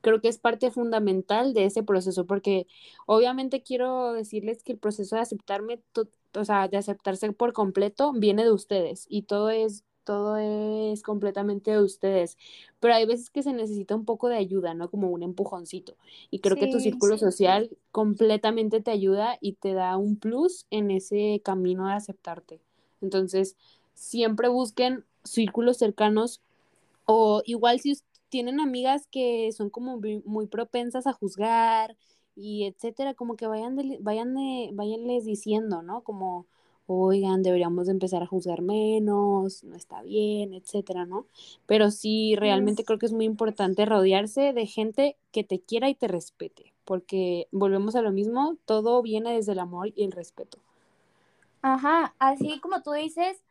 creo 0.00 0.22
que 0.22 0.28
es 0.28 0.38
parte 0.38 0.70
fundamental 0.70 1.52
de 1.52 1.66
ese 1.66 1.82
proceso, 1.82 2.24
porque 2.26 2.66
obviamente 3.04 3.62
quiero 3.62 4.14
decirles 4.14 4.62
que 4.62 4.72
el 4.72 4.78
proceso 4.78 5.16
de 5.16 5.22
aceptarme, 5.22 5.82
o 6.34 6.44
sea, 6.46 6.68
de 6.68 6.78
aceptarse 6.78 7.30
por 7.32 7.52
completo, 7.52 8.14
viene 8.14 8.44
de 8.44 8.52
ustedes 8.52 9.04
y 9.10 9.24
todo 9.24 9.50
es, 9.50 9.84
todo 10.04 10.36
es 10.36 11.02
completamente 11.02 11.72
de 11.72 11.82
ustedes, 11.82 12.38
pero 12.80 12.94
hay 12.94 13.06
veces 13.06 13.30
que 13.30 13.42
se 13.42 13.52
necesita 13.52 13.94
un 13.96 14.04
poco 14.04 14.28
de 14.28 14.36
ayuda, 14.36 14.74
¿no? 14.74 14.90
Como 14.90 15.10
un 15.10 15.22
empujoncito. 15.22 15.96
Y 16.30 16.40
creo 16.40 16.58
que 16.58 16.68
tu 16.68 16.80
Sí, 16.80 16.80
círculo 16.80 17.18
social 17.18 17.70
completamente 17.92 18.80
te 18.80 18.90
ayuda 18.90 19.38
y 19.40 19.54
te 19.54 19.72
da 19.74 19.96
un 19.96 20.16
plus 20.16 20.66
en 20.70 20.90
ese 20.90 21.40
camino 21.44 21.86
de 21.88 21.94
aceptarte. 21.94 22.60
Entonces, 23.00 23.56
siempre 23.94 24.48
busquen 24.48 25.04
círculos 25.24 25.78
cercanos 25.78 26.40
o 27.06 27.42
igual 27.46 27.80
si 27.80 27.98
tienen 28.28 28.60
amigas 28.60 29.06
que 29.10 29.50
son 29.52 29.70
como 29.70 30.00
muy, 30.24 30.46
propensas 30.46 31.06
a 31.06 31.12
juzgar 31.12 31.96
y 32.36 32.64
etcétera, 32.64 33.14
como 33.14 33.36
que 33.36 33.46
vayan 33.46 33.76
de, 33.76 33.98
vayan 34.00 34.34
de, 34.34 34.70
váyanles 34.72 35.24
diciendo, 35.24 35.82
¿no? 35.82 36.02
Como, 36.02 36.46
oigan, 36.86 37.42
deberíamos 37.42 37.86
de 37.86 37.92
empezar 37.92 38.22
a 38.22 38.26
juzgar 38.26 38.62
menos, 38.62 39.64
no 39.64 39.76
está 39.76 40.02
bien, 40.02 40.54
etcétera, 40.54 41.06
¿no? 41.06 41.26
Pero 41.66 41.90
sí, 41.90 42.36
sí. 42.38 42.38
realmente 42.38 42.84
creo 42.84 42.98
que 42.98 43.06
es 43.06 43.12
muy 43.12 43.24
importante 43.24 43.84
rodearse 43.86 44.52
de 44.52 44.66
gente 44.66 45.16
que 45.32 45.44
te 45.44 45.60
quiera 45.60 45.88
y 45.88 45.94
te 45.94 46.08
respete, 46.08 46.74
porque 46.84 47.48
volvemos 47.52 47.96
a 47.96 48.02
lo 48.02 48.12
mismo, 48.12 48.56
todo 48.66 49.02
viene 49.02 49.34
desde 49.34 49.52
el 49.52 49.58
amor 49.60 49.92
y 49.94 50.04
el 50.04 50.12
respeto. 50.12 50.58
Ajá, 51.62 52.14
así 52.18 52.60
como 52.60 52.82
tú 52.82 52.92
dices, 52.92 53.42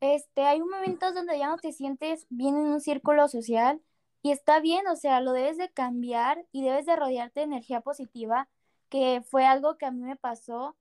este, 0.00 0.42
hay 0.42 0.60
momentos 0.60 1.14
donde 1.14 1.38
ya 1.38 1.48
no 1.48 1.58
te 1.58 1.72
sientes 1.72 2.26
bien 2.30 2.56
en 2.56 2.66
un 2.68 2.80
círculo 2.80 3.28
social 3.28 3.82
y 4.22 4.32
está 4.32 4.60
bien, 4.60 4.86
o 4.88 4.96
sea, 4.96 5.20
lo 5.20 5.32
debes 5.32 5.58
de 5.58 5.70
cambiar 5.72 6.46
y 6.52 6.64
debes 6.64 6.86
de 6.86 6.96
rodearte 6.96 7.40
de 7.40 7.46
energía 7.46 7.80
positiva, 7.82 8.48
que 8.90 9.22
fue 9.22 9.46
algo 9.46 9.78
que 9.78 9.86
a 9.86 9.90
mí 9.92 10.02
me 10.02 10.16
pasó, 10.16 10.76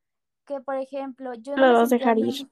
que 0.46 0.62
por 0.62 0.76
ejemplo, 0.78 1.34
yo 1.36 1.58
no 1.58 1.62
Lo 1.62 1.74
vas 1.74 1.92
a 1.94 2.16
ir. 2.16 2.34
bien, 2.34 2.50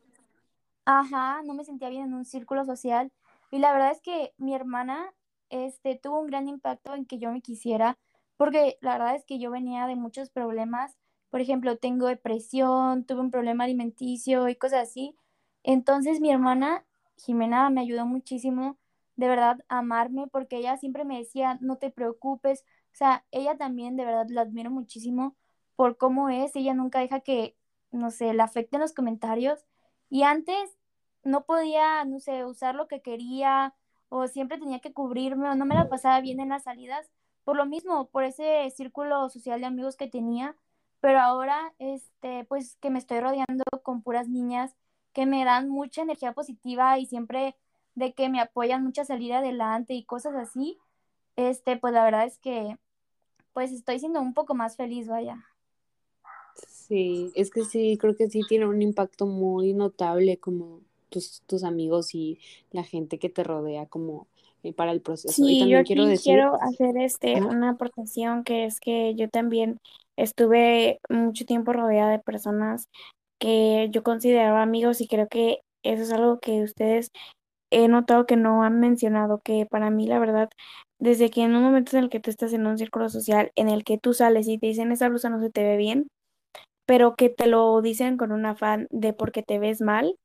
ajá, 0.86 1.41
no 1.44 1.54
me 1.54 1.66
sentía 1.66 1.89
bien 1.89 2.04
en 2.06 2.14
un 2.14 2.26
círculo 2.26 2.66
social 2.66 3.12
y 3.52 3.60
la 3.60 3.74
verdad 3.74 3.91
es 3.91 4.02
que 4.02 4.34
mi 4.38 4.56
hermana, 4.56 5.14
este, 5.50 5.96
tuvo 5.98 6.20
un 6.22 6.28
gran 6.28 6.48
impacto 6.48 6.96
en 6.96 7.06
que 7.06 7.20
yo 7.20 7.32
me 7.32 7.41
quisiera, 7.41 7.98
porque 8.38 8.78
la 8.82 8.94
verdad 8.98 9.16
es 9.16 9.26
que 9.26 9.39
yo 9.39 9.52
venía 9.52 9.88
de 9.88 9.96
muchos 9.96 10.30
problemas 10.30 10.98
por 11.30 11.41
ejemplo, 11.41 11.78
tengo 11.78 12.06
depresión, 12.08 13.06
tuve 13.06 13.22
un 13.22 13.32
problema 13.32 13.64
alimenticio 13.64 14.50
y 14.50 14.56
cosas 14.56 14.84
así. 14.89 15.16
Entonces 15.64 16.20
mi 16.22 16.30
hermana 16.32 16.86
Jimena 17.18 17.72
me 17.72 17.82
ayudó 17.82 18.06
muchísimo, 18.06 18.78
de 19.16 19.28
verdad, 19.30 19.58
a 19.68 19.80
amarme 19.80 20.28
porque 20.28 20.58
ella 20.58 20.78
siempre 20.78 21.06
me 21.06 21.18
decía, 21.18 21.58
no 21.60 21.78
te 21.78 21.89
preocupes. 21.89 22.64
O 22.94 22.96
sea, 22.96 23.26
ella 23.32 23.58
también, 23.58 23.96
de 23.98 24.06
verdad, 24.06 24.28
la 24.30 24.41
admiro 24.41 24.70
muchísimo 24.70 25.36
por 25.76 25.98
cómo 25.98 26.30
es. 26.30 26.56
Ella 26.56 26.76
nunca 26.76 27.00
deja 27.00 27.22
que, 27.22 27.56
no 27.94 28.12
sé, 28.12 28.34
la 28.34 28.46
afecten 28.46 28.82
los 28.82 28.94
comentarios. 28.94 29.66
Y 30.10 30.24
antes 30.24 30.78
no 31.24 31.46
podía, 31.46 32.06
no 32.06 32.20
sé, 32.20 32.46
usar 32.46 32.76
lo 32.76 32.88
que 32.88 33.02
quería 33.02 33.74
o 34.10 34.28
siempre 34.28 34.60
tenía 34.60 34.80
que 34.80 34.94
cubrirme 34.94 35.50
o 35.50 35.56
no 35.56 35.66
me 35.66 35.76
la 35.76 35.89
pasaba 35.89 36.22
bien 36.22 36.39
en 36.39 36.50
las 36.50 36.64
salidas 36.64 37.10
por 37.44 37.58
lo 37.58 37.66
mismo, 37.66 38.08
por 38.10 38.24
ese 38.24 38.70
círculo 38.72 39.30
social 39.30 39.60
de 39.60 39.68
amigos 39.68 39.98
que 39.98 40.08
tenía, 40.08 40.56
pero 41.02 41.20
ahora, 41.20 41.74
este, 41.80 42.46
pues 42.46 42.78
que 42.78 42.89
me 42.89 43.00
estoy 43.00 43.20
rodeando 43.20 43.64
con 43.84 44.02
puras 44.02 44.30
niñas 44.30 44.76
que 45.14 45.26
me 45.26 45.44
dan 45.46 45.70
mucha 45.70 46.02
energía 46.04 46.34
positiva 46.34 46.98
y 47.00 47.06
siempre 47.06 47.56
de 47.96 48.14
que 48.14 48.30
me 48.30 48.39
apoyan 48.41 48.84
mucho 48.84 49.02
a 49.02 49.06
salir 49.06 49.34
adelante 49.34 49.94
y 49.94 50.06
cosas 50.06 50.36
así, 50.36 50.80
este, 51.36 51.78
pues 51.78 51.94
la 51.94 52.04
verdad 52.04 52.26
es 52.26 52.38
que, 52.39 52.78
pues 53.54 53.72
estoy 53.72 54.00
siendo 54.00 54.22
un 54.22 54.34
poco 54.34 54.56
más 54.56 54.78
feliz, 54.78 55.08
vaya. 55.08 55.46
Sí, 56.88 57.32
es 57.36 57.50
que 57.52 57.64
sí, 57.64 57.98
creo 58.00 58.16
que 58.16 58.30
sí 58.30 58.44
tiene 58.44 58.66
un 58.68 58.82
impacto 58.82 59.26
muy 59.26 59.74
notable 59.74 60.38
como 60.38 60.82
tus, 61.10 61.42
tus 61.48 61.64
amigos 61.64 62.14
y 62.14 62.40
la 62.72 62.84
gente 62.84 63.20
que 63.20 63.30
te 63.30 63.44
rodea 63.44 63.86
como 63.88 64.28
eh, 64.64 64.74
para 64.74 64.92
el 64.92 65.02
proceso. 65.02 65.50
y 65.50 65.56
Sí, 65.56 65.68
yo 65.70 65.78
también 65.78 65.84
quiero 65.86 66.06
aquí 66.06 66.06
decir, 66.06 66.46
quiero 66.46 66.56
hacer 66.62 66.98
este 66.98 67.42
Ajá. 67.42 67.48
una 67.48 67.72
aportación 67.72 68.44
que 68.44 68.66
es 68.66 68.80
que 68.80 69.16
yo 69.16 69.30
también 69.30 69.80
estuve 70.18 71.00
mucho 71.10 71.46
tiempo 71.46 71.72
rodeada 71.74 72.12
de 72.12 72.20
personas 72.20 72.90
que 73.40 73.90
yo 73.92 74.04
consideraba 74.04 74.62
amigos 74.64 75.02
y 75.02 75.08
creo 75.08 75.28
que 75.30 75.60
eso 75.84 76.04
es 76.04 76.12
algo 76.14 76.40
que 76.40 76.64
ustedes 76.64 77.12
he 77.72 77.88
notado 77.90 78.26
que 78.28 78.38
no 78.38 78.64
han 78.64 78.80
mencionado, 78.80 79.42
que 79.44 79.66
para 79.68 79.90
mí 79.92 80.08
la 80.08 80.20
verdad, 80.20 80.50
desde 81.00 81.30
que 81.32 81.44
en 81.44 81.56
un 81.56 81.64
momento 81.64 81.98
en 81.98 82.06
el 82.06 82.10
que 82.10 82.20
tú 82.22 82.30
estás 82.32 82.54
en 82.54 82.68
un 82.68 82.78
círculo 82.78 83.10
social 83.10 83.52
en 83.56 83.70
el 83.70 83.84
que 83.84 83.98
tú 84.00 84.14
sales 84.14 84.48
y 84.48 84.60
te 84.60 84.68
dicen 84.68 84.92
esa 84.92 85.10
blusa 85.10 85.30
no 85.30 85.42
se 85.42 85.52
te 85.52 85.64
ve 85.64 85.78
bien, 85.78 86.08
pero 86.86 87.16
que 87.16 87.30
te 87.30 87.48
lo 87.48 87.82
dicen 87.82 88.18
con 88.18 88.32
un 88.32 88.46
afán 88.46 88.88
de 88.92 89.14
porque 89.14 89.44
te 89.44 89.60
ves 89.60 89.82
mal, 89.82 90.18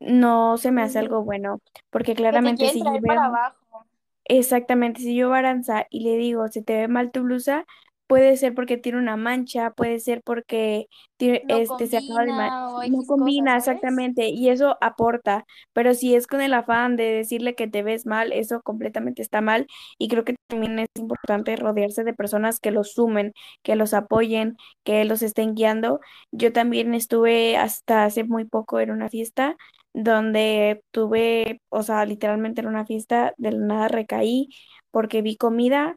no 0.00 0.56
se 0.58 0.70
me 0.72 0.82
hace 0.82 0.98
algo 0.98 1.24
bueno, 1.24 1.60
porque 1.90 2.12
que 2.12 2.16
te 2.16 2.20
claramente 2.22 2.68
si 2.68 2.80
yo 2.80 3.00
veo 3.00 3.20
abajo, 3.20 3.86
Exactamente, 4.24 5.00
si 5.00 5.16
yo 5.16 5.28
voy 5.28 5.36
a 5.36 5.38
Aranza 5.40 5.86
y 5.90 6.04
le 6.04 6.16
digo, 6.16 6.46
se 6.48 6.62
te 6.62 6.74
ve 6.74 6.88
mal 6.88 7.10
tu 7.10 7.22
blusa, 7.22 7.66
puede 8.10 8.36
ser 8.36 8.54
porque 8.54 8.76
tiene 8.78 8.98
una 8.98 9.16
mancha, 9.16 9.70
puede 9.72 10.00
ser 10.00 10.22
porque 10.24 10.86
tiene- 11.16 11.44
no 11.44 11.60
este 11.68 11.86
se 11.88 11.98
acaba 11.98 12.22
de 12.22 12.32
combina 12.32 12.52
no 12.82 13.04
cosas, 13.06 13.06
combina 13.06 13.56
exactamente 13.56 14.28
y 14.28 14.48
eso 14.48 14.78
aporta, 14.80 15.44
pero 15.72 15.94
si 15.94 16.14
es 16.14 16.26
con 16.26 16.40
el 16.40 16.54
afán 16.54 16.96
de 16.96 17.04
decirle 17.12 17.54
que 17.54 17.68
te 17.68 17.82
ves 17.82 18.06
mal, 18.06 18.32
eso 18.32 18.62
completamente 18.62 19.22
está 19.22 19.40
mal 19.42 19.66
y 19.98 20.08
creo 20.08 20.24
que 20.24 20.36
también 20.48 20.78
es 20.78 20.88
importante 20.96 21.56
rodearse 21.56 22.04
de 22.04 22.14
personas 22.14 22.60
que 22.60 22.70
los 22.70 22.92
sumen, 22.92 23.32
que 23.62 23.76
los 23.76 23.94
apoyen, 23.94 24.56
que 24.84 25.04
los 25.04 25.22
estén 25.22 25.54
guiando. 25.54 26.00
Yo 26.32 26.52
también 26.52 26.94
estuve 26.94 27.56
hasta 27.56 28.04
hace 28.04 28.24
muy 28.24 28.44
poco 28.46 28.80
en 28.80 28.90
una 28.90 29.08
fiesta 29.10 29.56
donde 29.92 30.82
tuve, 30.92 31.60
o 31.68 31.82
sea, 31.82 32.04
literalmente 32.06 32.60
en 32.60 32.68
una 32.68 32.86
fiesta, 32.86 33.34
de 33.38 33.52
la 33.52 33.58
nada 33.66 33.88
recaí 33.88 34.48
porque 34.90 35.22
vi 35.22 35.36
comida, 35.36 35.96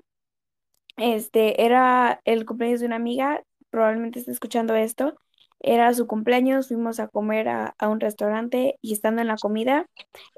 este, 0.98 1.66
era 1.66 2.22
el 2.26 2.46
cumpleaños 2.46 2.80
de 2.82 2.88
una 2.88 2.96
amiga, 2.98 3.44
probablemente 3.70 4.20
esté 4.20 4.32
escuchando 4.32 4.76
esto, 4.76 5.16
era 5.60 5.94
su 5.94 6.08
cumpleaños, 6.08 6.68
fuimos 6.68 7.00
a 7.00 7.08
comer 7.08 7.48
a, 7.50 7.76
a 7.78 7.90
un 7.90 8.00
restaurante 8.00 8.78
y 8.82 8.94
estando 8.94 9.22
en 9.22 9.28
la 9.30 9.38
comida, 9.38 9.88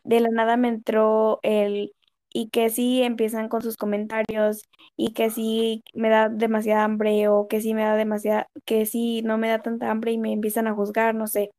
de 0.04 0.20
la 0.22 0.30
nada 0.30 0.58
me 0.58 0.70
entró 0.70 1.40
el... 1.44 1.94
Y 2.38 2.50
que 2.50 2.70
sí 2.70 3.02
empiezan 3.02 3.48
con 3.48 3.62
sus 3.62 3.78
comentarios 3.78 4.64
y 4.98 5.14
que 5.14 5.30
sí 5.30 5.84
me 5.94 6.10
da 6.10 6.28
demasiada 6.30 6.84
hambre 6.84 7.30
o 7.30 7.48
que 7.48 7.62
sí 7.62 7.74
me 7.74 7.84
da 7.84 7.96
demasiada, 7.96 8.50
que 8.66 8.86
sí 8.86 9.22
no 9.24 9.38
me 9.38 9.48
da 9.50 9.62
tanta 9.62 9.90
hambre 9.90 10.12
y 10.12 10.18
me 10.18 10.34
empiezan 10.34 10.68
a 10.68 10.74
juzgar, 10.74 11.16
no 11.16 11.28
sé. 11.28 11.52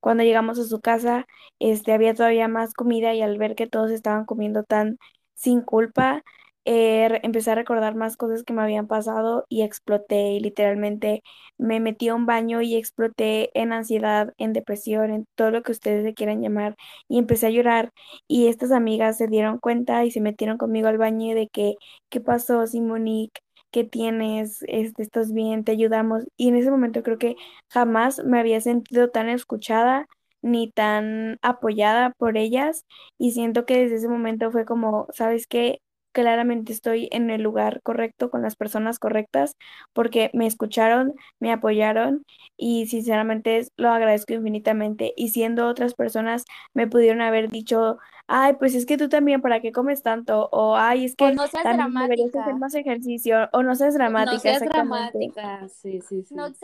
Cuando 0.00 0.22
llegamos 0.24 0.58
a 0.58 0.64
su 0.64 0.80
casa, 0.80 1.26
este, 1.58 1.92
había 1.92 2.14
todavía 2.14 2.48
más 2.48 2.74
comida 2.74 3.14
y 3.14 3.22
al 3.22 3.38
ver 3.38 3.54
que 3.56 3.66
todos 3.66 3.90
estaban 3.90 4.24
comiendo 4.24 4.62
tan 4.64 4.98
sin 5.34 5.62
culpa, 5.62 6.22
eh, 6.66 7.20
empecé 7.22 7.50
a 7.52 7.54
recordar 7.54 7.94
más 7.94 8.16
cosas 8.18 8.42
que 8.44 8.52
me 8.52 8.62
habían 8.62 8.86
pasado 8.88 9.46
y 9.48 9.62
exploté 9.62 10.32
y 10.32 10.40
literalmente 10.40 11.22
me 11.58 11.80
metí 11.80 12.08
a 12.08 12.14
un 12.14 12.26
baño 12.26 12.60
y 12.62 12.76
exploté 12.76 13.50
en 13.58 13.72
ansiedad, 13.72 14.34
en 14.38 14.52
depresión, 14.52 15.10
en 15.10 15.26
todo 15.36 15.50
lo 15.50 15.62
que 15.62 15.72
ustedes 15.72 16.04
le 16.04 16.14
quieran 16.14 16.42
llamar 16.42 16.76
y 17.08 17.18
empecé 17.18 17.46
a 17.46 17.50
llorar 17.50 17.92
y 18.28 18.48
estas 18.48 18.72
amigas 18.72 19.16
se 19.18 19.28
dieron 19.28 19.58
cuenta 19.58 20.04
y 20.04 20.10
se 20.10 20.20
metieron 20.20 20.58
conmigo 20.58 20.88
al 20.88 20.98
baño 20.98 21.34
de 21.34 21.48
que, 21.48 21.74
¿qué 22.10 22.20
pasó, 22.20 22.66
Simonique? 22.66 23.40
¿Qué 23.70 23.84
tienes? 23.84 24.64
Este, 24.68 25.02
¿estás 25.02 25.32
bien? 25.32 25.64
Te 25.64 25.72
ayudamos. 25.72 26.24
Y 26.36 26.48
en 26.48 26.56
ese 26.56 26.70
momento 26.70 27.02
creo 27.02 27.18
que 27.18 27.36
Jamás 27.68 28.22
me 28.24 28.38
había 28.40 28.60
sentido 28.60 29.10
tan 29.10 29.28
escuchada 29.28 30.06
ni 30.42 30.70
tan 30.70 31.38
apoyada 31.42 32.12
por 32.18 32.36
ellas 32.36 32.84
y 33.18 33.32
siento 33.32 33.66
que 33.66 33.78
desde 33.78 33.96
ese 33.96 34.08
momento 34.08 34.50
fue 34.52 34.64
como, 34.64 35.06
¿sabes 35.12 35.46
qué? 35.46 35.80
Claramente 36.16 36.72
estoy 36.72 37.10
en 37.12 37.28
el 37.28 37.42
lugar 37.42 37.82
correcto 37.82 38.30
con 38.30 38.40
las 38.40 38.56
personas 38.56 38.98
correctas 38.98 39.54
porque 39.92 40.30
me 40.32 40.46
escucharon, 40.46 41.12
me 41.40 41.52
apoyaron 41.52 42.24
y 42.56 42.86
sinceramente 42.86 43.66
lo 43.76 43.90
agradezco 43.90 44.32
infinitamente. 44.32 45.12
Y 45.14 45.28
siendo 45.28 45.68
otras 45.68 45.92
personas 45.92 46.46
me 46.72 46.86
pudieron 46.86 47.20
haber 47.20 47.50
dicho, 47.50 47.98
ay, 48.28 48.54
pues 48.58 48.74
es 48.74 48.86
que 48.86 48.96
tú 48.96 49.10
también, 49.10 49.42
¿para 49.42 49.60
qué 49.60 49.72
comes 49.72 50.02
tanto? 50.02 50.48
O 50.52 50.74
ay, 50.74 51.04
es 51.04 51.12
O 51.12 51.16
que 51.16 51.32
no 51.32 51.46
seas 51.48 51.64
también 51.64 51.92
deberías 51.98 52.34
hacer 52.34 52.54
dramática, 52.54 52.58
más 52.58 52.74
ejercicio 52.74 53.50
o 53.52 53.62
no 53.62 53.74
seas 53.74 53.92
No 53.92 53.98
dramática, 53.98 54.38
seas 54.38 54.62
exactamente. 54.62 55.18
dramática, 55.18 55.68
sí, 55.68 56.00
sí, 56.00 56.22
no 56.30 56.46
sí. 56.46 56.54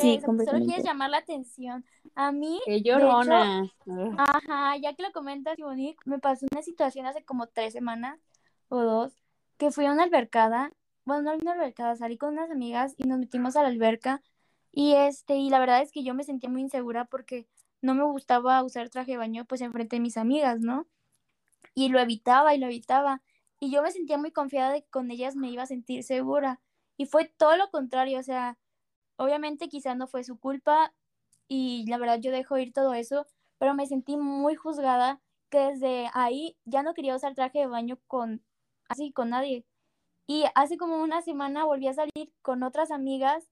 Sí, 0.00 0.18
exageres, 0.18 0.24
o 0.24 0.44
solo 0.44 0.64
quieres 0.66 0.84
llamar 0.84 1.08
la 1.10 1.18
atención. 1.18 1.84
A 2.14 2.30
mí, 2.30 2.60
Qué 2.66 2.72
de 2.72 2.76
hecho, 2.76 2.84
llorona. 2.84 3.62
Ugh. 3.86 4.14
Ajá, 4.18 4.76
ya 4.76 4.94
que 4.94 5.02
lo 5.02 5.12
comentas, 5.12 5.58
Monique, 5.58 5.98
me 6.04 6.18
pasó 6.18 6.46
una 6.52 6.62
situación 6.62 7.06
hace 7.06 7.24
como 7.24 7.46
tres 7.46 7.72
semanas 7.72 8.18
o 8.68 8.82
dos, 8.82 9.14
que 9.58 9.70
fui 9.70 9.86
a 9.86 9.92
una 9.92 10.04
albercada, 10.04 10.72
bueno, 11.04 11.22
no 11.22 11.30
a 11.32 11.34
una 11.34 11.52
albercada, 11.52 11.96
salí 11.96 12.18
con 12.18 12.34
unas 12.34 12.50
amigas 12.50 12.94
y 12.96 13.04
nos 13.04 13.18
metimos 13.18 13.56
a 13.56 13.62
la 13.62 13.68
alberca 13.68 14.22
y 14.72 14.94
este, 14.94 15.36
y 15.36 15.50
la 15.50 15.58
verdad 15.60 15.82
es 15.82 15.92
que 15.92 16.04
yo 16.04 16.14
me 16.14 16.24
sentía 16.24 16.50
muy 16.50 16.60
insegura 16.62 17.06
porque 17.06 17.48
no 17.82 17.94
me 17.94 18.04
gustaba 18.04 18.62
usar 18.62 18.88
traje 18.90 19.12
de 19.12 19.18
baño 19.18 19.44
pues 19.44 19.60
enfrente 19.60 19.96
de 19.96 20.00
mis 20.00 20.16
amigas, 20.16 20.60
¿no? 20.60 20.86
Y 21.74 21.88
lo 21.90 22.00
evitaba 22.00 22.54
y 22.54 22.58
lo 22.58 22.66
evitaba 22.66 23.22
y 23.60 23.70
yo 23.70 23.82
me 23.82 23.92
sentía 23.92 24.18
muy 24.18 24.32
confiada 24.32 24.72
de 24.72 24.82
que 24.82 24.90
con 24.90 25.10
ellas 25.10 25.36
me 25.36 25.50
iba 25.50 25.62
a 25.62 25.66
sentir 25.66 26.04
segura 26.04 26.60
y 26.96 27.06
fue 27.06 27.26
todo 27.26 27.56
lo 27.56 27.70
contrario, 27.70 28.18
o 28.20 28.22
sea, 28.22 28.58
obviamente 29.16 29.68
quizá 29.68 29.94
no 29.94 30.06
fue 30.06 30.24
su 30.24 30.38
culpa 30.38 30.94
y 31.48 31.86
la 31.88 31.98
verdad 31.98 32.20
yo 32.20 32.30
dejo 32.32 32.58
ir 32.58 32.72
todo 32.72 32.94
eso, 32.94 33.26
pero 33.58 33.74
me 33.74 33.86
sentí 33.86 34.16
muy 34.16 34.54
juzgada 34.54 35.20
que 35.50 35.58
desde 35.58 36.10
ahí 36.14 36.56
ya 36.64 36.82
no 36.82 36.94
quería 36.94 37.16
usar 37.16 37.34
traje 37.34 37.60
de 37.60 37.66
baño 37.66 37.98
con 38.06 38.42
así 38.88 39.12
con 39.12 39.30
nadie. 39.30 39.64
Y 40.26 40.44
hace 40.54 40.76
como 40.78 41.02
una 41.02 41.22
semana 41.22 41.64
volví 41.64 41.88
a 41.88 41.94
salir 41.94 42.32
con 42.42 42.62
otras 42.62 42.90
amigas 42.90 43.48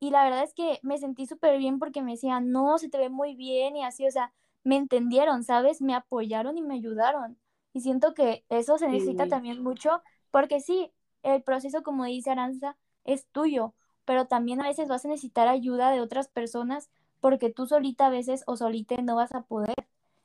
y 0.00 0.10
la 0.10 0.24
verdad 0.24 0.44
es 0.44 0.54
que 0.54 0.80
me 0.82 0.98
sentí 0.98 1.26
súper 1.26 1.58
bien 1.58 1.78
porque 1.78 2.02
me 2.02 2.12
decían, 2.12 2.50
no, 2.52 2.78
se 2.78 2.88
te 2.88 2.98
ve 2.98 3.08
muy 3.08 3.34
bien 3.34 3.76
y 3.76 3.84
así, 3.84 4.06
o 4.06 4.10
sea, 4.10 4.32
me 4.64 4.76
entendieron, 4.76 5.44
¿sabes? 5.44 5.80
Me 5.82 5.94
apoyaron 5.94 6.58
y 6.58 6.62
me 6.62 6.74
ayudaron. 6.74 7.38
Y 7.72 7.80
siento 7.80 8.14
que 8.14 8.44
eso 8.48 8.78
se 8.78 8.88
necesita 8.88 9.24
Sí, 9.24 9.30
también 9.30 9.62
mucho 9.62 10.02
porque 10.30 10.60
sí, 10.60 10.92
el 11.22 11.42
proceso, 11.42 11.82
como 11.82 12.04
dice 12.04 12.30
Aranza, 12.30 12.76
es 13.04 13.26
tuyo, 13.28 13.74
pero 14.04 14.26
también 14.26 14.60
a 14.60 14.68
veces 14.68 14.88
vas 14.88 15.04
a 15.04 15.08
necesitar 15.08 15.48
ayuda 15.48 15.90
de 15.90 16.00
otras 16.00 16.28
personas 16.28 16.90
porque 17.20 17.50
tú 17.50 17.66
solita 17.66 18.06
a 18.06 18.10
veces 18.10 18.44
o 18.46 18.56
solita 18.56 18.96
no 19.02 19.16
vas 19.16 19.32
a 19.34 19.42
poder. 19.42 19.74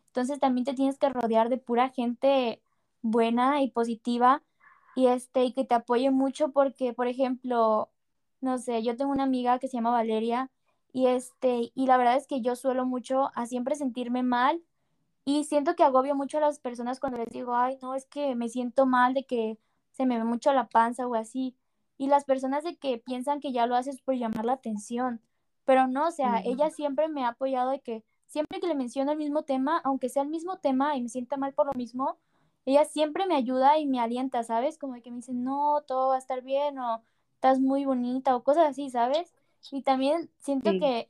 Entonces 0.07 0.39
también 0.39 0.65
te 0.65 0.73
tienes 0.73 0.97
que 0.97 1.09
rodear 1.09 1.49
de 1.49 1.57
pura 1.57 1.89
gente 1.89 2.61
buena 3.01 3.61
y 3.61 3.69
positiva 3.71 4.43
y 4.95 5.07
este 5.07 5.45
y 5.45 5.53
que 5.53 5.65
te 5.65 5.75
apoye 5.75 6.11
mucho 6.11 6.49
porque, 6.51 6.93
por 6.93 7.07
ejemplo, 7.07 7.89
no 8.41 8.57
sé, 8.57 8.83
yo 8.83 8.95
tengo 8.97 9.11
una 9.11 9.23
amiga 9.23 9.59
que 9.59 9.67
se 9.67 9.77
llama 9.77 9.91
Valeria 9.91 10.51
y 10.93 11.07
este 11.07 11.71
y 11.75 11.85
la 11.87 11.97
verdad 11.97 12.17
es 12.17 12.27
que 12.27 12.41
yo 12.41 12.55
suelo 12.55 12.85
mucho 12.85 13.31
a 13.35 13.45
siempre 13.45 13.75
sentirme 13.75 14.23
mal 14.23 14.63
y 15.25 15.43
siento 15.45 15.75
que 15.75 15.83
agobio 15.83 16.15
mucho 16.15 16.37
a 16.37 16.41
las 16.41 16.59
personas 16.59 16.99
cuando 16.99 17.19
les 17.19 17.29
digo, 17.29 17.55
"Ay, 17.55 17.77
no, 17.81 17.95
es 17.95 18.05
que 18.07 18.35
me 18.35 18.49
siento 18.49 18.85
mal 18.85 19.13
de 19.13 19.25
que 19.25 19.57
se 19.91 20.05
me 20.05 20.17
ve 20.17 20.23
mucho 20.23 20.53
la 20.53 20.69
panza 20.69 21.07
o 21.07 21.15
así." 21.15 21.55
Y 21.97 22.07
las 22.07 22.25
personas 22.25 22.63
de 22.63 22.77
que 22.77 22.97
piensan 22.97 23.39
que 23.41 23.51
ya 23.51 23.67
lo 23.67 23.75
haces 23.75 24.01
por 24.01 24.15
llamar 24.15 24.45
la 24.45 24.53
atención, 24.53 25.21
pero 25.65 25.87
no, 25.87 26.07
o 26.07 26.11
sea, 26.11 26.41
ella 26.45 26.69
siempre 26.71 27.09
me 27.09 27.25
ha 27.25 27.29
apoyado 27.29 27.71
de 27.71 27.81
que 27.81 28.03
siempre 28.25 28.59
que 28.59 28.67
le 28.67 28.75
menciono 28.75 29.11
el 29.11 29.17
mismo 29.17 29.43
tema, 29.43 29.79
aunque 29.83 30.09
sea 30.09 30.23
el 30.23 30.29
mismo 30.29 30.57
tema 30.59 30.95
y 30.97 31.01
me 31.01 31.09
sienta 31.09 31.37
mal 31.37 31.53
por 31.53 31.67
lo 31.67 31.73
mismo, 31.73 32.17
ella 32.69 32.85
siempre 32.85 33.25
me 33.27 33.35
ayuda 33.35 33.77
y 33.77 33.85
me 33.87 33.99
alienta, 33.99 34.43
¿sabes? 34.43 34.77
Como 34.77 34.93
de 34.95 35.01
que 35.01 35.11
me 35.11 35.17
dice, 35.17 35.33
no, 35.33 35.81
todo 35.87 36.09
va 36.09 36.15
a 36.15 36.19
estar 36.19 36.41
bien 36.43 36.79
o 36.79 37.03
estás 37.35 37.59
muy 37.59 37.85
bonita 37.85 38.35
o 38.35 38.43
cosas 38.43 38.67
así, 38.69 38.89
¿sabes? 38.89 39.33
y 39.71 39.81
también 39.83 40.29
siento 40.39 40.77
que 40.77 41.09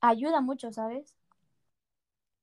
ayuda 0.00 0.40
mucho, 0.40 0.72
¿sabes? 0.72 1.14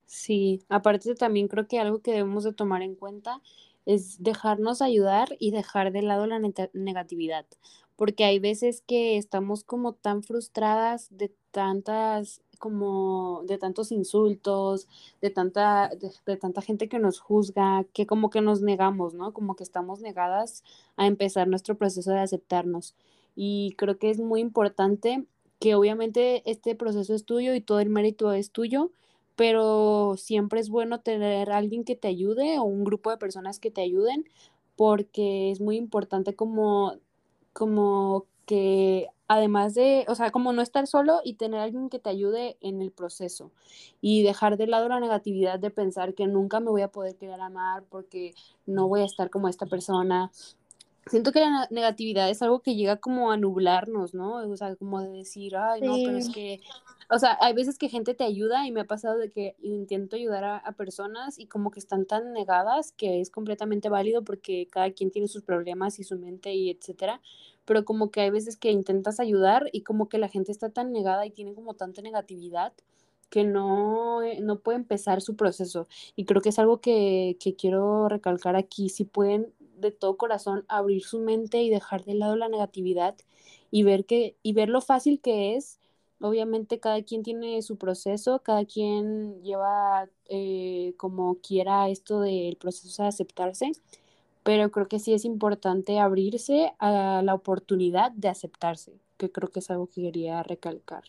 Sí, 0.06 0.64
aparte 0.70 1.16
también 1.16 1.48
creo 1.48 1.68
que 1.68 1.80
algo 1.80 2.02
que 2.02 2.12
debemos 2.12 2.44
de 2.44 2.54
tomar 2.54 2.82
en 2.82 2.96
cuenta 2.96 3.42
es 3.86 4.22
dejarnos 4.22 4.82
ayudar 4.82 5.30
y 5.40 5.52
dejar 5.52 5.92
de 5.92 6.02
lado 6.02 6.28
la 6.28 6.40
negatividad, 6.74 7.46
porque 7.96 8.26
hay 8.26 8.40
veces 8.40 8.82
que 8.86 9.18
estamos 9.18 9.64
como 9.64 9.94
tan 9.94 10.22
frustradas 10.24 11.08
de 11.12 11.34
tantas 11.52 12.42
como 12.62 13.44
de 13.48 13.58
tantos 13.58 13.92
insultos, 13.92 14.88
de 15.22 15.32
tanta, 15.32 15.90
de, 16.26 16.38
tanta 16.38 16.62
gente 16.62 16.88
que 16.88 17.00
nos 17.00 17.20
juzga, 17.20 17.86
que 17.94 18.06
como 18.06 18.30
que 18.30 18.40
nos 18.40 18.62
negamos, 18.62 19.14
¿no? 19.14 19.34
Como 19.34 19.56
que 19.58 19.64
estamos 19.64 20.00
negadas 20.00 20.64
a 20.96 21.08
empezar 21.08 21.50
nuestro 21.50 21.76
proceso 21.76 22.12
de 22.12 22.22
aceptarnos. 22.22 22.96
Y 23.36 23.74
creo 23.78 23.98
que 23.98 24.12
es 24.12 24.20
muy 24.20 24.40
importante 24.42 25.26
que 25.60 25.76
obviamente 25.76 26.50
este 26.50 26.76
proceso 26.76 27.14
es 27.16 27.26
tuyo 27.26 27.56
y 27.56 27.62
todo 27.62 27.80
el 27.82 27.90
mérito 27.90 28.32
es 28.34 28.52
tuyo, 28.52 28.92
pero 29.36 30.16
siempre 30.18 30.60
es 30.60 30.70
bueno 30.70 31.02
tener 31.02 31.52
alguien 31.52 31.84
que 31.84 31.96
te 31.96 32.08
ayude 32.08 32.60
o 32.60 32.64
un 32.64 32.84
grupo 32.84 33.10
de 33.10 33.18
personas 33.18 33.60
que 33.60 33.72
te 33.72 33.82
ayuden 33.82 34.26
porque 34.76 35.52
es 35.52 35.62
muy 35.62 35.78
importante 35.78 36.36
como, 36.36 36.96
como 37.54 38.26
que 38.46 39.08
además 39.32 39.74
de, 39.76 40.04
o 40.10 40.16
sea, 40.16 40.30
como 40.30 40.52
no 40.52 40.62
estar 40.62 40.88
solo 40.88 41.22
y 41.24 41.36
tener 41.36 41.62
alguien 41.62 41.90
que 41.90 42.00
te 42.00 42.10
ayude 42.10 42.58
en 42.60 42.82
el 42.82 42.92
proceso 42.92 43.50
y 44.02 44.24
dejar 44.24 44.58
de 44.58 44.68
lado 44.68 44.90
la 44.90 45.00
negatividad 45.00 45.58
de 45.58 45.72
pensar 45.72 46.16
que 46.16 46.28
nunca 46.28 46.60
me 46.60 46.70
voy 46.70 46.82
a 46.82 46.90
poder 46.90 47.16
querer 47.16 47.40
amar 47.40 47.84
porque 47.90 48.34
no 48.66 48.90
voy 48.90 49.04
a 49.04 49.06
estar 49.06 49.30
como 49.30 49.48
esta 49.48 49.68
persona 49.68 50.32
siento 51.08 51.32
que 51.32 51.40
la 51.40 51.68
negatividad 51.72 52.30
es 52.30 52.42
algo 52.42 52.62
que 52.62 52.76
llega 52.76 52.98
como 52.98 53.32
a 53.32 53.38
nublarnos, 53.38 54.14
¿no? 54.14 54.36
O 54.36 54.58
sea, 54.58 54.76
como 54.76 55.02
de 55.02 55.10
decir, 55.10 55.56
ay, 55.56 55.82
no, 55.82 55.96
pero 55.96 56.18
es 56.18 56.30
que, 56.30 56.60
o 57.10 57.18
sea, 57.18 57.38
hay 57.42 57.54
veces 57.54 57.78
que 57.78 57.90
gente 57.90 58.14
te 58.14 58.24
ayuda 58.24 58.68
y 58.68 58.72
me 58.72 58.82
ha 58.82 58.86
pasado 58.86 59.18
de 59.18 59.30
que 59.30 59.56
intento 59.62 60.16
ayudar 60.16 60.44
a, 60.44 60.72
personas 60.74 61.38
y 61.38 61.48
como 61.48 61.70
que 61.72 61.80
están 61.80 62.06
tan 62.06 62.34
negadas 62.34 62.92
que 62.94 63.20
es 63.20 63.30
completamente 63.30 63.90
válido 63.90 64.24
porque 64.24 64.68
cada 64.72 64.92
quien 64.92 65.12
tiene 65.12 65.28
sus 65.28 65.44
problemas 65.44 66.00
y 66.00 66.04
su 66.04 66.18
mente 66.18 66.54
y 66.54 66.70
etcétera, 66.70 67.22
pero 67.72 67.86
como 67.86 68.12
que 68.12 68.20
hay 68.20 68.30
veces 68.30 68.58
que 68.58 68.70
intentas 68.70 69.22
ayudar 69.22 69.70
y 69.72 69.84
como 69.84 70.10
que 70.10 70.18
la 70.18 70.28
gente 70.28 70.52
está 70.52 70.72
tan 70.72 70.92
negada 70.92 71.26
y 71.26 71.30
tiene 71.30 71.54
como 71.54 71.74
tanta 71.74 72.02
negatividad 72.02 72.74
que 73.30 73.46
no, 73.46 74.22
eh, 74.24 74.42
no 74.42 74.60
puede 74.60 74.78
empezar 74.78 75.22
su 75.22 75.38
proceso. 75.38 75.88
Y 76.18 76.26
creo 76.26 76.42
que 76.42 76.50
es 76.50 76.60
algo 76.60 76.82
que, 76.82 77.38
que 77.40 77.56
quiero 77.56 78.10
recalcar 78.10 78.58
aquí. 78.58 78.90
Si 78.90 79.06
pueden 79.06 79.54
de 79.78 79.92
todo 79.92 80.18
corazón 80.18 80.66
abrir 80.68 81.06
su 81.06 81.20
mente 81.20 81.62
y 81.64 81.70
dejar 81.70 82.04
de 82.04 82.16
lado 82.16 82.36
la 82.36 82.50
negatividad 82.50 83.16
y 83.72 83.84
ver 83.84 84.04
que 84.04 84.36
y 84.44 84.52
ver 84.52 84.68
lo 84.68 84.82
fácil 84.82 85.22
que 85.22 85.56
es 85.56 85.80
obviamente 86.20 86.82
cada 86.82 87.02
quien 87.04 87.24
tiene 87.24 87.62
su 87.62 87.78
proceso 87.78 88.40
cada 88.44 88.66
quien 88.66 89.42
lleva 89.44 90.10
eh, 90.26 90.94
como 90.98 91.36
quiera 91.36 91.88
esto 91.88 92.20
del 92.20 92.58
proceso 92.58 93.04
de 93.04 93.10
aceptarse 93.10 93.72
pero 94.44 94.72
creo 94.72 94.88
que 94.88 95.00
sí 95.00 95.14
es 95.14 95.26
importante 95.26 96.00
abrirse 96.00 96.74
a 96.80 97.22
la 97.24 97.34
oportunidad 97.34 98.12
de 98.12 98.30
aceptarse 98.30 99.00
que 99.22 99.32
creo 99.32 99.50
que 99.52 99.60
es 99.60 99.70
algo 99.70 99.88
que 99.88 100.02
quería 100.02 100.42
recalcar. 100.42 101.04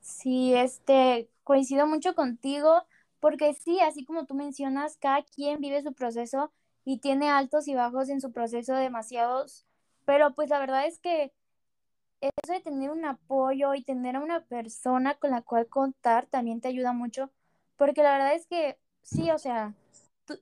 Sí 0.00 0.54
este 0.54 1.28
coincido 1.42 1.86
mucho 1.86 2.14
contigo 2.14 2.84
porque 3.18 3.52
sí 3.54 3.80
así 3.80 4.04
como 4.04 4.26
tú 4.26 4.34
mencionas 4.34 4.96
cada 4.96 5.22
quien 5.22 5.60
vive 5.60 5.82
su 5.82 5.92
proceso 5.92 6.52
y 6.84 6.98
tiene 6.98 7.28
altos 7.28 7.66
y 7.66 7.74
bajos 7.74 8.08
en 8.08 8.20
su 8.20 8.30
proceso 8.30 8.74
demasiados, 8.74 9.66
pero 10.04 10.34
pues 10.34 10.50
la 10.50 10.60
verdad 10.60 10.86
es 10.86 11.00
que 11.00 11.32
eso 12.20 12.52
de 12.52 12.60
tener 12.60 12.90
un 12.90 13.04
apoyo 13.04 13.74
y 13.74 13.82
tener 13.82 14.16
a 14.16 14.20
una 14.20 14.40
persona 14.44 15.14
con 15.14 15.30
la 15.30 15.42
cual 15.42 15.66
contar 15.66 16.26
también 16.26 16.60
te 16.60 16.68
ayuda 16.68 16.92
mucho, 16.92 17.30
porque 17.76 18.02
la 18.02 18.12
verdad 18.12 18.34
es 18.34 18.46
que 18.46 18.78
sí, 19.02 19.30
o 19.30 19.38
sea, 19.38 19.74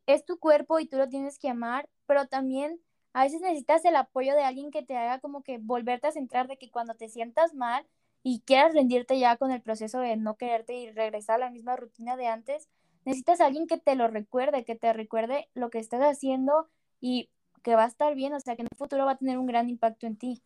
es 0.06 0.24
tu 0.24 0.38
cuerpo 0.38 0.78
y 0.80 0.86
tú 0.86 0.96
lo 0.96 1.08
tienes 1.08 1.38
que 1.38 1.48
amar, 1.48 1.88
pero 2.06 2.26
también 2.26 2.80
a 3.12 3.24
veces 3.24 3.40
necesitas 3.40 3.84
el 3.84 3.96
apoyo 3.96 4.34
de 4.34 4.42
alguien 4.44 4.70
que 4.70 4.82
te 4.82 4.96
haga 4.96 5.20
como 5.20 5.42
que 5.42 5.58
volverte 5.58 6.08
a 6.08 6.12
centrar 6.12 6.48
de 6.48 6.58
que 6.58 6.70
cuando 6.70 6.94
te 6.94 7.08
sientas 7.08 7.54
mal 7.54 7.86
y 8.22 8.40
quieras 8.40 8.74
rendirte 8.74 9.18
ya 9.18 9.36
con 9.36 9.52
el 9.52 9.62
proceso 9.62 10.00
de 10.00 10.16
no 10.16 10.36
quererte 10.36 10.74
y 10.74 10.90
regresar 10.90 11.36
a 11.36 11.46
la 11.46 11.50
misma 11.50 11.76
rutina 11.76 12.16
de 12.16 12.26
antes, 12.26 12.68
necesitas 13.04 13.40
alguien 13.40 13.66
que 13.66 13.78
te 13.78 13.94
lo 13.96 14.08
recuerde, 14.08 14.64
que 14.64 14.76
te 14.76 14.92
recuerde 14.92 15.48
lo 15.54 15.70
que 15.70 15.78
estás 15.78 16.02
haciendo 16.02 16.68
y 17.00 17.30
que 17.62 17.74
va 17.76 17.84
a 17.84 17.88
estar 17.88 18.14
bien, 18.14 18.34
o 18.34 18.40
sea, 18.40 18.56
que 18.56 18.62
en 18.62 18.68
el 18.70 18.78
futuro 18.78 19.06
va 19.06 19.12
a 19.12 19.18
tener 19.18 19.38
un 19.38 19.46
gran 19.46 19.68
impacto 19.68 20.06
en 20.06 20.16
ti. 20.16 20.42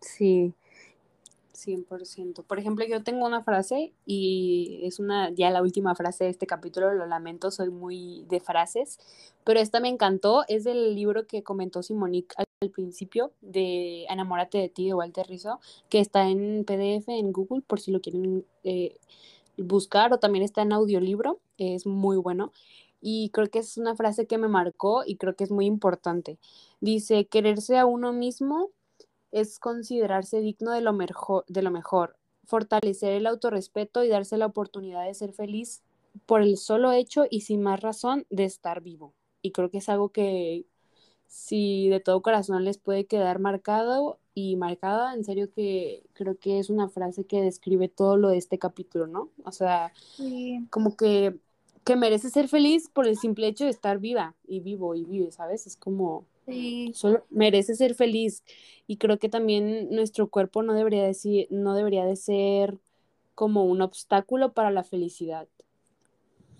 Sí, 0.00 0.54
100%. 1.56 2.42
Por 2.44 2.58
ejemplo, 2.58 2.84
yo 2.86 3.02
tengo 3.02 3.26
una 3.26 3.42
frase 3.42 3.92
y 4.04 4.80
es 4.84 4.98
una, 4.98 5.30
ya 5.30 5.50
la 5.50 5.62
última 5.62 5.94
frase 5.94 6.24
de 6.24 6.30
este 6.30 6.46
capítulo, 6.46 6.92
lo 6.94 7.06
lamento, 7.06 7.50
soy 7.50 7.70
muy 7.70 8.24
de 8.28 8.40
frases, 8.40 8.98
pero 9.44 9.60
esta 9.60 9.80
me 9.80 9.88
encantó, 9.88 10.44
es 10.48 10.64
del 10.64 10.94
libro 10.94 11.26
que 11.26 11.42
comentó 11.42 11.82
Simonique 11.82 12.34
al, 12.36 12.46
principio, 12.70 13.32
de 13.42 14.04
Enamórate 14.06 14.58
de 14.58 14.68
ti, 14.68 14.86
de 14.86 14.94
Walter 14.94 15.26
Rizzo, 15.26 15.60
que 15.88 16.00
está 16.00 16.28
en 16.28 16.64
PDF 16.64 17.08
en 17.08 17.30
Google, 17.32 17.62
por 17.62 17.80
si 17.80 17.90
lo 17.90 18.00
quieren 18.00 18.44
eh, 18.64 18.96
buscar 19.56 20.12
o 20.12 20.18
también 20.18 20.44
está 20.44 20.62
en 20.62 20.72
audiolibro, 20.72 21.40
es 21.58 21.86
muy 21.86 22.16
bueno. 22.16 22.52
Y 23.00 23.30
creo 23.30 23.48
que 23.50 23.60
es 23.60 23.76
una 23.76 23.94
frase 23.94 24.26
que 24.26 24.38
me 24.38 24.48
marcó 24.48 25.02
y 25.06 25.16
creo 25.16 25.36
que 25.36 25.44
es 25.44 25.50
muy 25.50 25.66
importante. 25.66 26.38
Dice, 26.80 27.26
quererse 27.26 27.78
a 27.78 27.86
uno 27.86 28.12
mismo 28.12 28.70
es 29.36 29.58
considerarse 29.58 30.40
digno 30.40 30.72
de 30.72 30.80
lo 30.80 30.92
mejor, 30.92 31.44
de 31.48 31.62
lo 31.62 31.70
mejor 31.70 32.16
fortalecer 32.46 33.12
el 33.12 33.26
autorrespeto 33.26 34.02
y 34.02 34.08
darse 34.08 34.38
la 34.38 34.46
oportunidad 34.46 35.04
de 35.04 35.14
ser 35.14 35.32
feliz 35.32 35.82
por 36.24 36.40
el 36.40 36.56
solo 36.56 36.92
hecho 36.92 37.26
y 37.28 37.42
sin 37.42 37.62
más 37.62 37.80
razón 37.80 38.24
de 38.30 38.44
estar 38.44 38.80
vivo. 38.80 39.12
Y 39.42 39.50
creo 39.50 39.70
que 39.70 39.78
es 39.78 39.88
algo 39.88 40.08
que 40.08 40.64
si 41.26 41.88
de 41.88 42.00
todo 42.00 42.22
corazón 42.22 42.64
les 42.64 42.78
puede 42.78 43.04
quedar 43.04 43.38
marcado 43.38 44.18
y 44.32 44.56
marcada, 44.56 45.12
en 45.12 45.24
serio 45.24 45.50
que 45.50 46.04
creo 46.14 46.38
que 46.38 46.58
es 46.58 46.70
una 46.70 46.88
frase 46.88 47.24
que 47.24 47.42
describe 47.42 47.88
todo 47.88 48.16
lo 48.16 48.28
de 48.28 48.38
este 48.38 48.58
capítulo, 48.58 49.06
¿no? 49.06 49.30
O 49.44 49.52
sea, 49.52 49.92
como 50.70 50.96
que, 50.96 51.36
que 51.84 51.96
merece 51.96 52.30
ser 52.30 52.48
feliz 52.48 52.88
por 52.88 53.06
el 53.06 53.18
simple 53.18 53.48
hecho 53.48 53.64
de 53.64 53.70
estar 53.70 53.98
viva 53.98 54.34
y 54.46 54.60
vivo 54.60 54.94
y 54.94 55.04
vive, 55.04 55.30
¿sabes? 55.30 55.66
Es 55.66 55.76
como, 55.76 56.26
sí. 56.46 56.92
solo 56.94 57.24
merece 57.30 57.74
ser 57.74 57.94
feliz 57.94 58.42
y 58.86 58.96
creo 58.96 59.18
que 59.18 59.28
también 59.28 59.90
nuestro 59.90 60.28
cuerpo 60.28 60.62
no 60.62 60.72
debería, 60.74 61.02
decir, 61.02 61.48
no 61.50 61.74
debería 61.74 62.04
de 62.04 62.16
ser 62.16 62.78
como 63.34 63.64
un 63.64 63.82
obstáculo 63.82 64.52
para 64.52 64.70
la 64.70 64.84
felicidad. 64.84 65.48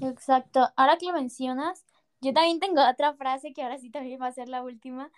Exacto. 0.01 0.68
Ahora 0.76 0.99
que 0.99 1.07
lo 1.07 1.12
mencionas, 1.12 1.84
yo 2.20 2.32
también 2.32 2.61
tengo 2.61 2.87
otra 2.89 3.14
frase 3.14 3.53
que 3.53 3.62
ahora 3.62 3.78
sí 3.78 3.91
también 3.91 4.20
va 4.20 4.26
a 4.26 4.32
ser 4.32 4.49
la 4.49 4.62
última, 4.62 5.11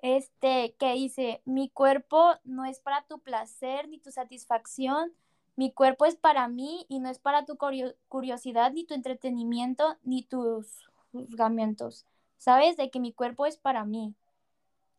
este, 0.00 0.74
que 0.78 0.92
dice, 0.94 1.40
mi 1.44 1.68
cuerpo 1.68 2.34
no 2.44 2.64
es 2.64 2.80
para 2.80 3.04
tu 3.06 3.18
placer 3.18 3.88
ni 3.88 3.98
tu 3.98 4.10
satisfacción, 4.10 5.12
mi 5.54 5.72
cuerpo 5.72 6.04
es 6.04 6.16
para 6.16 6.48
mí 6.48 6.86
y 6.88 7.00
no 7.00 7.08
es 7.08 7.18
para 7.18 7.44
tu 7.44 7.56
curiosidad 8.08 8.72
ni 8.72 8.84
tu 8.84 8.94
entretenimiento 8.94 9.96
ni 10.02 10.22
tus 10.22 10.88
juzgamientos. 11.12 12.04
¿Sabes? 12.38 12.76
De 12.76 12.90
que 12.90 13.00
mi 13.00 13.12
cuerpo 13.12 13.46
es 13.46 13.56
para 13.56 13.84
mí. 13.84 14.14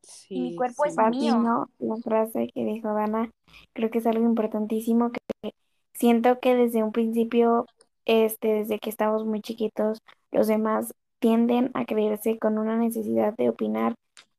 Sí, 0.01 0.39
mi 0.39 0.55
cuerpo 0.55 0.85
es 0.85 0.97
mío. 0.97 1.67
La 1.79 1.97
frase 1.97 2.47
que 2.53 2.65
dijo 2.65 2.93
Dana, 2.93 3.29
creo 3.73 3.89
que 3.89 3.99
es 3.99 4.07
algo 4.07 4.25
importantísimo 4.25 5.11
que 5.11 5.51
siento 5.93 6.39
que 6.39 6.55
desde 6.55 6.83
un 6.83 6.91
principio, 6.91 7.65
este, 8.05 8.47
desde 8.53 8.79
que 8.79 8.89
estamos 8.89 9.25
muy 9.25 9.41
chiquitos, 9.41 9.99
los 10.31 10.47
demás 10.47 10.93
tienden 11.19 11.71
a 11.73 11.85
creerse 11.85 12.37
con 12.37 12.57
una 12.57 12.77
necesidad 12.77 13.33
de 13.35 13.49
opinar 13.49 13.95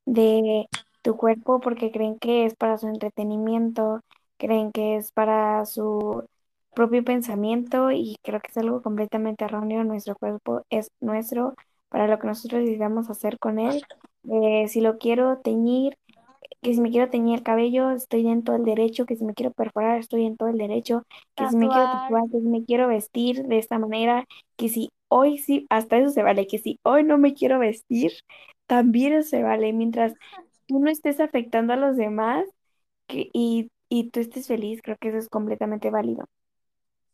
de 0.06 0.68
tu 1.02 1.16
cuerpo 1.16 1.60
porque 1.60 1.90
creen 1.90 2.18
que 2.18 2.46
es 2.46 2.54
para 2.54 2.78
su 2.78 2.88
entretenimiento, 2.88 4.00
creen 4.38 4.72
que 4.72 4.96
es 4.96 5.12
para 5.12 5.66
su 5.66 6.24
propio 6.74 7.04
pensamiento 7.04 7.90
y 7.90 8.16
creo 8.22 8.40
que 8.40 8.50
es 8.50 8.56
algo 8.56 8.82
completamente 8.82 9.44
erróneo. 9.44 9.84
Nuestro 9.84 10.16
cuerpo 10.16 10.62
es 10.70 10.90
nuestro 11.00 11.54
para 11.88 12.08
lo 12.08 12.18
que 12.18 12.26
nosotros 12.26 12.62
decidamos 12.64 13.10
hacer 13.10 13.38
con 13.38 13.58
él. 13.58 13.82
Eh, 14.30 14.68
si 14.68 14.80
lo 14.80 14.98
quiero 14.98 15.38
teñir, 15.40 15.96
que 16.62 16.74
si 16.74 16.80
me 16.80 16.90
quiero 16.90 17.10
teñir 17.10 17.36
el 17.38 17.42
cabello, 17.44 17.90
estoy 17.90 18.26
en 18.28 18.42
todo 18.44 18.56
el 18.56 18.64
derecho, 18.64 19.06
que 19.06 19.16
si 19.16 19.24
me 19.24 19.34
quiero 19.34 19.52
perforar, 19.52 19.98
estoy 19.98 20.26
en 20.26 20.36
todo 20.36 20.48
el 20.48 20.58
derecho, 20.58 21.04
que 21.36 21.46
si 21.48 21.56
me 21.56 21.70
quiero 21.70 21.88
tatuar, 21.88 22.24
que 22.30 22.40
si 22.40 22.46
me 22.48 22.64
quiero 22.64 22.88
vestir 22.88 23.44
de 23.44 23.58
esta 23.58 23.78
manera, 23.78 24.26
que 24.56 24.68
si 24.68 24.90
hoy 25.08 25.38
sí, 25.38 25.66
hasta 25.70 25.98
eso 25.98 26.10
se 26.10 26.22
vale, 26.22 26.46
que 26.46 26.58
si 26.58 26.78
hoy 26.82 27.04
no 27.04 27.18
me 27.18 27.34
quiero 27.34 27.58
vestir, 27.58 28.12
también 28.66 29.22
se 29.24 29.42
vale, 29.42 29.72
mientras 29.72 30.14
tú 30.66 30.80
no 30.80 30.90
estés 30.90 31.20
afectando 31.20 31.72
a 31.72 31.76
los 31.76 31.96
demás 31.96 32.44
que, 33.06 33.30
y, 33.32 33.70
y 33.88 34.10
tú 34.10 34.20
estés 34.20 34.46
feliz, 34.48 34.80
creo 34.82 34.96
que 35.00 35.08
eso 35.08 35.18
es 35.18 35.28
completamente 35.28 35.90
válido. 35.90 36.26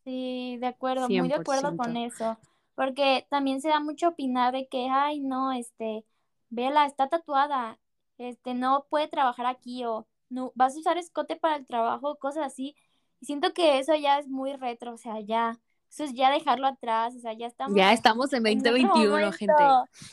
Sí, 0.04 0.56
de 0.60 0.66
acuerdo, 0.66 1.08
muy 1.08 1.28
de 1.28 1.34
acuerdo 1.34 1.74
con 1.76 1.96
eso, 1.96 2.38
porque 2.74 3.26
también 3.30 3.60
se 3.60 3.68
da 3.68 3.80
mucho 3.80 4.08
opinar 4.08 4.52
de 4.52 4.66
que, 4.68 4.88
ay, 4.90 5.20
no, 5.20 5.52
este, 5.52 6.04
Vela 6.50 6.86
está 6.86 7.08
tatuada, 7.08 7.78
este, 8.18 8.54
no 8.54 8.86
puede 8.88 9.08
trabajar 9.08 9.46
aquí 9.46 9.84
o 9.84 10.06
no, 10.30 10.52
vas 10.54 10.74
a 10.76 10.78
usar 10.78 10.98
escote 10.98 11.36
para 11.36 11.56
el 11.56 11.66
trabajo, 11.66 12.16
cosas 12.16 12.46
así. 12.46 12.76
Y 13.20 13.26
siento 13.26 13.52
que 13.52 13.78
eso 13.78 13.94
ya 13.94 14.18
es 14.18 14.28
muy 14.28 14.52
retro, 14.54 14.94
o 14.94 14.98
sea, 14.98 15.20
ya, 15.20 15.58
eso 15.90 16.04
es 16.04 16.14
ya 16.14 16.30
dejarlo 16.30 16.66
atrás, 16.66 17.14
o 17.14 17.20
sea, 17.20 17.32
ya 17.32 17.46
estamos. 17.46 17.76
Ya 17.76 17.92
estamos 17.92 18.32
en 18.32 18.42
2021, 18.42 19.32
gente. 19.32 19.54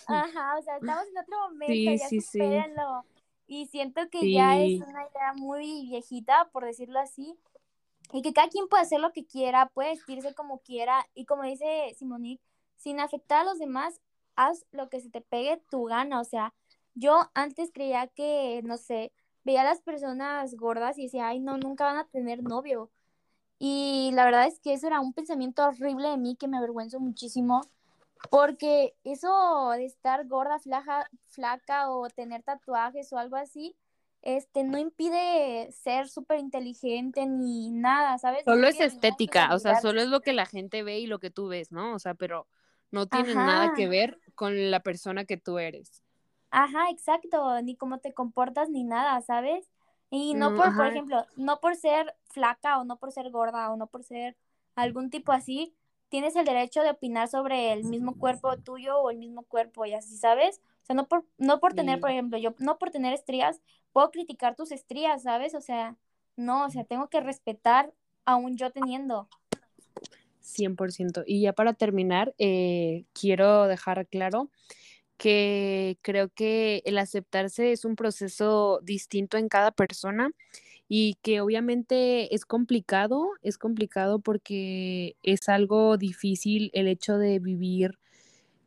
Ajá, 0.08 0.58
o 0.58 0.62
sea, 0.62 0.78
estamos 0.78 1.06
en 1.08 1.18
otro 1.18 1.38
momento, 1.50 1.74
sí, 1.74 1.98
ya 1.98 2.08
sí, 2.08 2.22
supérenlo. 2.22 3.06
Y 3.48 3.66
siento 3.66 4.10
que 4.10 4.32
ya 4.32 4.58
es 4.60 4.80
una 4.82 5.02
idea 5.02 5.34
muy 5.36 5.82
viejita, 5.88 6.50
por 6.54 6.64
decirlo 6.64 7.00
así. 7.00 7.38
Y 8.14 8.22
que 8.22 8.32
cada 8.34 8.48
quien 8.48 8.68
puede 8.70 8.84
hacer 8.84 9.00
lo 9.02 9.12
que 9.12 9.26
quiera, 9.26 9.68
puede 9.74 9.90
vestirse 9.90 10.34
como 10.34 10.60
quiera. 10.60 11.06
Y 11.16 11.26
como 11.26 11.44
dice 11.44 11.94
Simonique, 11.98 12.44
sin 12.82 13.00
afectar 13.00 13.42
a 13.42 13.44
los 13.44 13.60
demás, 13.60 14.02
haz 14.36 14.66
lo 14.72 14.90
que 14.90 15.00
se 15.00 15.10
te 15.10 15.22
pegue 15.22 15.62
tu 15.70 15.86
gana. 15.86 16.20
O 16.20 16.24
sea, 16.24 16.54
yo 16.96 17.30
antes 17.34 17.72
creía 17.74 18.08
que, 18.08 18.62
no 18.64 18.78
sé, 18.78 19.12
veía 19.44 19.62
a 19.62 19.66
las 19.66 19.82
personas 19.82 20.56
gordas 20.56 20.98
y 20.98 21.04
decía, 21.04 21.28
ay, 21.28 21.40
no, 21.40 21.58
nunca 21.58 21.86
van 21.86 21.98
a 21.98 22.08
tener 22.08 22.44
novio. 22.44 22.90
Y 23.60 24.12
la 24.14 24.26
verdad 24.26 24.48
es 24.48 24.60
que 24.60 24.74
eso 24.74 24.88
era 24.88 25.00
un 25.00 25.14
pensamiento 25.14 25.64
horrible 25.64 26.10
de 26.10 26.18
mí 26.18 26.36
que 26.36 26.48
me 26.48 26.58
avergüenzo 26.58 27.00
muchísimo, 27.00 27.62
porque 28.32 28.96
eso 29.04 29.70
de 29.76 29.86
estar 29.86 30.28
gorda, 30.28 30.58
flaca, 30.60 31.08
flaca 31.26 31.92
o 31.92 32.10
tener 32.10 32.42
tatuajes 32.42 33.14
o 33.14 33.20
algo 33.20 33.36
así, 33.36 33.76
este, 34.24 34.64
no 34.64 34.78
impide 34.78 35.72
ser 35.72 36.08
súper 36.08 36.40
inteligente 36.40 37.26
ni 37.28 37.72
nada, 37.72 38.18
¿sabes? 38.18 38.44
Solo 38.46 38.68
es 38.68 38.80
estética, 38.80 39.54
o 39.54 39.60
sea, 39.60 39.80
solo 39.80 40.02
es 40.02 40.10
lo 40.10 40.22
que 40.22 40.34
la 40.34 40.46
gente 40.46 40.84
ve 40.84 41.00
y 41.00 41.08
lo 41.08 41.20
que 41.20 41.30
tú 41.30 41.48
ves, 41.48 41.72
¿no? 41.72 41.94
O 41.94 42.00
sea, 42.00 42.14
pero 42.14 42.48
no 42.92 43.08
tiene 43.08 43.34
nada 43.36 43.74
que 43.74 43.88
ver 43.88 44.20
con 44.36 44.72
la 44.72 44.82
persona 44.82 45.26
que 45.26 45.38
tú 45.38 45.60
eres. 45.60 46.04
Ajá, 46.50 46.90
exacto, 46.90 47.62
ni 47.62 47.76
cómo 47.76 48.00
te 48.00 48.14
comportas 48.14 48.70
ni 48.70 48.84
nada, 48.84 49.22
¿sabes? 49.22 49.70
Y 50.10 50.34
no, 50.34 50.54
por, 50.54 50.76
por 50.76 50.88
ejemplo, 50.88 51.26
no 51.38 51.62
por 51.62 51.76
ser 51.78 52.16
flaca 52.26 52.80
o 52.80 52.84
no 52.84 52.98
por 52.98 53.12
ser 53.12 53.30
gorda 53.32 53.72
o 53.72 53.78
no 53.78 53.88
por 53.88 54.04
ser 54.04 54.36
algún 54.76 55.10
tipo 55.10 55.32
así, 55.32 55.74
tienes 56.10 56.36
el 56.36 56.44
derecho 56.46 56.82
de 56.84 56.90
opinar 56.92 57.30
sobre 57.30 57.72
el 57.72 57.86
mismo 57.86 58.18
cuerpo 58.18 58.58
tuyo 58.58 59.00
o 59.00 59.10
el 59.10 59.18
mismo 59.18 59.44
cuerpo 59.44 59.86
y 59.86 59.94
así, 59.94 60.18
¿sabes? 60.18 60.60
O 60.84 60.86
sea, 60.86 60.96
no 60.96 61.08
por, 61.08 61.26
no 61.38 61.62
por 61.62 61.74
tener, 61.74 62.02
por 62.02 62.10
ejemplo, 62.12 62.38
yo 62.38 62.54
no 62.60 62.78
por 62.78 62.92
tener 62.92 63.14
estrías, 63.14 63.62
puedo 63.94 64.12
criticar 64.12 64.56
tus 64.56 64.74
estrías, 64.74 65.24
¿sabes? 65.24 65.56
O 65.56 65.62
sea, 65.62 65.96
no, 66.36 66.66
o 66.66 66.70
sea, 66.70 66.84
tengo 66.84 67.08
que 67.10 67.22
respetar 67.22 67.94
aún 68.26 68.58
yo 68.58 68.72
teniendo. 68.72 69.30
100%. 70.42 71.24
Y 71.26 71.42
ya 71.42 71.54
para 71.54 71.74
terminar, 71.74 72.34
eh, 72.38 73.06
quiero 73.14 73.68
dejar 73.68 74.08
claro 74.08 74.50
que 75.18 75.98
creo 76.02 76.30
que 76.30 76.82
el 76.86 76.98
aceptarse 76.98 77.72
es 77.72 77.86
un 77.86 77.96
proceso 77.96 78.80
distinto 78.84 79.38
en 79.38 79.50
cada 79.50 79.72
persona 79.72 80.32
y 80.90 81.16
que 81.22 81.42
obviamente 81.42 82.34
es 82.36 82.44
complicado, 82.46 83.30
es 83.44 83.58
complicado 83.58 84.20
porque 84.20 85.16
es 85.24 85.48
algo 85.48 85.98
difícil 85.98 86.72
el 86.74 86.88
hecho 86.88 87.18
de 87.18 87.40
vivir 87.40 88.00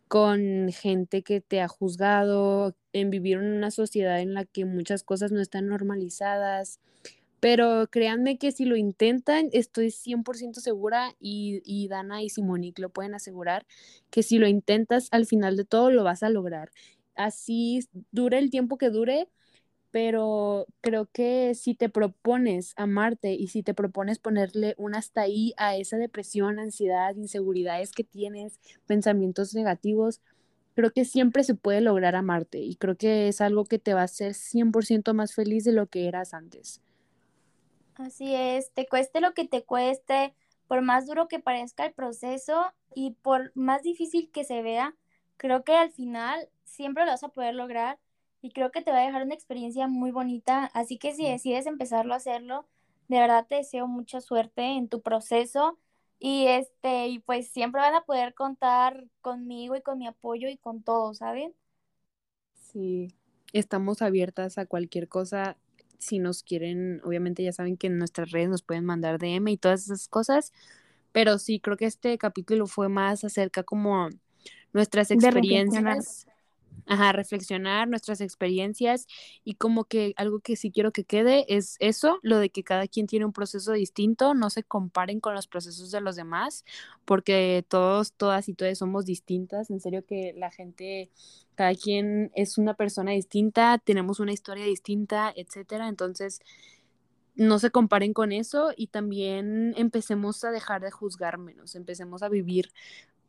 con 0.09 0.71
gente 0.73 1.23
que 1.23 1.41
te 1.41 1.61
ha 1.61 1.69
juzgado, 1.69 2.77
en 2.93 3.11
vivir 3.11 3.39
en 3.39 3.53
una 3.53 3.71
sociedad 3.71 4.21
en 4.21 4.33
la 4.35 4.45
que 4.45 4.65
muchas 4.65 5.03
cosas 5.03 5.33
no 5.33 5.41
están 5.41 5.67
normalizadas, 5.67 6.79
pero 7.45 7.89
créanme 7.91 8.39
que 8.39 8.53
si 8.53 8.65
lo 8.65 8.75
intentan, 8.75 9.51
estoy 9.53 9.91
100% 9.91 10.63
segura 10.63 11.15
y, 11.21 11.89
Dana 11.89 12.23
y 12.23 12.31
Simonique 12.31 12.81
lo 12.81 12.89
pueden 12.89 13.15
asegurar, 13.15 13.67
que 14.09 14.23
si 14.23 14.39
lo 14.39 14.49
intentas, 14.49 15.09
al 15.11 15.27
final 15.27 15.55
de 15.59 15.67
todo 15.67 15.91
lo 15.91 16.05
vas 16.05 16.23
a 16.23 16.31
lograr. 16.31 16.73
Así 17.15 17.87
dure 18.13 18.39
el 18.39 18.49
tiempo 18.49 18.79
que 18.79 18.89
dure, 18.89 19.29
pero 19.91 20.67
creo 20.81 21.07
que 21.13 21.55
si 21.55 21.75
te 21.75 21.91
propones 21.91 22.73
amarte 22.77 23.35
y 23.35 23.49
si 23.49 23.63
te 23.63 23.75
propones 23.75 24.19
ponerle 24.19 24.75
un 24.79 24.95
hasta 24.95 25.21
ahí 25.21 25.53
a 25.59 25.77
esa 25.77 25.99
depresión, 25.99 26.59
ansiedad, 26.59 27.15
inseguridades 27.15 27.93
que 27.93 28.05
tienes, 28.05 28.59
pensamientos 28.87 29.55
negativos, 29.55 30.23
creo 30.75 30.93
que 30.93 31.05
siempre 31.05 31.45
se 31.45 31.55
puede 31.55 31.83
lograr 31.83 32.17
amarte 32.17 32.61
y 32.61 32.77
creo 32.77 32.97
que 32.97 33.29
es 33.29 33.43
algo 33.43 33.67
que 33.67 33.79
te 33.79 33.93
va 33.93 34.01
a 34.01 34.05
hacer 34.05 34.33
100% 34.33 35.13
más 35.13 35.35
feliz 35.35 35.65
de 35.65 35.73
lo 35.73 35.89
que 35.89 36.09
eras 36.09 36.33
antes. 36.33 36.81
Así 37.97 38.35
es, 38.35 38.73
te 38.73 38.87
cueste 38.89 39.21
lo 39.21 39.35
que 39.35 39.47
te 39.47 39.65
cueste, 39.65 40.35
por 40.67 40.83
más 40.83 41.07
duro 41.07 41.29
que 41.29 41.39
parezca 41.39 41.87
el 41.87 41.93
proceso 41.95 42.67
y 42.95 43.13
por 43.13 43.53
más 43.55 43.83
difícil 43.83 44.31
que 44.33 44.45
se 44.45 44.63
vea, 44.63 44.97
creo 45.37 45.63
que 45.65 45.75
al 45.77 45.93
final 45.93 46.49
siempre 46.65 47.05
lo 47.05 47.13
vas 47.13 47.23
a 47.25 47.29
poder 47.29 47.55
lograr 47.55 47.99
y 48.43 48.51
creo 48.51 48.71
que 48.73 48.83
te 48.83 48.91
va 48.91 48.99
a 48.99 49.07
dejar 49.07 49.23
una 49.23 49.35
experiencia 49.35 49.87
muy 49.89 50.11
bonita. 50.11 50.67
Así 50.75 50.99
que 50.99 51.15
si 51.15 51.25
decides 51.29 51.67
empezarlo 51.67 52.15
a 52.15 52.17
hacerlo, 52.19 52.67
de 53.09 53.21
verdad 53.21 53.47
te 53.49 53.57
deseo 53.57 53.87
mucha 53.87 54.21
suerte 54.21 54.63
en 54.77 54.89
tu 54.89 55.01
proceso 55.03 55.79
y 56.19 56.47
este 56.49 57.09
y 57.09 57.21
pues 57.21 57.49
siempre 57.51 57.81
van 57.81 57.95
a 57.95 58.05
poder 58.05 58.35
contar 58.35 59.05
conmigo 59.21 59.77
y 59.77 59.83
con 59.83 59.99
mi 59.99 60.07
apoyo 60.09 60.49
y 60.49 60.57
con 60.57 60.83
todo, 60.83 61.15
¿saben? 61.15 61.55
Sí, 62.55 63.15
estamos 63.53 64.03
abiertas 64.03 64.59
a 64.59 64.67
cualquier 64.67 65.09
cosa 65.09 65.57
si 65.99 66.19
nos 66.19 66.43
quieren, 66.43 67.01
obviamente 67.05 67.43
ya 67.43 67.53
saben 67.53 67.77
que 67.77 67.87
en 67.87 67.99
nuestras 67.99 68.31
redes 68.31 68.49
nos 68.49 68.63
pueden 68.63 68.85
mandar 68.85 69.19
DM 69.19 69.49
y 69.49 69.57
todas 69.57 69.85
esas 69.85 70.09
cosas, 70.09 70.53
pero 71.13 71.39
sí, 71.39 71.61
creo 71.61 71.77
que 71.77 71.87
este 71.87 72.19
capítulo 72.19 72.67
fue 72.67 72.89
más 72.89 73.25
acerca 73.25 73.63
como 73.63 74.09
nuestras 74.73 75.11
experiencias 75.11 76.27
ajá, 76.87 77.13
reflexionar 77.13 77.89
nuestras 77.89 78.21
experiencias 78.21 79.07
y 79.45 79.55
como 79.55 79.85
que 79.85 80.15
algo 80.17 80.41
que 80.41 80.57
sí 80.57 80.71
quiero 80.71 80.93
que 80.93 81.05
quede 81.05 81.45
es 81.49 81.77
eso, 81.81 82.19
lo 82.23 82.39
de 82.39 82.51
que 82.51 82.65
cada 82.65 82.87
quien 82.89 83.07
tiene 83.07 83.25
un 83.25 83.33
proceso 83.33 83.73
distinto, 83.73 84.35
no 84.35 84.51
se 84.51 84.63
comparen 84.65 85.21
con 85.21 85.35
los 85.35 85.47
procesos 85.47 85.91
de 85.91 86.01
los 86.01 86.17
demás, 86.17 86.65
porque 87.05 87.65
todos, 87.69 88.13
todas 88.13 88.49
y 88.49 88.55
todas 88.55 88.79
somos 88.79 89.07
distintas, 89.07 89.71
en 89.71 89.81
serio 89.81 90.05
que 90.07 90.35
la 90.37 90.51
gente, 90.51 91.11
cada 91.55 91.75
quien 91.75 92.31
es 92.35 92.59
una 92.59 92.75
persona 92.75 93.13
distinta, 93.13 93.79
tenemos 93.79 94.21
una 94.21 94.33
historia 94.33 94.65
distinta, 94.65 95.33
etcétera, 95.37 95.89
entonces 95.89 96.41
no 97.37 97.59
se 97.59 97.71
comparen 97.71 98.13
con 98.13 98.33
eso 98.33 98.73
y 98.77 98.89
también 98.89 99.75
empecemos 99.77 100.45
a 100.45 100.51
dejar 100.51 100.83
de 100.83 100.91
juzgar 100.91 101.39
menos, 101.39 101.75
empecemos 101.75 102.23
a 102.23 102.29
vivir 102.29 102.71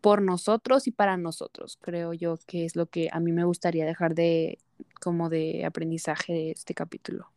por 0.06 0.22
nosotros 0.22 0.88
y 0.88 0.92
para 0.92 1.18
nosotros, 1.18 1.80
creo 1.82 2.14
yo 2.14 2.38
que 2.48 2.66
es 2.66 2.76
lo 2.76 2.86
que 2.88 3.10
a 3.12 3.20
mí 3.20 3.32
me 3.34 3.44
gustaría 3.46 3.88
dejar 3.88 4.14
de 4.16 4.60
como 5.02 5.30
de 5.30 5.66
aprendizaje 5.66 6.34
de 6.34 6.52
este 6.52 6.76
capítulo. 6.76 7.32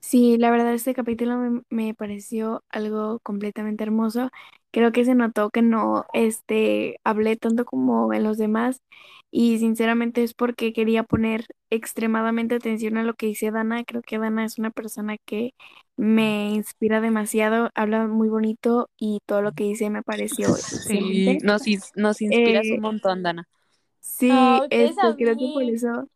Sí, 0.00 0.38
la 0.38 0.50
verdad 0.50 0.72
este 0.74 0.94
capítulo 0.94 1.36
me, 1.38 1.62
me 1.70 1.94
pareció 1.94 2.64
algo 2.70 3.18
completamente 3.20 3.82
hermoso. 3.84 4.30
Creo 4.76 4.92
que 4.92 5.06
se 5.06 5.14
notó 5.14 5.48
que 5.48 5.62
no 5.62 6.04
este, 6.12 7.00
hablé 7.02 7.38
tanto 7.38 7.64
como 7.64 8.12
en 8.12 8.22
los 8.24 8.36
demás 8.36 8.82
y 9.30 9.58
sinceramente 9.58 10.22
es 10.22 10.34
porque 10.34 10.74
quería 10.74 11.02
poner 11.02 11.46
extremadamente 11.70 12.56
atención 12.56 12.98
a 12.98 13.02
lo 13.02 13.14
que 13.14 13.24
dice 13.24 13.50
Dana. 13.50 13.84
Creo 13.84 14.02
que 14.02 14.18
Dana 14.18 14.44
es 14.44 14.58
una 14.58 14.70
persona 14.70 15.16
que 15.24 15.54
me 15.96 16.50
inspira 16.50 17.00
demasiado, 17.00 17.70
habla 17.74 18.06
muy 18.06 18.28
bonito 18.28 18.90
y 18.98 19.20
todo 19.24 19.40
lo 19.40 19.52
que 19.52 19.64
dice 19.64 19.88
me 19.88 20.02
pareció 20.02 20.48
Sí, 20.56 21.38
nos, 21.42 21.62
nos 21.94 22.20
inspiras 22.20 22.66
un 22.66 22.74
eh, 22.74 22.80
montón, 22.80 23.22
Dana. 23.22 23.48
Sí, 24.00 24.30
este, 24.68 25.14
creo 25.16 25.38
que 25.38 25.52
por 25.54 25.62
eso 25.62 26.06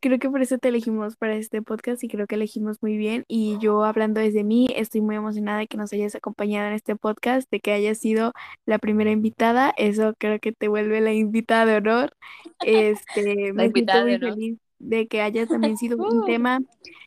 Creo 0.00 0.18
que 0.18 0.30
por 0.30 0.42
eso 0.42 0.58
te 0.58 0.68
elegimos 0.68 1.16
para 1.16 1.34
este 1.36 1.62
podcast 1.62 2.02
y 2.04 2.08
creo 2.08 2.26
que 2.26 2.36
elegimos 2.36 2.78
muy 2.80 2.96
bien. 2.96 3.24
Y 3.28 3.58
yo 3.58 3.84
hablando 3.84 4.20
desde 4.20 4.44
mí, 4.44 4.68
estoy 4.74 5.00
muy 5.00 5.16
emocionada 5.16 5.58
de 5.58 5.66
que 5.66 5.76
nos 5.76 5.92
hayas 5.92 6.14
acompañado 6.14 6.68
en 6.68 6.74
este 6.74 6.96
podcast, 6.96 7.50
de 7.50 7.60
que 7.60 7.72
hayas 7.72 7.98
sido 7.98 8.32
la 8.66 8.78
primera 8.78 9.10
invitada. 9.10 9.74
Eso 9.76 10.14
creo 10.18 10.38
que 10.40 10.52
te 10.52 10.68
vuelve 10.68 11.00
la 11.00 11.12
invitada 11.12 11.66
de 11.66 11.76
honor. 11.76 12.12
Este, 12.64 13.52
me 13.54 13.70
siento 13.70 14.02
muy 14.02 14.18
feliz 14.18 14.58
de 14.80 15.06
que 15.08 15.20
haya 15.20 15.46
también 15.46 15.76
sido 15.76 15.98
un 15.98 16.24
tema 16.26 16.60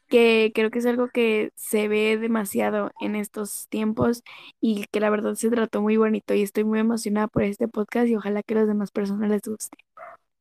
que 0.07 0.51
creo 0.53 0.69
que 0.69 0.79
es 0.79 0.85
algo 0.85 1.07
que 1.09 1.51
se 1.55 1.87
ve 1.87 2.17
demasiado 2.17 2.91
en 3.01 3.15
estos 3.15 3.67
tiempos 3.69 4.23
y 4.61 4.85
que 4.91 4.99
la 4.99 5.09
verdad 5.09 5.33
se 5.33 5.49
trató 5.49 5.81
muy 5.81 5.97
bonito 5.97 6.35
y 6.35 6.43
estoy 6.43 6.63
muy 6.63 6.79
emocionada 6.79 7.27
por 7.27 7.43
este 7.43 7.67
podcast 7.67 8.07
y 8.07 8.15
ojalá 8.15 8.43
que 8.43 8.53
a 8.53 8.57
las 8.57 8.67
demás 8.67 8.91
personas 8.91 9.29
les 9.29 9.41
guste. 9.41 9.77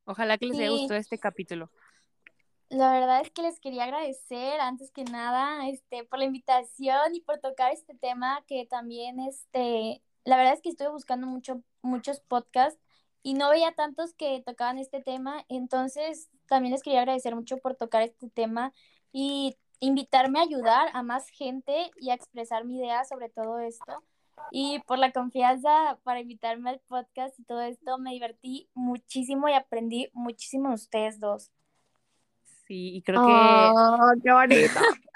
Ojalá 0.05 0.37
que 0.37 0.47
les 0.47 0.59
haya 0.59 0.71
gustado 0.71 1.01
este 1.01 1.19
capítulo. 1.19 1.71
La 2.73 2.91
verdad 2.91 3.21
es 3.21 3.31
que 3.31 3.43
les 3.43 3.61
quería 3.61 3.85
agradecer 3.85 4.59
antes 4.61 4.91
que 4.91 5.05
nada 5.05 5.69
este, 5.69 6.05
por 6.05 6.19
la 6.19 6.25
invitación 6.25 7.15
y 7.15 7.21
por 7.21 7.39
tocar 7.39 7.71
este 7.71 7.95
tema 7.95 8.43
que 8.47 8.65
también, 8.65 9.21
este, 9.21 10.03
la 10.25 10.39
verdad 10.39 10.55
es 10.55 10.63
que 10.63 10.71
estuve 10.71 10.89
buscando 10.89 11.27
mucho, 11.27 11.63
muchos 11.83 12.21
podcasts 12.21 12.81
y 13.23 13.35
no 13.35 13.51
veía 13.51 13.73
tantos 13.73 14.15
que 14.15 14.43
tocaban 14.47 14.79
este 14.79 15.03
tema, 15.03 15.45
entonces 15.51 16.31
también 16.49 16.73
les 16.73 16.83
quería 16.83 17.01
agradecer 17.01 17.37
mucho 17.37 17.59
por 17.59 17.75
tocar 17.75 18.01
este 18.05 18.31
tema 18.31 18.73
y 19.13 19.59
invitarme 19.81 20.39
a 20.39 20.45
ayudar 20.45 20.89
a 20.95 21.03
más 21.03 21.29
gente 21.29 21.91
y 22.01 22.09
a 22.09 22.15
expresar 22.15 22.65
mi 22.65 22.79
idea 22.79 23.05
sobre 23.05 23.29
todo 23.29 23.59
esto. 23.59 24.03
Y 24.51 24.79
por 24.87 24.99
la 24.99 25.13
confianza 25.13 25.99
para 26.05 26.21
invitarme 26.21 26.71
al 26.71 26.81
podcast 26.81 27.39
y 27.39 27.45
todo 27.45 27.61
esto, 27.61 27.99
me 27.99 28.13
divertí 28.13 28.71
muchísimo 28.73 29.47
y 29.51 29.53
aprendí 29.53 30.09
muchísimo 30.15 30.71
de 30.71 30.77
ustedes 30.77 31.21
dos 31.21 31.53
y 32.75 33.03
creo 33.03 33.21
que... 33.21 33.33
¡Oh, 33.33 34.13
qué 34.23 34.33
bonito! 34.33 34.81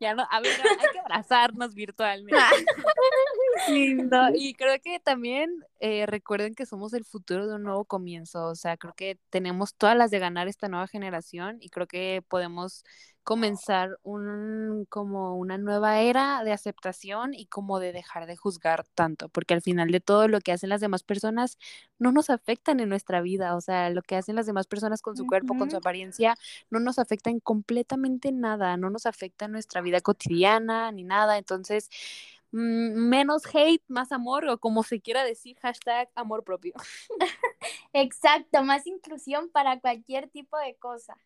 Ya 0.00 0.14
no, 0.14 0.26
a 0.30 0.40
ver, 0.40 0.52
hay 0.80 0.90
que 0.92 0.98
abrazarnos 0.98 1.74
virtualmente. 1.74 2.36
Lindo. 3.68 4.16
Y 4.34 4.54
creo 4.54 4.76
que 4.82 5.00
también 5.00 5.50
eh, 5.80 6.06
recuerden 6.06 6.54
que 6.54 6.66
somos 6.66 6.92
el 6.92 7.04
futuro 7.04 7.46
de 7.46 7.54
un 7.56 7.62
nuevo 7.62 7.84
comienzo. 7.84 8.46
O 8.46 8.54
sea, 8.54 8.76
creo 8.76 8.94
que 8.94 9.18
tenemos 9.30 9.74
todas 9.74 9.96
las 9.96 10.10
de 10.10 10.18
ganar 10.18 10.48
esta 10.48 10.68
nueva 10.68 10.86
generación 10.86 11.58
y 11.60 11.70
creo 11.70 11.86
que 11.86 12.22
podemos 12.28 12.84
comenzar 13.26 13.98
un 14.04 14.86
como 14.88 15.36
una 15.36 15.58
nueva 15.58 15.98
era 16.00 16.44
de 16.44 16.52
aceptación 16.52 17.34
y 17.34 17.46
como 17.46 17.80
de 17.80 17.92
dejar 17.92 18.26
de 18.26 18.36
juzgar 18.36 18.84
tanto, 18.94 19.28
porque 19.30 19.52
al 19.52 19.62
final 19.62 19.90
de 19.90 19.98
todo 19.98 20.28
lo 20.28 20.38
que 20.40 20.52
hacen 20.52 20.68
las 20.68 20.80
demás 20.80 21.02
personas 21.02 21.58
no 21.98 22.12
nos 22.12 22.30
afectan 22.30 22.78
en 22.78 22.88
nuestra 22.88 23.20
vida, 23.22 23.56
o 23.56 23.60
sea, 23.60 23.90
lo 23.90 24.02
que 24.02 24.14
hacen 24.14 24.36
las 24.36 24.46
demás 24.46 24.68
personas 24.68 25.02
con 25.02 25.16
su 25.16 25.26
cuerpo, 25.26 25.58
con 25.58 25.68
su 25.72 25.76
apariencia, 25.76 26.36
no 26.70 26.78
nos 26.78 27.00
afectan 27.00 27.40
completamente 27.40 28.30
nada, 28.30 28.76
no 28.76 28.90
nos 28.90 29.06
afecta 29.06 29.46
en 29.46 29.52
nuestra 29.52 29.80
vida 29.80 30.00
cotidiana 30.00 30.92
ni 30.92 31.02
nada, 31.02 31.36
entonces 31.36 31.90
menos 32.56 33.42
hate, 33.54 33.82
más 33.88 34.12
amor 34.12 34.48
o 34.48 34.58
como 34.58 34.82
se 34.82 35.00
quiera 35.00 35.24
decir, 35.24 35.58
hashtag 35.60 36.08
amor 36.14 36.42
propio. 36.42 36.74
Exacto, 37.92 38.62
más 38.64 38.86
inclusión 38.86 39.50
para 39.50 39.80
cualquier 39.80 40.28
tipo 40.28 40.58
de 40.58 40.74
cosa. 40.76 41.16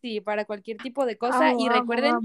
Sí, 0.00 0.20
para 0.20 0.44
cualquier 0.44 0.78
tipo 0.78 1.06
de 1.06 1.16
cosa. 1.16 1.52
y 1.56 1.68
recuerden, 1.68 2.16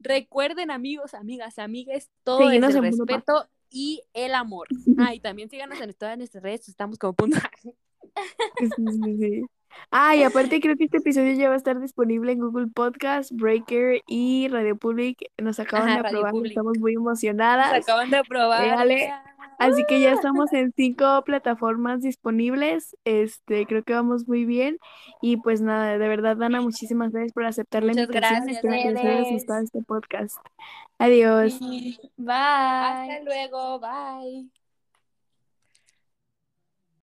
recuerden 0.00 0.70
amigos, 0.70 1.12
amigas, 1.12 1.58
amigues, 1.58 2.10
todo 2.24 2.50
es 2.50 2.62
el 2.62 2.82
respeto 2.82 3.46
y 3.70 4.02
el 4.14 4.34
amor. 4.34 4.68
Ah, 4.98 5.14
y 5.14 5.20
también 5.20 5.50
síganos 5.50 5.80
en 5.80 5.92
todas 5.94 6.16
nuestras 6.16 6.42
redes, 6.42 6.68
estamos 6.68 6.98
como 6.98 7.14
punto. 7.14 7.38
Ah, 9.90 10.16
y 10.16 10.22
aparte 10.22 10.60
creo 10.60 10.76
que 10.76 10.84
este 10.84 10.98
episodio 10.98 11.32
ya 11.34 11.48
va 11.48 11.54
a 11.54 11.58
estar 11.58 11.78
disponible 11.80 12.32
en 12.32 12.40
Google 12.40 12.68
Podcast, 12.68 13.30
Breaker 13.32 14.02
y 14.06 14.48
Radio 14.48 14.76
Public. 14.76 15.30
Nos 15.38 15.60
acaban 15.60 16.00
de 16.02 16.08
aprobar, 16.08 16.32
estamos 16.44 16.78
muy 16.78 16.94
emocionadas. 16.94 17.72
Nos 17.72 17.82
acaban 17.82 18.10
de 18.10 18.16
aprobar. 18.16 18.88
Así 19.58 19.84
que 19.86 20.00
ya 20.00 20.12
estamos 20.12 20.52
en 20.52 20.72
cinco 20.74 21.22
plataformas 21.24 22.00
disponibles. 22.00 22.96
Este, 23.04 23.66
creo 23.66 23.84
que 23.84 23.92
vamos 23.92 24.26
muy 24.26 24.44
bien. 24.44 24.78
Y 25.20 25.36
pues 25.36 25.60
nada, 25.60 25.98
de 25.98 26.08
verdad, 26.08 26.36
Dana, 26.36 26.60
muchísimas 26.60 27.12
gracias 27.12 27.32
por 27.32 27.44
aceptar 27.44 27.84
la 27.84 27.92
invitación. 27.92 28.20
Gracias, 28.20 28.56
Espero 28.56 28.74
que 28.82 28.90
les 28.90 29.04
haya 29.04 29.30
gustado 29.30 29.62
este 29.62 29.82
podcast. 29.82 30.36
Adiós. 30.98 31.60
Bye. 32.16 32.34
Hasta 32.34 33.20
luego. 33.24 33.78
Bye. 33.78 34.61